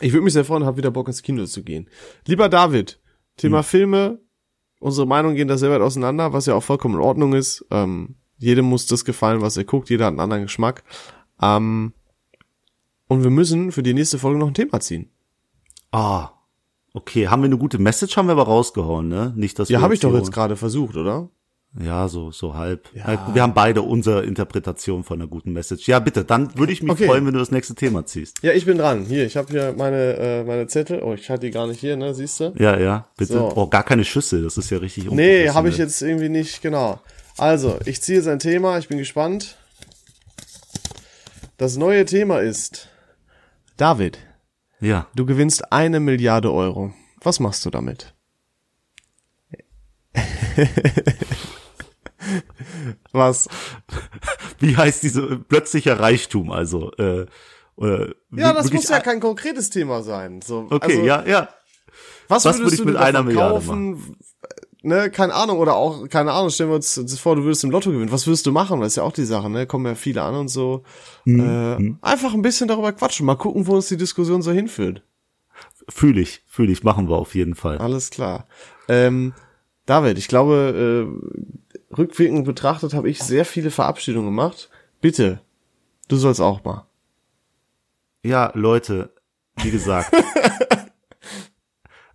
ich 0.00 0.12
würde 0.12 0.24
mich 0.24 0.32
sehr 0.32 0.44
freuen, 0.44 0.64
habe 0.64 0.76
wieder 0.76 0.90
Bock 0.90 1.08
ins 1.08 1.22
Kino 1.22 1.44
zu 1.46 1.62
gehen. 1.62 1.88
Lieber 2.26 2.48
David, 2.48 3.00
Thema 3.36 3.62
Filme. 3.62 4.20
Unsere 4.78 5.06
Meinungen 5.06 5.36
gehen 5.36 5.48
da 5.48 5.56
sehr 5.56 5.70
weit 5.70 5.80
auseinander, 5.80 6.32
was 6.32 6.46
ja 6.46 6.54
auch 6.54 6.62
vollkommen 6.62 6.96
in 6.96 7.00
Ordnung 7.00 7.32
ist. 7.32 7.64
Ähm, 7.70 8.16
jedem 8.38 8.66
muss 8.66 8.86
das 8.86 9.04
gefallen, 9.04 9.40
was 9.40 9.56
er 9.56 9.64
guckt. 9.64 9.88
Jeder 9.88 10.06
hat 10.06 10.12
einen 10.12 10.20
anderen 10.20 10.42
Geschmack. 10.42 10.84
Ähm, 11.40 11.94
und 13.08 13.22
wir 13.22 13.30
müssen 13.30 13.72
für 13.72 13.82
die 13.82 13.94
nächste 13.94 14.18
Folge 14.18 14.38
noch 14.38 14.48
ein 14.48 14.54
Thema 14.54 14.80
ziehen. 14.80 15.10
Ah, 15.92 16.30
Okay, 16.96 17.28
haben 17.28 17.42
wir 17.42 17.46
eine 17.46 17.58
gute 17.58 17.78
Message, 17.78 18.16
haben 18.16 18.26
wir 18.26 18.32
aber 18.32 18.44
rausgehauen, 18.44 19.06
ne? 19.06 19.34
Nicht, 19.36 19.58
dass 19.58 19.68
Ja, 19.68 19.82
habe 19.82 19.92
ich 19.92 20.00
doch 20.00 20.14
jetzt 20.14 20.32
gerade 20.32 20.56
versucht, 20.56 20.96
oder? 20.96 21.28
Ja, 21.78 22.08
so, 22.08 22.30
so 22.30 22.54
halb. 22.54 22.88
Ja. 22.94 23.34
Wir 23.34 23.42
haben 23.42 23.52
beide 23.52 23.82
unsere 23.82 24.24
Interpretation 24.24 25.04
von 25.04 25.20
einer 25.20 25.28
guten 25.28 25.52
Message. 25.52 25.86
Ja, 25.88 25.98
bitte, 25.98 26.24
dann 26.24 26.56
würde 26.58 26.72
ich 26.72 26.82
mich 26.82 26.92
Okay. 26.92 27.06
freuen, 27.06 27.26
wenn 27.26 27.34
du 27.34 27.38
das 27.38 27.50
nächste 27.50 27.74
Thema 27.74 28.06
ziehst. 28.06 28.42
Ja, 28.42 28.52
ich 28.52 28.64
bin 28.64 28.78
dran. 28.78 29.04
Hier, 29.04 29.26
ich 29.26 29.36
habe 29.36 29.48
hier 29.52 29.74
meine, 29.76 30.14
äh, 30.16 30.44
meine 30.44 30.66
Zettel. 30.68 31.02
Oh, 31.02 31.12
ich 31.12 31.28
hatte 31.28 31.40
die 31.40 31.50
gar 31.50 31.66
nicht 31.66 31.78
hier, 31.80 31.96
ne? 31.98 32.14
Siehst 32.14 32.40
du? 32.40 32.54
Ja, 32.58 32.78
ja, 32.78 33.08
bitte. 33.18 33.34
So. 33.34 33.52
Oh, 33.54 33.66
gar 33.66 33.82
keine 33.82 34.04
Schüssel, 34.04 34.42
das 34.42 34.56
ist 34.56 34.70
ja 34.70 34.78
richtig 34.78 35.10
Nee, 35.10 35.50
habe 35.50 35.68
ich 35.68 35.76
jetzt 35.76 36.00
irgendwie 36.00 36.30
nicht, 36.30 36.62
genau. 36.62 36.98
Also, 37.36 37.78
ich 37.84 38.00
ziehe 38.00 38.16
jetzt 38.18 38.28
ein 38.28 38.38
Thema, 38.38 38.78
ich 38.78 38.88
bin 38.88 38.96
gespannt. 38.96 39.58
Das 41.58 41.76
neue 41.76 42.06
Thema 42.06 42.40
ist, 42.40 42.88
David, 43.76 44.18
Ja, 44.80 45.08
du 45.14 45.26
gewinnst 45.26 45.72
eine 45.72 46.00
Milliarde 46.00 46.50
Euro. 46.52 46.94
Was 47.22 47.38
machst 47.40 47.66
du 47.66 47.70
damit? 47.70 48.14
Was? 53.12 53.48
wie 54.58 54.76
heißt 54.76 55.02
diese 55.02 55.38
plötzlicher 55.38 55.98
Reichtum, 56.00 56.50
also, 56.50 56.92
äh, 56.98 57.26
äh, 57.80 58.14
Ja, 58.36 58.52
das 58.52 58.72
muss 58.72 58.88
ja 58.88 58.96
ein- 58.96 59.02
kein 59.02 59.20
konkretes 59.20 59.70
Thema 59.70 60.02
sein. 60.02 60.40
So, 60.42 60.66
Okay, 60.70 60.92
also, 60.96 61.02
ja, 61.06 61.24
ja. 61.26 61.48
Was, 62.28 62.44
Was 62.44 62.58
würdest 62.58 62.60
würde 62.60 62.74
ich 62.74 62.80
du 62.80 62.86
mit 62.86 62.96
einer 62.96 63.22
Milliarde 63.22 63.54
kaufen? 63.54 64.16
Ne, 64.82 65.10
keine 65.10 65.34
Ahnung, 65.34 65.58
oder 65.58 65.74
auch, 65.74 66.08
keine 66.08 66.32
Ahnung, 66.32 66.50
stellen 66.50 66.70
wir 66.70 66.76
uns 66.76 67.18
vor, 67.18 67.34
du 67.34 67.42
würdest 67.42 67.64
im 67.64 67.70
Lotto 67.70 67.90
gewinnen. 67.90 68.12
Was 68.12 68.26
würdest 68.26 68.46
du 68.46 68.52
machen? 68.52 68.80
Das 68.80 68.92
ist 68.92 68.96
ja 68.96 69.02
auch 69.02 69.12
die 69.12 69.24
Sache, 69.24 69.50
ne? 69.50 69.66
Kommen 69.66 69.84
ja 69.86 69.94
viele 69.96 70.22
an 70.22 70.34
und 70.36 70.48
so. 70.48 70.84
Mhm. 71.24 71.98
Äh, 72.02 72.06
einfach 72.06 72.34
ein 72.34 72.42
bisschen 72.42 72.68
darüber 72.68 72.92
quatschen, 72.92 73.26
mal 73.26 73.34
gucken, 73.36 73.66
wo 73.66 73.74
uns 73.74 73.88
die 73.88 73.96
Diskussion 73.96 74.42
so 74.42 74.52
hinführt. 74.52 75.02
Fühle 75.88 76.20
ich, 76.20 76.42
fühle 76.46 76.70
ich, 76.70 76.84
machen 76.84 77.08
wir 77.08 77.16
auf 77.16 77.34
jeden 77.34 77.54
Fall. 77.56 77.78
Alles 77.78 78.10
klar. 78.10 78.46
Ähm, 78.88 79.32
David, 79.86 80.18
ich 80.18 80.28
glaube, 80.28 81.08
äh, 81.08 81.65
rückwirkend 81.96 82.44
betrachtet 82.44 82.94
habe 82.94 83.08
ich 83.08 83.20
sehr 83.20 83.44
viele 83.44 83.70
Verabschiedungen 83.70 84.26
gemacht. 84.26 84.70
Bitte, 85.00 85.40
du 86.08 86.16
sollst 86.16 86.40
auch 86.40 86.64
mal. 86.64 86.86
Ja, 88.22 88.50
Leute, 88.54 89.12
wie 89.62 89.70
gesagt. 89.70 90.12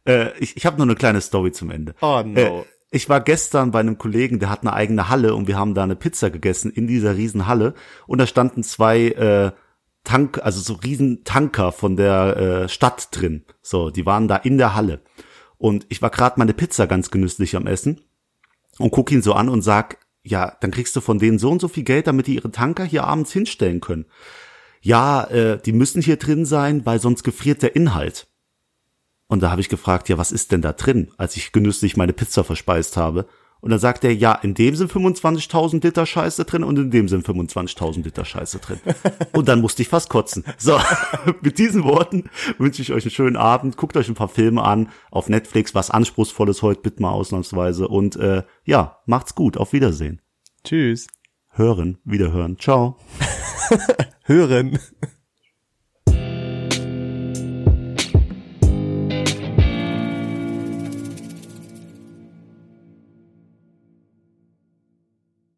äh, 0.05 0.37
ich 0.39 0.57
ich 0.57 0.65
habe 0.65 0.77
nur 0.77 0.85
eine 0.85 0.95
kleine 0.95 1.21
Story 1.21 1.51
zum 1.51 1.71
Ende. 1.71 1.95
Oh, 2.01 2.21
no. 2.25 2.39
Äh, 2.39 2.63
ich 2.91 3.07
war 3.07 3.21
gestern 3.21 3.71
bei 3.71 3.79
einem 3.79 3.97
Kollegen, 3.97 4.39
der 4.39 4.49
hat 4.49 4.61
eine 4.61 4.73
eigene 4.73 5.07
Halle 5.07 5.33
und 5.33 5.47
wir 5.47 5.57
haben 5.57 5.73
da 5.73 5.83
eine 5.83 5.95
Pizza 5.95 6.29
gegessen 6.29 6.71
in 6.71 6.87
dieser 6.87 7.15
riesen 7.15 7.47
Halle 7.47 7.73
und 8.05 8.19
da 8.19 8.27
standen 8.27 8.63
zwei 8.63 9.07
äh, 9.07 9.51
Tank, 10.03 10.39
also 10.43 10.59
so 10.59 10.73
riesen 10.73 11.23
Tanker 11.23 11.71
von 11.71 11.95
der 11.95 12.37
äh, 12.37 12.69
Stadt 12.69 13.07
drin. 13.11 13.45
So, 13.61 13.91
die 13.91 14.05
waren 14.05 14.27
da 14.27 14.35
in 14.35 14.57
der 14.57 14.75
Halle. 14.75 15.01
Und 15.57 15.85
ich 15.89 16.01
war 16.01 16.09
gerade 16.09 16.39
meine 16.39 16.53
Pizza 16.53 16.87
ganz 16.87 17.11
genüsslich 17.11 17.55
am 17.55 17.67
Essen 17.67 18.01
und 18.81 18.91
guck 18.91 19.11
ihn 19.11 19.21
so 19.21 19.33
an 19.33 19.49
und 19.49 19.61
sag, 19.61 19.97
ja, 20.23 20.55
dann 20.61 20.71
kriegst 20.71 20.95
du 20.95 21.01
von 21.01 21.19
denen 21.19 21.39
so 21.39 21.49
und 21.49 21.61
so 21.61 21.67
viel 21.67 21.83
Geld, 21.83 22.07
damit 22.07 22.27
die 22.27 22.35
ihre 22.35 22.51
Tanker 22.51 22.83
hier 22.83 23.05
abends 23.05 23.31
hinstellen 23.31 23.81
können. 23.81 24.05
Ja, 24.81 25.23
äh, 25.25 25.61
die 25.61 25.73
müssen 25.73 26.01
hier 26.01 26.17
drin 26.17 26.45
sein, 26.45 26.85
weil 26.85 26.99
sonst 26.99 27.23
gefriert 27.23 27.61
der 27.61 27.75
Inhalt. 27.75 28.27
Und 29.27 29.41
da 29.41 29.51
habe 29.51 29.61
ich 29.61 29.69
gefragt, 29.69 30.09
ja, 30.09 30.17
was 30.17 30.31
ist 30.31 30.51
denn 30.51 30.61
da 30.61 30.73
drin, 30.73 31.11
als 31.17 31.37
ich 31.37 31.51
genüsslich 31.51 31.95
meine 31.95 32.13
Pizza 32.13 32.43
verspeist 32.43 32.97
habe? 32.97 33.27
Und 33.61 33.69
dann 33.69 33.79
sagt 33.79 34.03
er, 34.03 34.13
ja, 34.13 34.33
in 34.33 34.55
dem 34.55 34.75
sind 34.75 34.91
25.000 34.91 35.83
Liter 35.83 36.05
Scheiße 36.05 36.45
drin 36.45 36.63
und 36.63 36.77
in 36.79 36.89
dem 36.89 37.07
sind 37.07 37.25
25.000 37.25 38.03
Liter 38.03 38.25
Scheiße 38.25 38.57
drin. 38.59 38.79
Und 39.33 39.47
dann 39.47 39.61
musste 39.61 39.83
ich 39.83 39.87
fast 39.87 40.09
kotzen. 40.09 40.43
So, 40.57 40.79
mit 41.41 41.59
diesen 41.59 41.83
Worten 41.83 42.29
wünsche 42.57 42.81
ich 42.81 42.91
euch 42.91 43.03
einen 43.03 43.11
schönen 43.11 43.37
Abend. 43.37 43.77
Guckt 43.77 43.95
euch 43.95 44.09
ein 44.09 44.15
paar 44.15 44.29
Filme 44.29 44.63
an 44.63 44.89
auf 45.11 45.29
Netflix, 45.29 45.75
was 45.75 45.91
anspruchsvolles 45.91 46.63
heute 46.63 46.81
bitte 46.81 47.01
mal 47.03 47.11
ausnahmsweise. 47.11 47.87
Und 47.87 48.15
äh, 48.15 48.43
ja, 48.65 48.97
macht's 49.05 49.35
gut. 49.35 49.57
Auf 49.57 49.73
Wiedersehen. 49.73 50.21
Tschüss. 50.63 51.07
Hören, 51.49 51.99
wiederhören. 52.03 52.57
Ciao. 52.57 52.97
Hören. 54.23 54.79